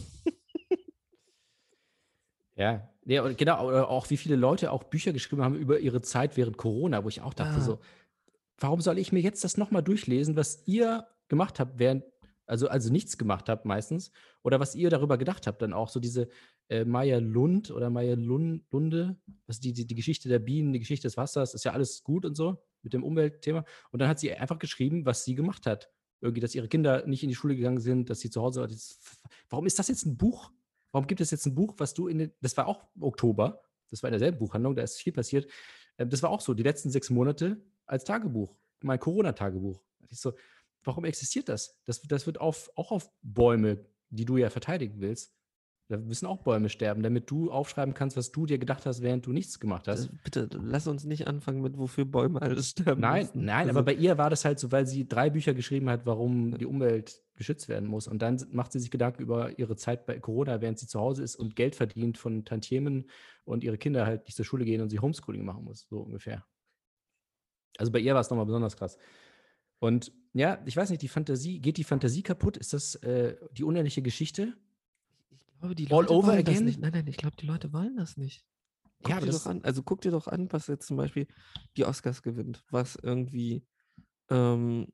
[2.55, 2.89] ja.
[3.05, 6.35] ja, und genau, oder auch wie viele Leute auch Bücher geschrieben haben über ihre Zeit
[6.35, 7.61] während Corona, wo ich auch dachte Ah.
[7.61, 7.79] so,
[8.57, 12.03] warum soll ich mir jetzt das nochmal durchlesen, was ihr gemacht habt, während,
[12.47, 14.11] also, also nichts gemacht habt meistens,
[14.41, 16.29] oder was ihr darüber gedacht habt, dann auch so diese
[16.69, 20.79] äh, Maya Lund oder Maya Lun Lunde, also die, die, die Geschichte der Bienen, die
[20.79, 23.65] Geschichte des Wassers, ist ja alles gut und so mit dem Umweltthema.
[23.91, 25.91] Und dann hat sie einfach geschrieben, was sie gemacht hat.
[26.19, 28.69] Irgendwie, dass ihre Kinder nicht in die Schule gegangen sind, dass sie zu Hause war.
[29.49, 30.51] Warum ist das jetzt ein Buch?
[30.91, 33.61] Warum gibt es jetzt ein Buch, was du in den, das war auch Oktober,
[33.91, 35.49] das war in derselben Buchhandlung, da ist viel passiert.
[35.97, 39.81] Ähm, Das war auch so, die letzten sechs Monate als Tagebuch, mein Corona-Tagebuch.
[40.09, 40.33] So,
[40.83, 41.79] warum existiert das?
[41.85, 45.36] Das, das wird auf, auch auf Bäume, die du ja verteidigen willst.
[45.89, 49.25] Da müssen auch Bäume sterben, damit du aufschreiben kannst, was du dir gedacht hast, während
[49.25, 50.07] du nichts gemacht hast.
[50.07, 52.99] äh, Bitte, lass uns nicht anfangen mit, wofür Bäume alles sterben.
[52.99, 53.45] Nein, müssen.
[53.45, 56.05] nein, Also, aber bei ihr war das halt so, weil sie drei Bücher geschrieben hat,
[56.05, 58.07] warum die Umwelt geschützt werden muss.
[58.09, 61.23] Und dann macht sie sich Gedanken über ihre Zeit bei Corona, während sie zu Hause
[61.23, 63.09] ist und Geld verdient von Tantiemen
[63.45, 66.45] und ihre Kinder halt nicht zur Schule gehen und sie Homeschooling machen muss, so ungefähr.
[67.77, 68.97] Also bei ihr war es nochmal besonders krass.
[69.79, 72.57] Und ja, ich weiß nicht, die Fantasie, geht die Fantasie kaputt?
[72.57, 74.57] Ist das äh, die unendliche Geschichte?
[75.59, 76.65] Glaube, die all Leute over wollen das again?
[76.65, 76.79] nicht.
[76.79, 78.45] Nein, nein, ich glaube, die Leute wollen das nicht.
[79.03, 81.27] Guck Ja, dir das- doch an, also guck dir doch an, was jetzt zum Beispiel
[81.75, 83.65] die Oscars gewinnt, was irgendwie
[84.29, 84.87] ähm,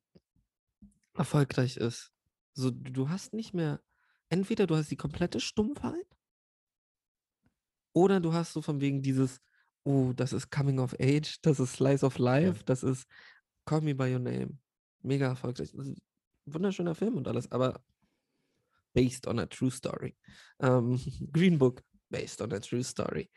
[1.15, 2.11] erfolgreich ist.
[2.53, 3.81] So, du hast nicht mehr,
[4.29, 6.05] entweder du hast die komplette Stummheit
[7.93, 9.39] oder du hast so von wegen dieses,
[9.83, 13.05] oh, das ist Coming of Age, das ist Slice of Life, das ist
[13.65, 14.57] Call Me By Your Name.
[15.01, 15.71] Mega erfolgreich.
[15.75, 15.91] Das
[16.45, 17.83] wunderschöner Film und alles, aber
[18.93, 20.15] based on a true story.
[20.59, 20.99] Ähm,
[21.33, 23.29] Green Book, based on a true story.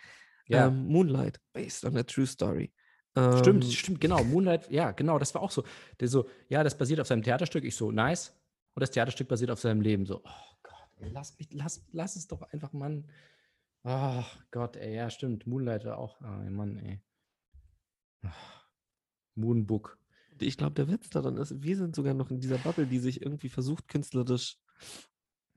[0.48, 0.68] Ja.
[0.68, 2.72] Ähm, Moonlight, based on a true story.
[3.38, 4.22] Stimmt, Ähm, stimmt, genau.
[4.24, 5.64] Moonlight, ja, genau, das war auch so.
[5.98, 7.64] Der so, ja, das basiert auf seinem Theaterstück.
[7.64, 8.38] Ich so, nice.
[8.74, 10.04] Und das Theaterstück basiert auf seinem Leben.
[10.04, 13.10] So, oh Gott, ey, lass mich, lass, lass es doch einfach, Mann.
[13.84, 15.46] Oh Gott, ey, ja, stimmt.
[15.46, 17.00] Moonlight war auch, oh, Mann, ey.
[18.22, 18.34] Ah,
[19.34, 19.98] Moonbook.
[20.38, 23.22] Ich glaube, der Witz daran ist, wir sind sogar noch in dieser Bubble, die sich
[23.22, 24.58] irgendwie versucht, künstlerisch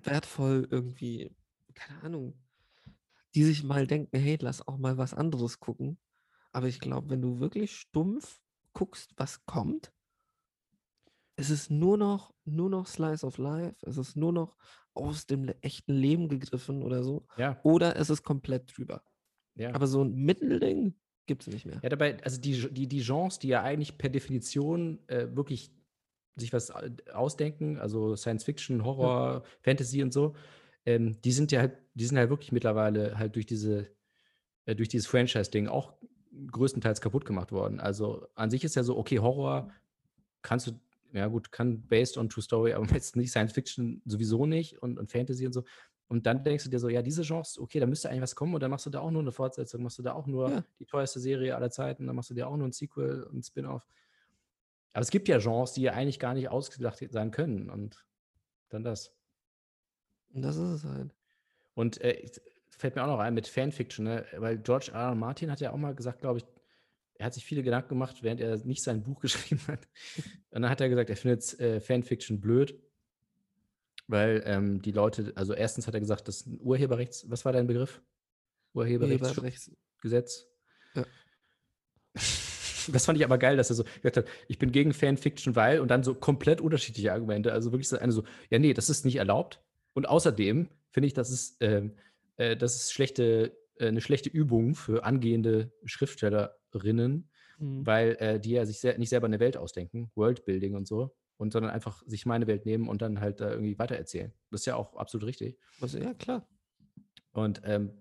[0.03, 1.35] wertvoll irgendwie,
[1.73, 2.33] keine Ahnung,
[3.35, 5.99] die sich mal denken, hey, lass auch mal was anderes gucken.
[6.51, 8.41] Aber ich glaube, wenn du wirklich stumpf
[8.73, 9.93] guckst, was kommt,
[11.35, 14.57] es ist nur noch, nur noch Slice of Life, es ist nur noch
[14.93, 17.27] aus dem le- echten Leben gegriffen oder so.
[17.37, 19.03] Ja, Oder es ist komplett drüber.
[19.55, 19.73] ja.
[19.73, 20.95] Aber so ein Mittelding
[21.27, 21.79] gibt es nicht mehr.
[21.81, 25.71] Ja, dabei, also die, die, die Genres, die ja eigentlich per Definition äh, wirklich
[26.35, 26.81] sich was au-
[27.13, 30.35] ausdenken, also Science Fiction, Horror, Fantasy und so,
[30.85, 33.87] ähm, die sind ja halt, die sind halt wirklich mittlerweile halt durch diese,
[34.65, 35.93] äh, durch dieses Franchise-Ding auch
[36.51, 37.79] größtenteils kaputt gemacht worden.
[37.79, 39.71] Also an sich ist ja so, okay, Horror
[40.41, 40.71] kannst du,
[41.11, 44.97] ja gut, kann based on True Story, aber jetzt nicht Science Fiction sowieso nicht und,
[44.99, 45.63] und Fantasy und so.
[46.07, 48.55] Und dann denkst du dir so, ja, diese Genres, okay, da müsste eigentlich was kommen
[48.55, 50.63] und dann machst du da auch nur eine Fortsetzung, machst du da auch nur Ja.
[50.79, 53.85] die teuerste Serie aller Zeiten, dann machst du dir auch nur ein Sequel und Spin-off.
[54.93, 58.05] Aber es gibt ja Genres, die ja eigentlich gar nicht ausgedacht sein können und
[58.69, 59.13] dann das.
[60.33, 61.13] Und das ist es halt.
[61.73, 62.29] Und äh,
[62.69, 64.25] fällt mir auch noch ein mit Fanfiction, ne?
[64.37, 65.09] weil George R.
[65.09, 65.15] R.
[65.15, 66.45] Martin hat ja auch mal gesagt, glaube ich,
[67.15, 69.87] er hat sich viele Gedanken gemacht, während er nicht sein Buch geschrieben hat.
[70.51, 72.79] Und dann hat er gesagt, er findet äh, Fanfiction blöd,
[74.07, 77.51] weil ähm, die Leute, also erstens hat er gesagt, das ist ein Urheberrechts, was war
[77.53, 78.01] dein Begriff?
[78.73, 79.37] Urheberrechtsgesetz.
[80.03, 80.45] Urheberrechts-
[80.95, 81.05] Ja.
[82.91, 85.79] Das fand ich aber geil, dass er so gesagt hat, ich bin gegen Fanfiction, weil
[85.79, 87.53] und dann so komplett unterschiedliche Argumente.
[87.53, 89.61] Also wirklich so eine so, ja, nee, das ist nicht erlaubt.
[89.93, 91.93] Und außerdem finde ich, das ist, ähm,
[92.37, 97.29] äh, das ist schlechte, äh, eine schlechte Übung für angehende Schriftstellerinnen,
[97.59, 97.85] Mhm.
[97.85, 101.51] weil äh, die ja sich sehr, nicht selber eine Welt ausdenken, Worldbuilding und so, und
[101.51, 104.33] sondern einfach sich meine Welt nehmen und dann halt da irgendwie weitererzählen.
[104.49, 105.57] Das ist ja auch absolut richtig.
[105.81, 106.47] Also, ja, klar.
[107.31, 107.91] Und ähm,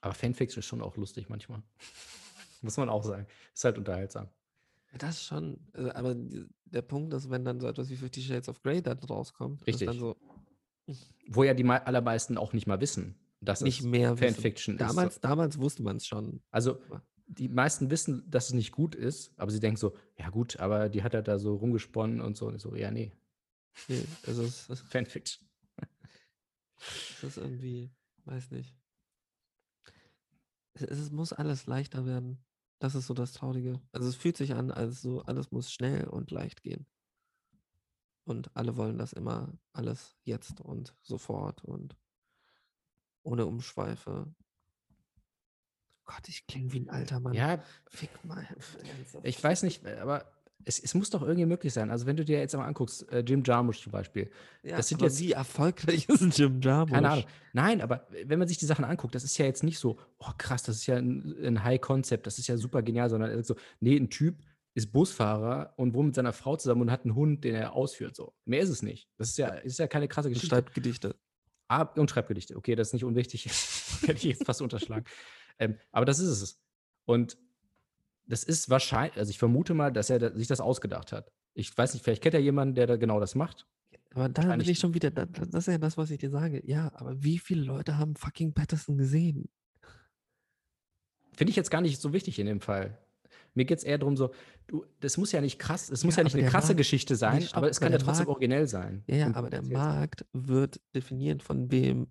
[0.00, 1.62] aber Fanfiction ist schon auch lustig manchmal.
[2.62, 3.26] Muss man auch sagen.
[3.54, 4.28] Ist halt unterhaltsam.
[4.98, 5.58] Das schon.
[5.74, 6.14] äh, Aber
[6.64, 9.80] der Punkt ist, wenn dann so etwas wie Fifty Shades of Grey dann rauskommt, ist
[9.80, 10.00] dann Richtig.
[10.00, 10.16] so
[11.28, 14.34] Wo ja die mei- allermeisten auch nicht mal wissen, dass nicht es mehr wissen.
[14.34, 14.80] Fanfiction ist.
[14.80, 16.42] Damals, damals wusste man es schon.
[16.50, 16.80] Also
[17.26, 20.88] die meisten wissen, dass es nicht gut ist, aber sie denken so, ja gut, aber
[20.90, 22.46] die hat ja da so rumgesponnen und so.
[22.48, 23.12] Und so, ja, nee.
[23.88, 24.36] Nee, es,
[24.68, 25.48] es, Fanfiction.
[27.16, 27.90] es ist irgendwie,
[28.26, 28.76] weiß nicht.
[30.74, 32.38] Es, es muss alles leichter werden.
[32.82, 33.80] Das ist so das Traurige.
[33.92, 36.84] Also es fühlt sich an, als so alles muss schnell und leicht gehen.
[38.24, 41.96] Und alle wollen das immer alles jetzt und sofort und
[43.22, 44.34] ohne Umschweife.
[46.06, 47.34] Gott, ich klinge wie ein alter Mann.
[47.34, 48.48] Ja, Fick mal.
[49.22, 50.32] ich weiß nicht, aber
[50.64, 51.90] es, es muss doch irgendwie möglich sein.
[51.90, 54.30] Also wenn du dir jetzt mal anguckst, äh, Jim Jarmusch zum Beispiel,
[54.62, 56.92] Ja, das sind jetzt- wie erfolgreich ist Jim Jarmusch?
[56.92, 57.24] Keine Ahnung.
[57.52, 60.30] Nein, aber wenn man sich die Sachen anguckt, das ist ja jetzt nicht so, oh
[60.38, 63.56] krass, das ist ja ein, ein High-Concept, das ist ja super genial, sondern er so,
[63.80, 64.36] nee, ein Typ
[64.74, 68.16] ist Busfahrer und wohnt mit seiner Frau zusammen und hat einen Hund, den er ausführt.
[68.16, 68.32] So.
[68.46, 69.06] Mehr ist es nicht.
[69.18, 70.54] Das ist ja, ist ja keine krasse Und Geschichte.
[70.56, 71.14] schreibt Gedichte.
[71.68, 72.56] Ah, und Schreibgedichte.
[72.56, 73.46] Okay, das ist nicht unwichtig.
[74.02, 75.04] Hätte ich jetzt fast unterschlagen.
[75.58, 76.60] Ähm, aber das ist es.
[77.04, 77.36] Und
[78.26, 81.30] das ist wahrscheinlich, also ich vermute mal, dass er sich das ausgedacht hat.
[81.54, 83.66] Ich weiß nicht, vielleicht kennt er jemanden, der da genau das macht.
[84.14, 86.30] Aber da bin ich schon wieder, da, da- das ist ja das, was ich dir
[86.30, 86.62] sage.
[86.66, 89.48] Ja, aber wie viele Leute haben fucking Patterson gesehen?
[91.34, 92.98] Finde ich jetzt gar nicht so wichtig in dem Fall.
[93.54, 94.32] Mir geht es eher darum, so,
[94.66, 97.16] du, das muss ja nicht krass, es muss Ja, ja nicht eine krasse Markt- Geschichte
[97.16, 99.02] sein, stopp, aber es kann ja trotzdem Markt- originell sein.
[99.06, 99.62] Ja, ja, aber der.
[99.62, 102.06] Markt wird definiert von wem,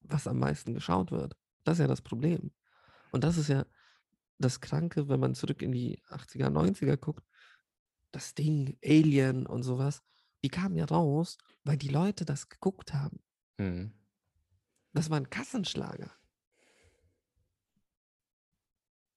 [0.00, 1.34] was am meisten geschaut wird.
[1.64, 2.50] Das ist ja das Problem.
[3.10, 3.64] Und das ist ja
[4.38, 7.24] das Kranke, wenn man zurück in die 80er, 90er guckt.
[8.10, 10.02] Das Ding, Alien und sowas,
[10.44, 13.20] die kamen ja raus, weil die Leute das geguckt haben.
[13.58, 13.92] Hm.
[14.92, 16.10] Das war ein Kassenschlager.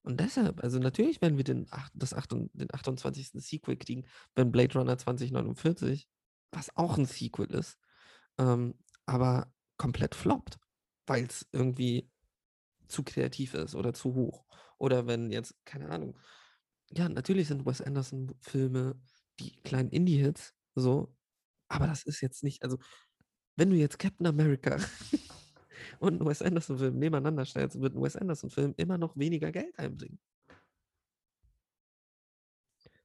[0.04, 3.32] Und deshalb, also natürlich werden wir den, das 28, den 28.
[3.44, 4.06] Sequel kriegen,
[4.36, 6.08] wenn Blade Runner 2049,
[6.52, 7.80] was auch ein Sequel ist,
[8.38, 8.76] ähm,
[9.08, 10.60] aber komplett floppt,
[11.08, 12.08] weil es irgendwie
[12.88, 14.46] zu kreativ ist oder zu hoch.
[14.78, 16.18] Oder wenn jetzt, keine Ahnung,
[16.92, 19.00] ja, natürlich sind Wes Anderson-Filme
[19.40, 21.14] die kleinen Indie-Hits, so,
[21.68, 22.78] aber das ist jetzt nicht, also
[23.56, 24.78] wenn du jetzt Captain America
[26.00, 30.20] und einen Wes Anderson-Film nebeneinander stellst, wird ein Wes Anderson-Film immer noch weniger Geld einbringen.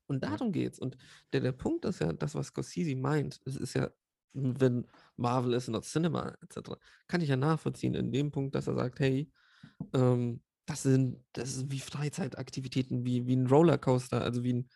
[0.06, 0.80] Und darum geht's.
[0.80, 0.97] Und
[1.32, 3.90] der, der Punkt ist ja, das, was Scorsese meint, es ist ja,
[4.32, 6.72] wenn Marvel is not Cinema, etc.,
[7.06, 9.30] kann ich ja nachvollziehen in dem Punkt, dass er sagt, hey,
[9.94, 14.70] ähm, das sind, das ist wie Freizeitaktivitäten, wie, wie ein Rollercoaster, also wie, ein,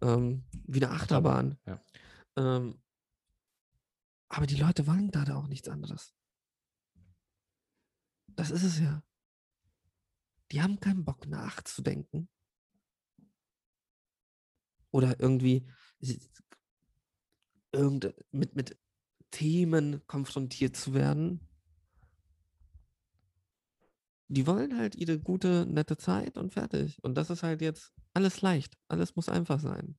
[0.00, 1.58] ähm, wie eine Achterbahn.
[1.66, 1.82] ja.
[2.36, 2.80] Ähm,
[4.28, 6.14] aber die Leute wollen da auch nichts anderes.
[8.28, 9.02] Das ist es ja.
[10.52, 12.28] Die haben keinen Bock nachzudenken.
[14.92, 15.68] Oder irgendwie
[17.72, 18.78] irgend, mit, mit
[19.32, 21.40] Themen konfrontiert zu werden.
[24.32, 27.02] Die wollen halt ihre gute, nette Zeit und fertig.
[27.02, 28.78] Und das ist halt jetzt alles leicht.
[28.86, 29.98] Alles muss einfach sein.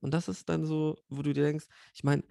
[0.00, 1.64] Und das ist dann so, wo du dir denkst,
[1.94, 2.24] ich meine,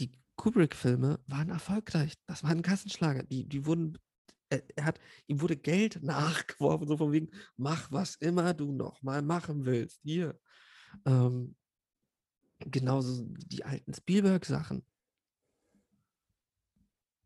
[0.00, 2.14] die Kubrick-Filme waren erfolgreich.
[2.26, 3.22] Das waren Kassenschlager.
[3.22, 3.98] Die, die wurden,
[4.48, 4.98] er, er hat,
[5.28, 10.00] ihm wurde Geld nachgeworfen, so von wegen, mach was immer du noch mal machen willst.
[10.02, 10.36] Hier.
[11.06, 11.54] Ähm,
[12.58, 14.84] genauso die alten Spielberg-Sachen.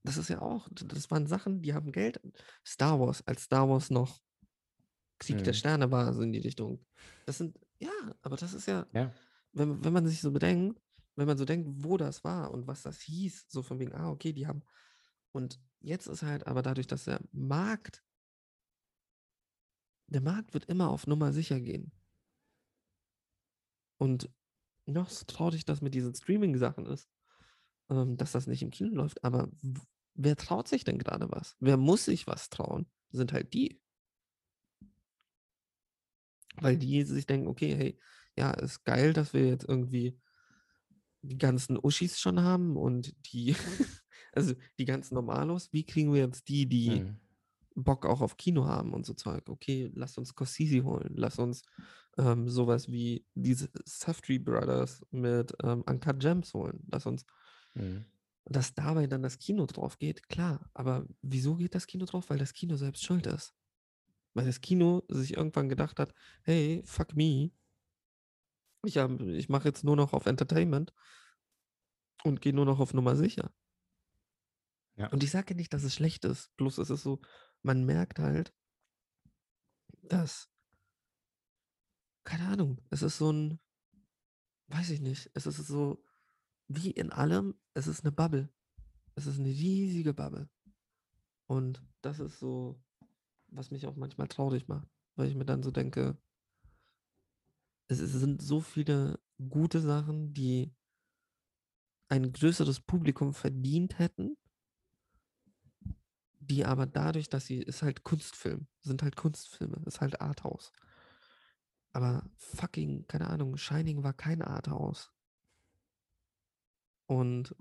[0.06, 2.20] Das ist ja auch, das waren Sachen, die haben Geld.
[2.64, 4.20] Star Wars, als Star Wars noch
[5.18, 5.56] Krieg der Mhm.
[5.56, 6.84] Sterne war, so in die Richtung.
[7.26, 7.90] Das sind, ja,
[8.22, 9.12] aber das ist ja, Ja.
[9.52, 10.80] wenn, wenn man sich so bedenkt,
[11.16, 14.10] wenn man so denkt, wo das war und was das hieß, so von wegen, ah,
[14.10, 14.62] okay, die haben.
[15.32, 18.04] Und jetzt ist halt aber dadurch, dass der Markt,
[20.08, 21.90] der Markt wird immer auf Nummer sicher gehen.
[23.98, 24.30] Und
[24.86, 27.08] noch so traurig, dass mit diesen Streaming-Sachen ist,
[27.88, 29.24] ähm, dass das nicht im Kino läuft.
[29.24, 29.50] Aber
[30.16, 31.56] wer traut sich denn gerade was?
[31.60, 32.86] Wer muss sich was trauen?
[33.10, 33.80] Sind halt die.
[36.60, 38.01] Weil die sich denken, okay, hey,
[38.36, 40.18] ja, ist geil, dass wir jetzt irgendwie
[41.22, 43.55] die ganzen Uschis schon haben und die,
[44.32, 47.16] also die ganzen Normalos, wie kriegen wir jetzt die, die Hm.
[47.74, 49.48] Bock auch auf Kino haben und so Zeug?
[49.48, 51.62] Okay, lass uns Scorsese holen, lass uns
[52.16, 57.26] ähm, sowas wie diese Safdie Brothers mit ähm, Uncut Gems holen, lass uns,
[58.47, 58.52] Hm.
[58.52, 62.31] dass dabei dann das Kino drauf geht, klar, aber wieso geht das Kino drauf?
[62.31, 63.55] Weil das Kino selbst schuld ist.
[64.35, 67.51] Weil das Kino sich irgendwann gedacht hat, hey, fuck me,
[68.85, 70.94] ich, hab- ich mache jetzt nur noch auf Entertainment
[72.24, 73.52] und gehe nur noch auf Nummer sicher.
[74.97, 75.09] Ja.
[75.09, 77.20] Und ich sage nicht, dass es schlecht ist, bloß es ist so,
[77.62, 78.55] man merkt halt,
[80.02, 80.48] dass,
[82.24, 83.60] keine Ahnung, es ist so ein,
[84.68, 86.05] weiß ich nicht, es ist so,
[86.68, 88.48] wie in allem, es ist eine Bubble.
[89.14, 90.48] Es ist eine riesige Bubble.
[91.47, 92.80] Und das ist so,
[93.48, 94.88] was mich auch manchmal traurig macht.
[95.16, 96.18] weil ich mir dann so denke,
[97.88, 99.18] es sind so viele
[99.48, 100.74] gute Sachen, die
[102.09, 104.36] ein größeres Publikum verdient hätten,
[106.38, 110.72] die aber dadurch, dass sie, ist halt Kunstfilm, sind halt Kunstfilme, ist halt Arthouse.
[111.93, 115.15] Aber fucking, keine Ahnung, Shining war kein Arthouse.
[117.06, 117.54] Und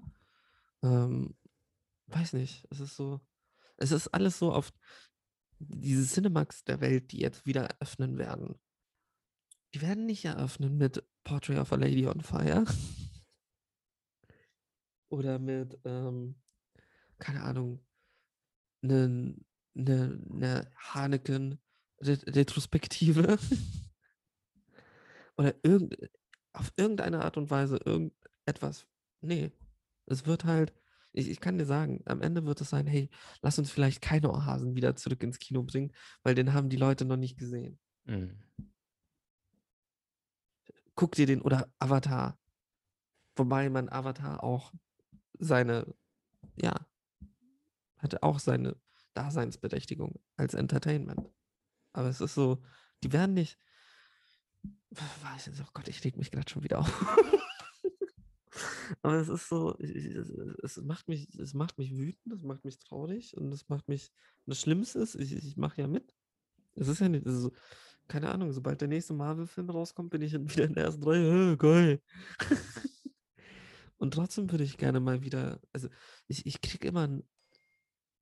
[0.84, 1.36] ähm,
[2.08, 3.20] weiß nicht, es ist so,
[3.78, 4.74] es ist alles so auf
[5.60, 8.60] diese Cinemax der Welt, die jetzt wieder eröffnen werden.
[9.74, 12.66] Die werden nicht eröffnen mit Portrait of a Lady on Fire.
[15.10, 16.36] Oder mit, ähm,
[17.20, 17.86] keine Ahnung,
[18.82, 19.36] eine
[19.74, 23.38] ne, ne Haneken-Retrospektive.
[25.38, 25.96] Oder irgend,
[26.54, 28.86] auf irgendeine Art und Weise irgendetwas.
[29.26, 29.52] Nee,
[30.06, 30.74] es wird halt,
[31.12, 33.10] ich, ich kann dir sagen, am Ende wird es sein, hey,
[33.42, 35.94] lass uns vielleicht keine Ohrhasen wieder zurück ins Kino bringen,
[36.24, 37.80] weil den haben die Leute noch nicht gesehen.
[38.06, 38.44] Mhm.
[40.96, 42.40] Guck dir den oder Avatar.
[43.36, 44.72] Wobei man Avatar auch
[45.40, 45.94] seine,
[46.56, 46.74] ja,
[47.98, 48.78] hatte auch seine
[49.14, 51.30] Daseinsberechtigung als Entertainment.
[51.94, 52.62] Aber es ist so,
[53.04, 53.58] die werden nicht,
[54.92, 56.88] weiß ich, oh Gott, ich leg mich gerade schon wieder auf.
[59.02, 63.36] Aber es ist so, es, macht mich, es macht mich wütend, es macht mich traurig
[63.38, 64.12] und es macht mich,
[64.46, 66.14] das Schlimmste ist, ich, ich mache ja mit.
[66.76, 67.52] Es ist ja nicht, ist so,
[68.08, 71.58] keine Ahnung, sobald der nächste Marvel-Film rauskommt, bin ich wieder in der ersten Reihe, äh,
[71.58, 72.02] geil.
[73.98, 75.90] und trotzdem würde ich gerne mal wieder, also
[76.28, 77.24] ich, ich krieg immer einen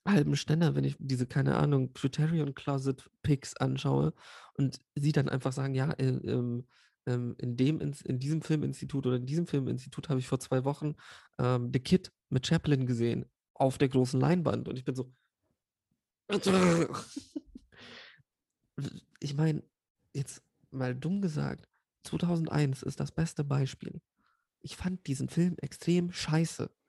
[0.05, 4.13] halben Ständer, wenn ich diese, keine Ahnung, Criterion Closet Picks anschaue
[4.55, 6.67] und sie dann einfach sagen, ja, äh, ähm,
[7.05, 10.95] ähm, in, dem, in diesem Filminstitut oder in diesem Filminstitut habe ich vor zwei Wochen
[11.39, 15.11] ähm, The Kid mit Chaplin gesehen auf der großen Leinwand und ich bin so.
[19.19, 19.63] Ich meine,
[20.13, 21.69] jetzt mal dumm gesagt,
[22.03, 24.01] 2001 ist das beste Beispiel.
[24.61, 26.69] Ich fand diesen Film extrem scheiße.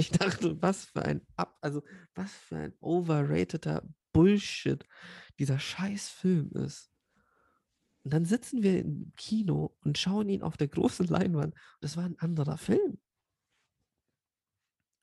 [0.00, 1.82] Ich dachte, was für ein Ab, also
[2.14, 3.82] was für ein overrateder
[4.12, 4.84] Bullshit
[5.40, 6.88] dieser scheiß Film ist.
[8.08, 11.98] Und dann sitzen wir im Kino und schauen ihn auf der großen Leinwand und das
[11.98, 12.96] war ein anderer Film.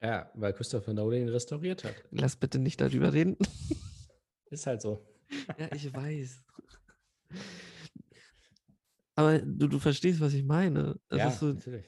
[0.01, 1.93] Ja, weil Christopher Nolan ihn restauriert hat.
[2.09, 3.37] Lass bitte nicht darüber reden.
[4.49, 5.07] Ist halt so.
[5.55, 6.43] Ja, ich weiß.
[9.13, 10.99] Aber du, du verstehst, was ich meine.
[11.09, 11.85] Es ja, so, natürlich.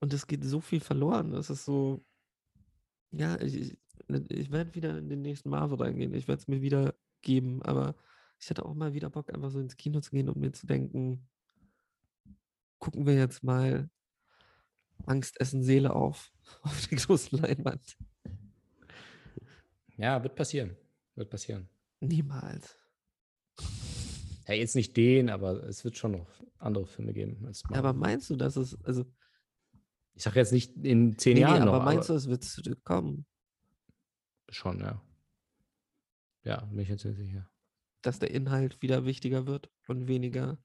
[0.00, 1.34] und es geht so viel verloren.
[1.34, 2.02] Es ist so,
[3.10, 3.78] ja, ich, ich,
[4.30, 6.14] ich werde wieder in den nächsten Marvel reingehen.
[6.14, 7.94] Ich werde es mir wieder geben, aber
[8.38, 10.66] ich hätte auch mal wieder Bock, einfach so ins Kino zu gehen und mir zu
[10.66, 11.28] denken,
[12.78, 13.88] gucken wir jetzt mal
[15.04, 16.32] Angst essen Seele auf,
[16.62, 17.96] auf der großen Leinwand.
[19.96, 20.76] Ja, wird passieren.
[21.14, 21.68] Wird passieren.
[22.00, 22.76] Niemals.
[24.46, 27.50] Ja, jetzt nicht den, aber es wird schon noch andere Filme geben.
[27.70, 29.04] Ja, aber meinst du, dass es, also,
[30.14, 32.28] ich sage jetzt nicht in zehn nee, nee, Jahren aber noch, meinst du, aber es
[32.28, 33.26] wird zurückkommen,
[34.48, 35.02] schon, ja.
[36.44, 37.50] Ja, bin ich jetzt nicht sicher.
[38.06, 40.58] Dass der Inhalt wieder wichtiger wird und weniger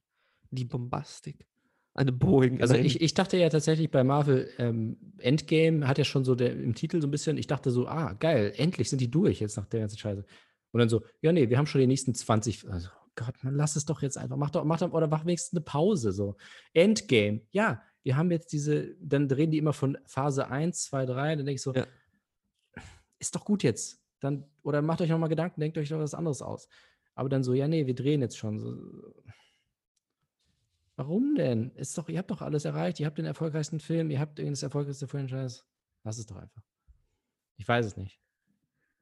[0.52, 1.46] die Bombastik?
[1.94, 2.56] Eine Boeing.
[2.56, 6.36] in Also ich, ich dachte ja tatsächlich bei Marvel ähm, Endgame hat ja schon so
[6.36, 9.42] der, im Titel so ein bisschen, ich dachte so, ah, geil, endlich sind die durch
[9.42, 10.24] jetzt nach der ganzen Scheiße.
[10.72, 13.76] Und dann so, ja, nee, wir haben schon die nächsten 20, also Gott, man lass
[13.76, 16.38] es doch jetzt einfach, mach doch, mach doch, oder mach wenigstens eine Pause, so.
[16.74, 21.36] Endgame, ja, wir haben jetzt diese, dann reden die immer von Phase 1, 2, 3,
[21.36, 21.86] dann denke ich so, Ja.
[23.20, 24.02] ist doch gut jetzt.
[24.22, 26.70] Dann, oder macht euch nochmal Gedanken, denkt euch doch was anderes aus.
[27.16, 28.60] Aber dann so, ja, nee, wir drehen jetzt schon.
[28.60, 29.14] So,
[30.96, 31.72] Warum denn?
[31.72, 34.64] Ist doch, ihr habt doch alles erreicht, ihr habt den erfolgreichsten Film, ihr habt das
[34.64, 35.64] erfolgreichste Franchise.
[36.04, 36.64] Lass es doch einfach.
[37.58, 38.20] Ich weiß es nicht.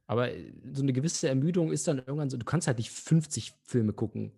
[0.07, 3.53] Aber äh, so eine gewisse Ermüdung ist dann irgendwann so, du kannst halt nicht 50
[3.63, 4.31] Filme gucken,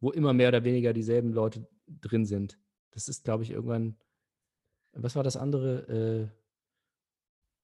[0.00, 2.58] wo immer mehr oder weniger dieselben Leute drin sind.
[2.90, 3.96] Das ist, glaube ich, irgendwann.
[4.92, 6.30] Was war das andere?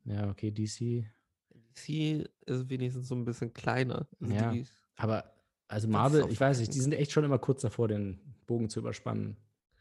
[0.07, 1.05] Äh, ja, okay, DC.
[1.51, 4.09] DC ist wenigstens so ein bisschen kleiner.
[4.20, 4.55] Also Ja.
[4.97, 5.32] Aber
[5.71, 8.81] also Marvel, ich weiß nicht, die sind echt schon immer kurz davor, den Bogen zu
[8.81, 9.37] überspannen.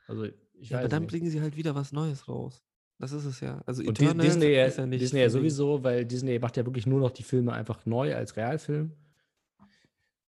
[0.07, 1.11] Also ich ja, weiß aber dann nicht.
[1.11, 2.64] bringen sie halt wieder was Neues raus.
[2.99, 3.61] Das ist es ja.
[3.66, 6.66] Also Und Eternals Disney, ja- ist ja nicht Disney ja sowieso, weil Disney macht ja
[6.66, 8.91] wirklich nur noch die Filme einfach neu als Realfilm.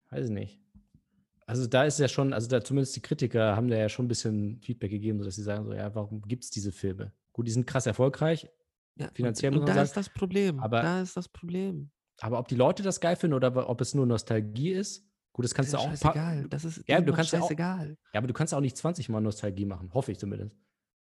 [0.09, 0.59] Weiß ich nicht.
[1.45, 4.07] Also da ist ja schon, also da zumindest die Kritiker haben da ja schon ein
[4.07, 7.11] bisschen Feedback gegeben, sodass sie sagen so, ja, warum gibt es diese Filme?
[7.33, 8.47] Gut, die sind krass erfolgreich,
[8.95, 10.59] Ja, und- finanziell und, muss man da sagen, ist das Problem.
[10.59, 11.91] aber- da ist das Problem.
[12.21, 15.53] aber ob die Leute das geil finden oder ob es nur Nostalgie ist, gut, das
[15.53, 15.89] kannst das du auch.
[15.91, 16.47] scheißegal.
[16.49, 17.97] Das ist Ja, du kannst ja auch- scheißegal.
[18.13, 20.55] Ja, aber du kannst auch nicht 20 Mal Nostalgie machen, hoffe ich zumindest.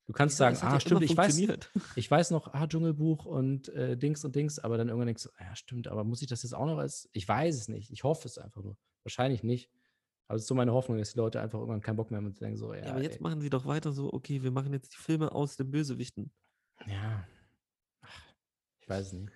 [0.07, 1.39] Du kannst sagen, ah, ja stimmt, ich weiß,
[1.97, 5.29] ich weiß noch, ah, Dschungelbuch und äh, Dings und Dings, aber dann irgendwann denkst du,
[5.39, 8.03] ja, stimmt, aber muss ich das jetzt auch noch als, ich weiß es nicht, ich
[8.03, 8.77] hoffe es einfach nur.
[9.05, 9.71] Wahrscheinlich nicht.
[10.29, 12.27] Aber es ist so meine Hoffnung, dass die Leute einfach irgendwann keinen Bock mehr haben
[12.27, 14.51] und denken so, ja, Ja, aber jetzt ey, machen sie doch weiter so, okay, wir
[14.51, 16.33] machen jetzt die Filme aus den Bösewichten.
[16.87, 17.27] ja.
[18.01, 18.23] Ach,
[18.81, 19.33] ich weiß es nicht.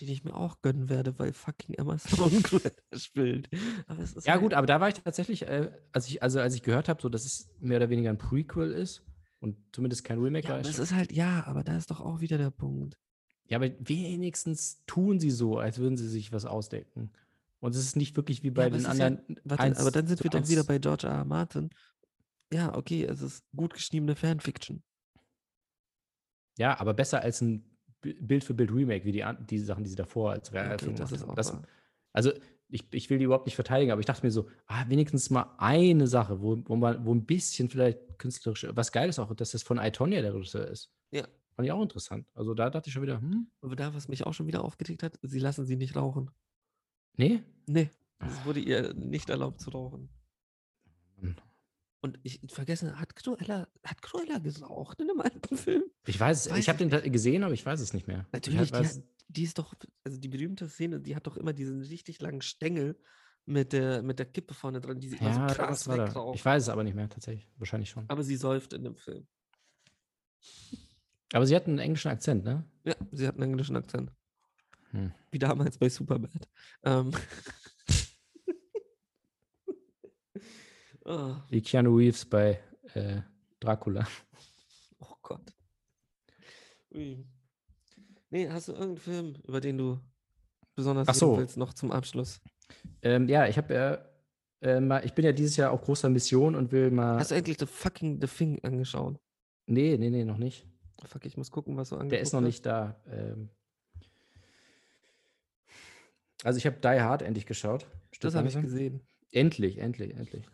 [0.00, 3.48] Die ich mir auch gönnen werde, weil fucking Cruella spielt.
[3.52, 6.88] Ja, halt- gut, aber da war ich tatsächlich, äh, als ich, also als ich gehört
[6.88, 9.02] habe, so dass es mehr oder weniger ein Prequel ist
[9.40, 12.38] und zumindest kein Remake Ja, aber ist halt, ja, aber da ist doch auch wieder
[12.38, 12.96] der Punkt.
[13.48, 17.12] Ja, aber wenigstens tun sie so, als würden sie sich was ausdenken.
[17.60, 19.36] Und es ist nicht wirklich wie bei ja, den ist ja- anderen.
[19.44, 21.12] warte, eins aber dann sind wir doch wieder bei George R.
[21.18, 21.24] R.
[21.26, 21.70] Martin.
[22.52, 24.82] Ja, okay, es ist gut geschriebene Fanfiction.
[26.58, 27.64] Ja, aber besser als ein
[28.02, 31.22] Bild für Bild Remake, wie die, die Sachen, die sie davor als Okay, Realfilm das
[31.22, 31.62] auch Das, wahr.
[32.12, 32.32] also,
[32.68, 35.54] ich, ich will die überhaupt nicht verteidigen, aber ich dachte mir so, ah, wenigstens mal
[35.58, 39.50] eine Sache, wo, wo man, wo ein bisschen vielleicht künstlerisch, was geil ist auch, dass
[39.52, 40.90] das von Itonia der Regisseur ist.
[41.10, 41.26] Ja.
[41.54, 42.26] Fand ich auch interessant.
[42.32, 45.02] Also da dachte ich schon wieder, hm, Aber da, was mich auch schon wieder aufgeregt
[45.02, 46.30] hat, sie lassen sie nicht rauchen.
[47.16, 47.42] nee.
[47.66, 50.08] Nee, es wurde ihr nicht erlaubt zu rauchen.
[51.20, 51.36] Mann.
[52.02, 55.84] Und ich vergesse, hat Cruella, hat Cruella geraucht in dem alten Film?
[56.04, 58.26] Ich weiß es, Weiß ich habe den gesehen, aber ich weiß es nicht mehr.
[58.26, 59.72] Ich Natürlich, die, weiß, hat, die ist doch,
[60.02, 62.98] also die berühmte Szene, die hat doch immer diesen richtig langen Stängel
[63.46, 66.08] mit der, mit der Kippe vorne dran, die sie immer ja, so krass war da.
[66.08, 66.34] wegraucht.
[66.34, 67.48] Ich weiß es aber nicht mehr, tatsächlich.
[67.56, 68.04] Wahrscheinlich schon.
[68.08, 69.28] Aber sie säuft in dem Film.
[71.32, 72.64] Aber sie hat einen englischen Akzent, ne?
[72.84, 74.10] Ja, sie hat einen englischen Akzent.
[74.90, 75.12] Hm.
[75.30, 76.48] Wie damals bei Superbad.
[76.82, 77.12] Ähm.
[81.04, 82.60] oh, Wie Keanu Reeves bei
[82.94, 83.20] äh,
[83.60, 84.06] Dracula.
[85.00, 85.52] oh Gott.
[86.94, 87.24] Ui.
[88.30, 89.98] Nee, hast du irgendeinen Film, über den du
[90.74, 91.36] besonders Ach so.
[91.36, 92.40] willst, noch zum Abschluss?
[93.02, 93.98] Ähm, ja, ich habe ja,
[94.62, 97.18] äh, mal, ich bin ja dieses Jahr auf großer Mission und will mal.
[97.18, 99.18] Hast du endlich The fucking The Thing angeschaut?
[99.66, 100.66] nee, nee, nee, noch nicht.
[101.04, 103.00] Fuck, ich muss gucken, was du angeguckt Der ist noch nicht da.
[103.10, 103.50] Ähm.
[106.44, 107.86] Also ich habe Die Hard endlich geschaut.
[108.20, 109.00] Das habe ich gesehen.
[109.30, 110.44] Endlich, endlich, endlich.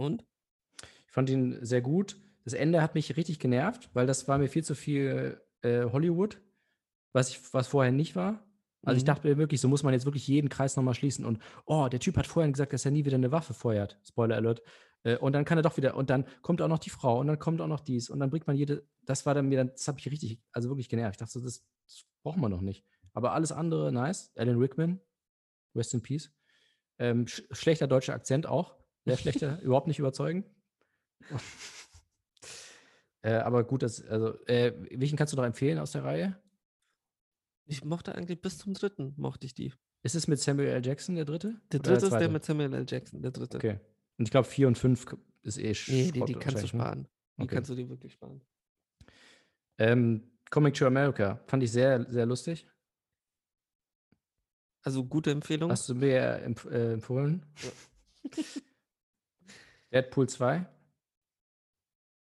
[0.00, 0.24] Und?
[1.06, 2.16] Ich fand ihn sehr gut.
[2.44, 6.40] Das Ende hat mich richtig genervt, weil das war mir viel zu viel äh, Hollywood,
[7.12, 8.46] was, ich, was vorher nicht war.
[8.82, 9.08] Also ich Mhm.
[9.08, 11.26] dachte mir wirklich, so muss man jetzt wirklich jeden Kreis nochmal schließen.
[11.26, 13.98] Und oh, der Typ hat vorhin gesagt, dass er nie wieder eine Waffe feuert.
[14.04, 14.62] Spoiler Alert.
[15.02, 17.26] Äh, und dann kann er doch wieder, und dann kommt auch noch die Frau und
[17.26, 18.08] dann kommt auch noch dies.
[18.08, 20.70] Und dann bringt man jede, das war dann mir, dann, das habe ich richtig, also
[20.70, 21.16] wirklich genervt.
[21.16, 22.86] Ich dachte so, das, das brauchen wir noch nicht.
[23.12, 24.32] Aber alles andere, nice.
[24.36, 25.00] Alan Rickman,
[25.74, 26.32] rest in peace.
[26.98, 28.79] Ähm, sch schlechter deutscher Akzent auch.
[29.04, 30.46] Sehr schlechter, überhaupt nicht überzeugend.
[33.22, 36.40] äh, aber gut, das, also, äh, welchen kannst du noch empfehlen aus der Reihe?
[37.66, 39.72] Ich mochte eigentlich bis zum dritten, mochte ich die.
[40.02, 40.84] Ist es mit Samuel L.
[40.84, 41.60] Jackson der dritte?
[41.72, 42.86] Der dritte ist der mit Samuel L.
[42.88, 43.58] Jackson, der dritte.
[43.58, 43.78] Okay.
[44.18, 45.06] Und ich glaube, vier und fünf
[45.42, 46.68] ist eh Nee, die, die kannst du ne?
[46.68, 47.08] sparen.
[47.36, 47.54] Die Okay.
[47.54, 48.42] kannst du dir wirklich sparen.
[49.78, 52.66] Ähm, Comic to America fand ich sehr, sehr lustig.
[54.82, 55.70] Also gute Empfehlung.
[55.70, 57.46] Hast du mir empf äh, empfohlen?
[59.92, 60.66] Deadpool 2?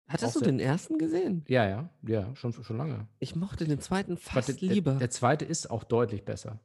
[0.08, 1.46] Hattest auch du den ersten gesehen?
[1.48, 3.08] Ja, ja, ja, schon, schon lange.
[3.20, 4.96] Ich mochte den zweiten fast der, der, lieber.
[4.96, 6.60] der zweite ist auch deutlich besser.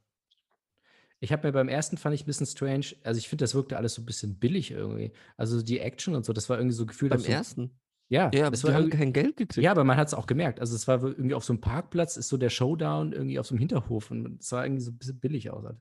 [1.20, 3.76] Ich habe mir beim ersten fand ich ein bisschen strange, also ich finde, das wirkte
[3.76, 5.12] alles so ein bisschen billig irgendwie.
[5.36, 7.78] Also die Action und so, das war irgendwie so gefühlt Beim so, ersten.
[8.08, 9.62] Ja, Ja, aber das war haben kein Geld gekriegt.
[9.62, 10.60] ja, aber man hat es auch gemerkt.
[10.60, 13.54] Also es war irgendwie auf so einem Parkplatz, ist so der Showdown irgendwie auf so
[13.54, 15.64] einem Hinterhof und es sah irgendwie so ein bisschen billig aus.
[15.64, 15.78] halt.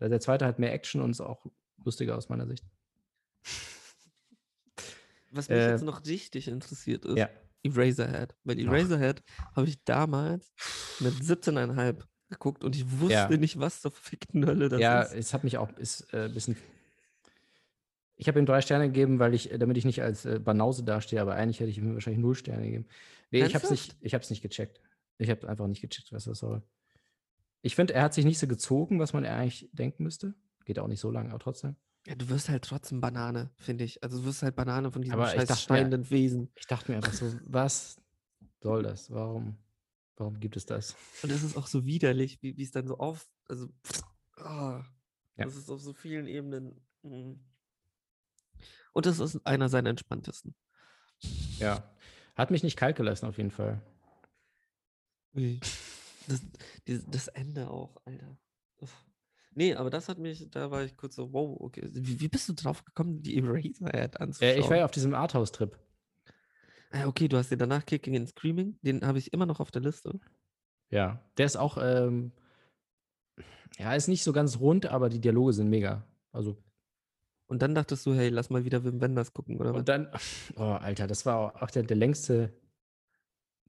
[0.00, 1.46] Der zweite hat mehr Action und ist auch
[1.84, 2.64] lustiger aus meiner Sicht.
[5.30, 7.28] Was mich Äh, jetzt noch richtig interessiert ist, Ja.
[7.62, 8.34] Eraserhead.
[8.44, 8.58] Weil.
[8.60, 9.22] Eraserhead
[9.54, 10.52] habe ich damals
[11.00, 13.28] mit 17,5 geguckt und ich wusste Ja.
[13.36, 15.14] nicht, was zur verfickten Hölle das ja, ist.
[15.14, 16.56] es hat mich auch ist, äh, ein bisschen.
[18.16, 21.20] Ich habe ihm drei Sterne gegeben, weil ich, damit ich nicht als äh, Banause dastehe,
[21.20, 22.86] aber eigentlich hätte ich ihm wahrscheinlich null Sterne gegeben.
[23.30, 24.04] Nee, ich habe es nicht, Ernsthaft?
[24.06, 24.80] ich hab's nicht gecheckt.
[25.18, 26.62] Ich habe einfach nicht gecheckt, was das soll.
[27.62, 30.34] Ich finde, er hat sich nicht so gezogen, was man eigentlich denken müsste.
[30.64, 31.76] Geht auch nicht so lange, aber trotzdem.
[32.08, 34.02] Ja, du wirst halt trotzdem Banane, finde ich.
[34.02, 36.50] Also du wirst halt Banane von diesem Aber scheiß dachte mir- schreienden Wesen.
[36.54, 38.00] Ich dachte mir einfach so, was
[38.60, 39.10] soll das?
[39.10, 39.58] Warum,
[40.16, 40.96] warum gibt es das?
[41.22, 43.28] Und es ist auch so widerlich, wie es dann so auf.
[43.46, 43.68] Also.
[44.36, 44.82] ah,
[45.36, 45.44] Ja.
[45.44, 46.80] Das ist auf so vielen Ebenen.
[47.02, 47.34] mm.
[48.94, 50.54] Und das ist einer seiner entspanntesten.
[51.58, 51.94] Ja.
[52.36, 53.82] Hat mich nicht kalt gelassen, auf jeden Fall.
[56.26, 56.42] Das,
[56.86, 58.36] das Ende auch, Alter.
[59.58, 61.82] Nee, aber das hat mich, da war ich kurz so, wow, okay.
[61.92, 64.54] Wie, wie bist du drauf gekommen, die Eraserhead anzuschauen?
[64.54, 65.76] Äh, ich war ja auf diesem Arthouse-Trip.
[66.92, 69.72] Ah, okay, du hast dir danach Kicking and Screaming, den habe ich immer noch auf
[69.72, 70.20] der Liste.
[70.90, 71.28] Ja.
[71.38, 72.30] Der ist auch, ähm,
[73.78, 76.06] ja, ist nicht so ganz rund, aber die Dialoge sind mega.
[76.30, 76.56] Also
[77.48, 79.80] Und dann dachtest du, hey, lass mal wieder Wim Wenders gucken, oder was?
[79.80, 80.08] Und dann,
[80.54, 82.52] oh, Alter, das war auch der, der längste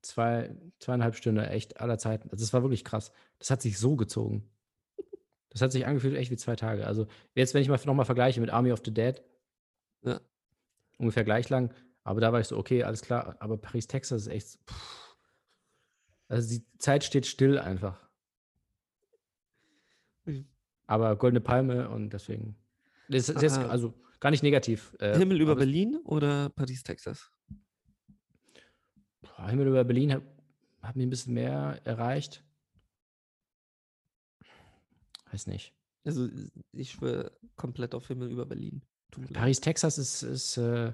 [0.03, 2.29] zwei, zweieinhalb Stunden echt aller Zeiten.
[2.29, 3.11] Also, das war wirklich krass.
[3.39, 4.49] Das hat sich so gezogen.
[5.59, 6.87] Das Das hat sich angefühlt echt wie zwei Tage.
[6.87, 9.21] Also jetzt, wenn ich mal nochmal vergleiche mit Army of the Dead,
[10.03, 10.21] Ja.
[10.97, 11.73] ungefähr gleich lang,
[12.03, 14.47] aber da war ich so, okay, alles klar, aber Paris, Texas ist echt.
[14.69, 15.15] Pff.
[16.29, 18.07] Also die Zeit steht still einfach.
[20.87, 22.55] Aber Goldene Palme und deswegen.
[23.09, 24.95] Das ist jetzt, also gar nicht negativ.
[24.99, 27.31] äh, Himmel über es- Berlin oder Paris, Texas?
[29.47, 30.21] Himmel über Berlin hat,
[30.81, 32.43] hat mir ein bisschen mehr erreicht.
[35.31, 35.73] Weiß nicht.
[36.05, 36.29] Also
[36.71, 38.81] ich schwöre komplett auf Himmel über Berlin.
[39.33, 40.93] Paris, Texas ist, ist äh,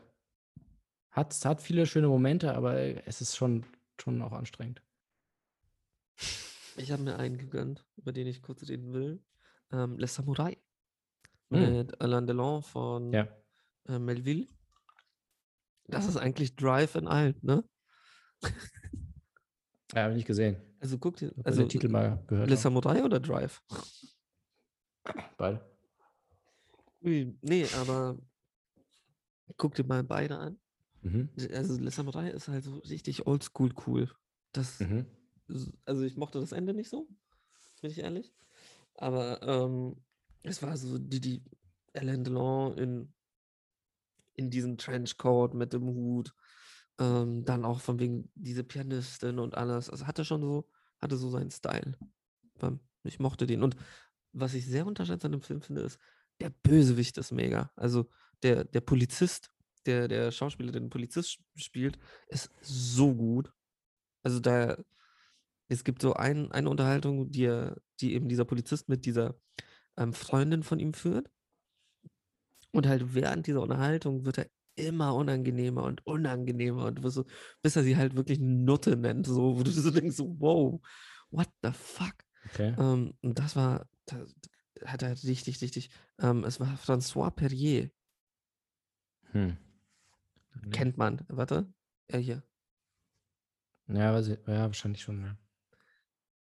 [1.12, 2.76] hat, hat viele schöne Momente, aber
[3.08, 3.66] es ist schon,
[4.00, 4.82] schon auch anstrengend.
[6.78, 9.24] Ich habe mir einen gegönnt, über den ich kurz reden will.
[9.72, 10.58] Ähm, Le Samurai.
[11.52, 11.78] Hm.
[11.78, 13.28] Mit Alain Delon von Ja.
[13.88, 14.48] äh, Melville.
[15.88, 17.64] Das ist eigentlich Drive in alt, ne?
[19.94, 20.58] Ja, habe ich nicht gesehen.
[20.80, 22.50] Also guck dir, Also den Titel mal gehört.
[22.50, 22.58] Le.
[22.58, 23.62] Samurai oder Drive?
[25.38, 25.62] Beide.
[27.02, 28.18] Nee, aber
[29.58, 30.60] guck dir mal beide an.
[31.02, 31.30] Mhm.
[31.54, 34.12] Also Le Samurai ist halt so richtig oldschool cool.
[34.52, 35.06] Das, Mhm.
[35.86, 37.08] also ich mochte das Ende nicht so,
[37.82, 38.34] bin ich ehrlich.
[38.96, 40.04] Aber ähm,
[40.42, 41.44] es war so die, die
[41.94, 43.14] Alain Delon in,
[44.34, 46.34] in diesem Trenchcoat mit dem Hut.
[46.98, 49.90] Ähm, dann auch von wegen diese Pianistin und alles.
[49.90, 50.70] Also hatte schon so,
[51.00, 51.98] hatte so seinen Style.
[52.62, 53.64] Ähm, Ich mochte den.
[53.64, 53.76] Und
[54.36, 56.00] was ich sehr unterschätzt an dem Film finde, ist,
[56.42, 57.72] der Bösewicht ist mega.
[57.76, 58.10] Also
[58.44, 59.52] der, der Polizist,
[59.86, 61.98] der, der Schauspieler, der den Polizist sp- spielt,
[62.28, 63.52] ist so gut.
[64.24, 64.78] Also da,
[65.70, 69.40] es gibt so ein, eine Unterhaltung, die, er, die eben dieser Polizist mit dieser
[69.98, 71.30] ähm, Freundin von ihm führt.
[72.72, 77.26] Und halt während dieser Unterhaltung wird er immer unangenehmer und unangenehmer und so,
[77.62, 80.82] bis er sie halt wirklich Nutte nennt, so, wo du so denkst, so, wow,
[81.32, 82.16] what the fuck?
[82.50, 82.76] Okay.
[82.78, 84.26] Ähm, und das war, da,
[84.86, 87.92] hat er richtig, richtig, ähm, es war François Perrier,
[89.32, 89.58] Hm.
[90.72, 91.74] kennt man, warte,
[92.08, 92.44] er hier.
[93.88, 95.22] Ja, ich, ja, wahrscheinlich schon.
[95.22, 95.38] Ja.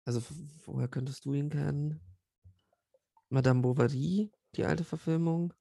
[0.05, 0.23] Also,
[0.67, 2.01] woher könntest du ihn kennen?
[3.29, 5.55] Madame Bovary, die alte Verfilmung.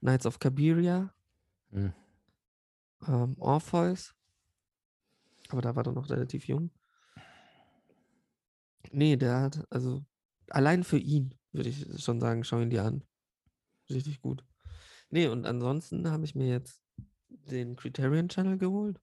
[0.00, 1.14] Knights of Cabiria.
[1.70, 1.94] Hm.
[3.06, 4.14] Ähm, Orpheus.
[5.50, 6.70] Aber da war er noch relativ jung.
[8.90, 10.04] Nee, der hat, also,
[10.50, 13.02] allein für ihn, würde ich schon sagen, schau ihn dir an.
[13.90, 14.44] Richtig gut.
[15.10, 16.82] Nee, und ansonsten habe ich mir jetzt
[17.28, 19.00] den Criterion Channel geholt.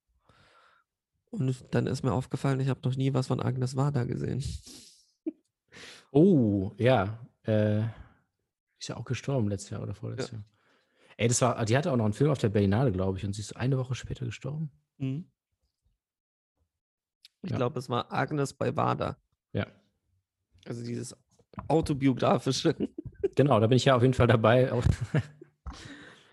[1.30, 4.44] Und dann ist mir aufgefallen, ich habe noch nie was von Agnes Varda gesehen.
[6.14, 7.26] Oh, ja.
[7.44, 7.84] Äh,
[8.78, 10.44] ist ja auch gestorben letztes Jahr oder vorletztes Jahr.
[11.16, 13.32] Ey, das war, die hatte auch noch einen Film auf der Berlinale, glaube ich, und
[13.34, 14.72] sie ist eine Woche später gestorben.
[14.98, 15.32] Mhm.
[17.44, 17.56] Ich Ja.
[17.58, 19.18] glaube, es war Agnes bei Wada.
[19.54, 19.68] Ja.
[20.66, 21.16] Also dieses
[21.68, 22.76] autobiografische.
[23.36, 24.70] Genau, da bin ich ja auf jeden Fall dabei.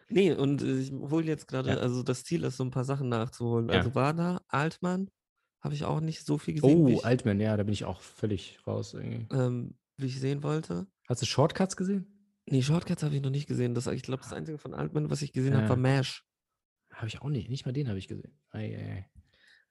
[0.09, 1.77] Nee, und äh, ich hole jetzt gerade, Ja.
[1.77, 3.69] also das Ziel ist, so ein paar Sachen nachzuholen.
[3.69, 3.74] Ja.
[3.74, 5.11] Also Wada, Altmann,
[5.61, 8.01] habe ich auch nicht so viel gesehen, oh, ich, Altman, ja, da bin ich auch
[8.01, 8.95] völlig raus.
[8.95, 9.27] Irgendwie.
[9.35, 10.86] ähm, wie ich sehen wollte.
[11.09, 12.07] Hast du Shortcuts gesehen?
[12.47, 13.74] Nee, Shortcuts habe ich noch nicht gesehen.
[13.74, 15.69] Das, ich glaube, das Einzige von Altmann, was ich gesehen habe, Ja.
[15.69, 16.24] war MASH.
[16.95, 17.51] Habe ich auch nicht.
[17.51, 18.32] Nicht mal den habe ich gesehen.
[18.51, 19.07] Ei, ei,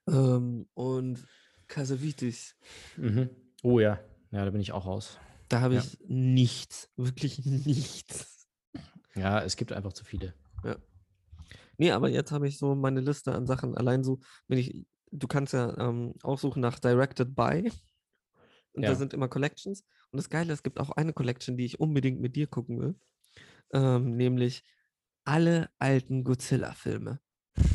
[0.08, 0.14] ei.
[0.14, 1.26] Ähm, und
[1.68, 2.56] Casavitis.
[2.96, 3.30] Mhm.
[3.64, 4.00] Oh ja,
[4.32, 5.20] ja, da bin ich auch raus.
[5.50, 5.82] Da habe Ja.
[5.82, 8.48] ich nichts, wirklich nichts.
[9.16, 10.34] Ja, es gibt einfach zu viele.
[11.80, 13.78] Nee, aber jetzt habe ich so meine Liste an Sachen.
[13.78, 17.72] Allein so, wenn ich, du kannst ja ähm, aussuchen nach Directed by.
[18.74, 18.96] Und da Ja.
[18.96, 19.84] sind immer Collections.
[20.12, 22.96] Und das Geile, es gibt auch eine Collection, die ich unbedingt mit dir gucken will.
[23.74, 24.64] Ähm, nämlich
[25.24, 27.20] alle alten Godzilla-Filme.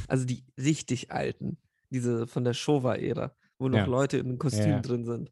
[0.09, 1.59] Also die richtig alten.
[1.90, 3.85] Diese von der Showa-Ära, wo noch Ja.
[3.85, 4.81] Leute in Kostüm ja.
[4.81, 5.31] drin sind.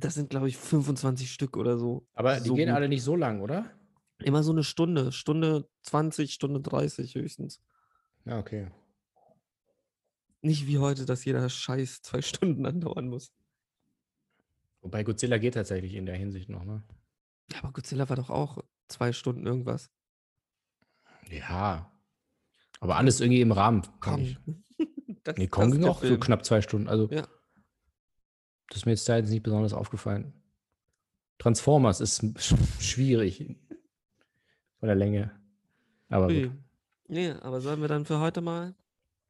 [0.00, 2.06] Das sind, glaube ich, 25 Stück oder so.
[2.14, 2.76] Aber die So gehen gut.
[2.76, 3.70] alle nicht so lang, oder?
[4.18, 5.12] Immer so eine Stunde.
[5.12, 7.60] Stunde 20, Stunde 30 höchstens.
[8.24, 8.70] Ja, okay.
[10.42, 13.32] Nicht wie heute, dass jeder Scheiß zwei Stunden andauern muss.
[14.80, 16.82] Wobei Godzilla geht tatsächlich in der Hinsicht noch, ne?
[17.52, 19.90] Ja, aber Godzilla war doch auch zwei Stunden irgendwas.
[21.30, 21.92] Ja.
[22.80, 23.82] Aber alles irgendwie im Rahmen.
[24.00, 24.36] Kong.
[25.24, 26.20] Das- Nee, Kong ging auch so Film.
[26.20, 26.88] knapp zwei Stunden.
[26.88, 27.28] Also, Ja.
[28.70, 30.32] Das ist mir jetzt da jetzt nicht besonders aufgefallen.
[31.38, 33.56] Transformers ist sch- schwierig
[34.78, 35.30] von der Länge.
[36.08, 36.44] Aber Ui.
[36.44, 36.52] gut.
[37.08, 38.74] Nee, aber sollen wir dann für heute mal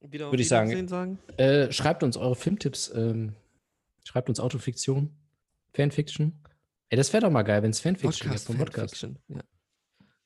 [0.00, 0.86] wieder auf Würde ich sagen.
[0.88, 1.18] Sagen?
[1.36, 2.90] Äh, schreibt uns eure Filmtipps.
[2.94, 3.34] Ähm,
[4.04, 5.10] schreibt uns Autofiktion,
[5.72, 6.40] Fanfiction.
[6.90, 8.96] Ey, das wäre doch mal geil, wenn es Fanfiction gibt vom Podcast.
[8.98, 9.42] Fanfiction, Ja.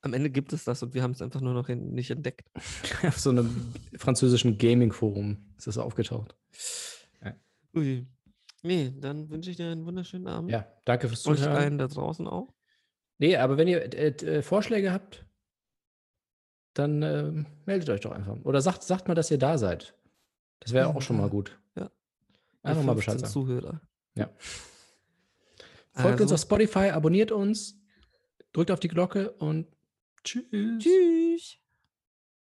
[0.01, 2.51] Am Ende gibt es das und wir haben es einfach nur noch in, nicht entdeckt.
[3.07, 6.37] Auf so einem französischen Gaming-Forum ist das aufgetaucht.
[7.77, 8.07] Ui.
[8.65, 10.51] Nee, dann wünsche ich dir einen wunderschönen Abend.
[10.51, 11.57] Ja, danke fürs Euch Zuhören.
[11.57, 12.55] allen da draußen auch.
[13.19, 15.27] Nee, aber wenn ihr äh, äh, Vorschläge habt,
[16.73, 18.37] dann ähm, meldet euch doch einfach.
[18.43, 19.95] Oder sagt, sagt mal, dass ihr da seid.
[20.61, 21.61] Das wäre Ja, auch schon mal gut.
[21.77, 21.91] Ja.
[22.63, 23.33] Einfach mal Bescheid 15 sagen.
[23.33, 23.81] Zuhörer.
[24.17, 24.31] Ja.
[25.93, 27.79] Folgt uns Also, auf Spotify, abonniert uns,
[28.53, 29.67] drückt auf die Glocke und
[30.25, 30.83] tschüss.
[30.83, 31.59] Tschüss.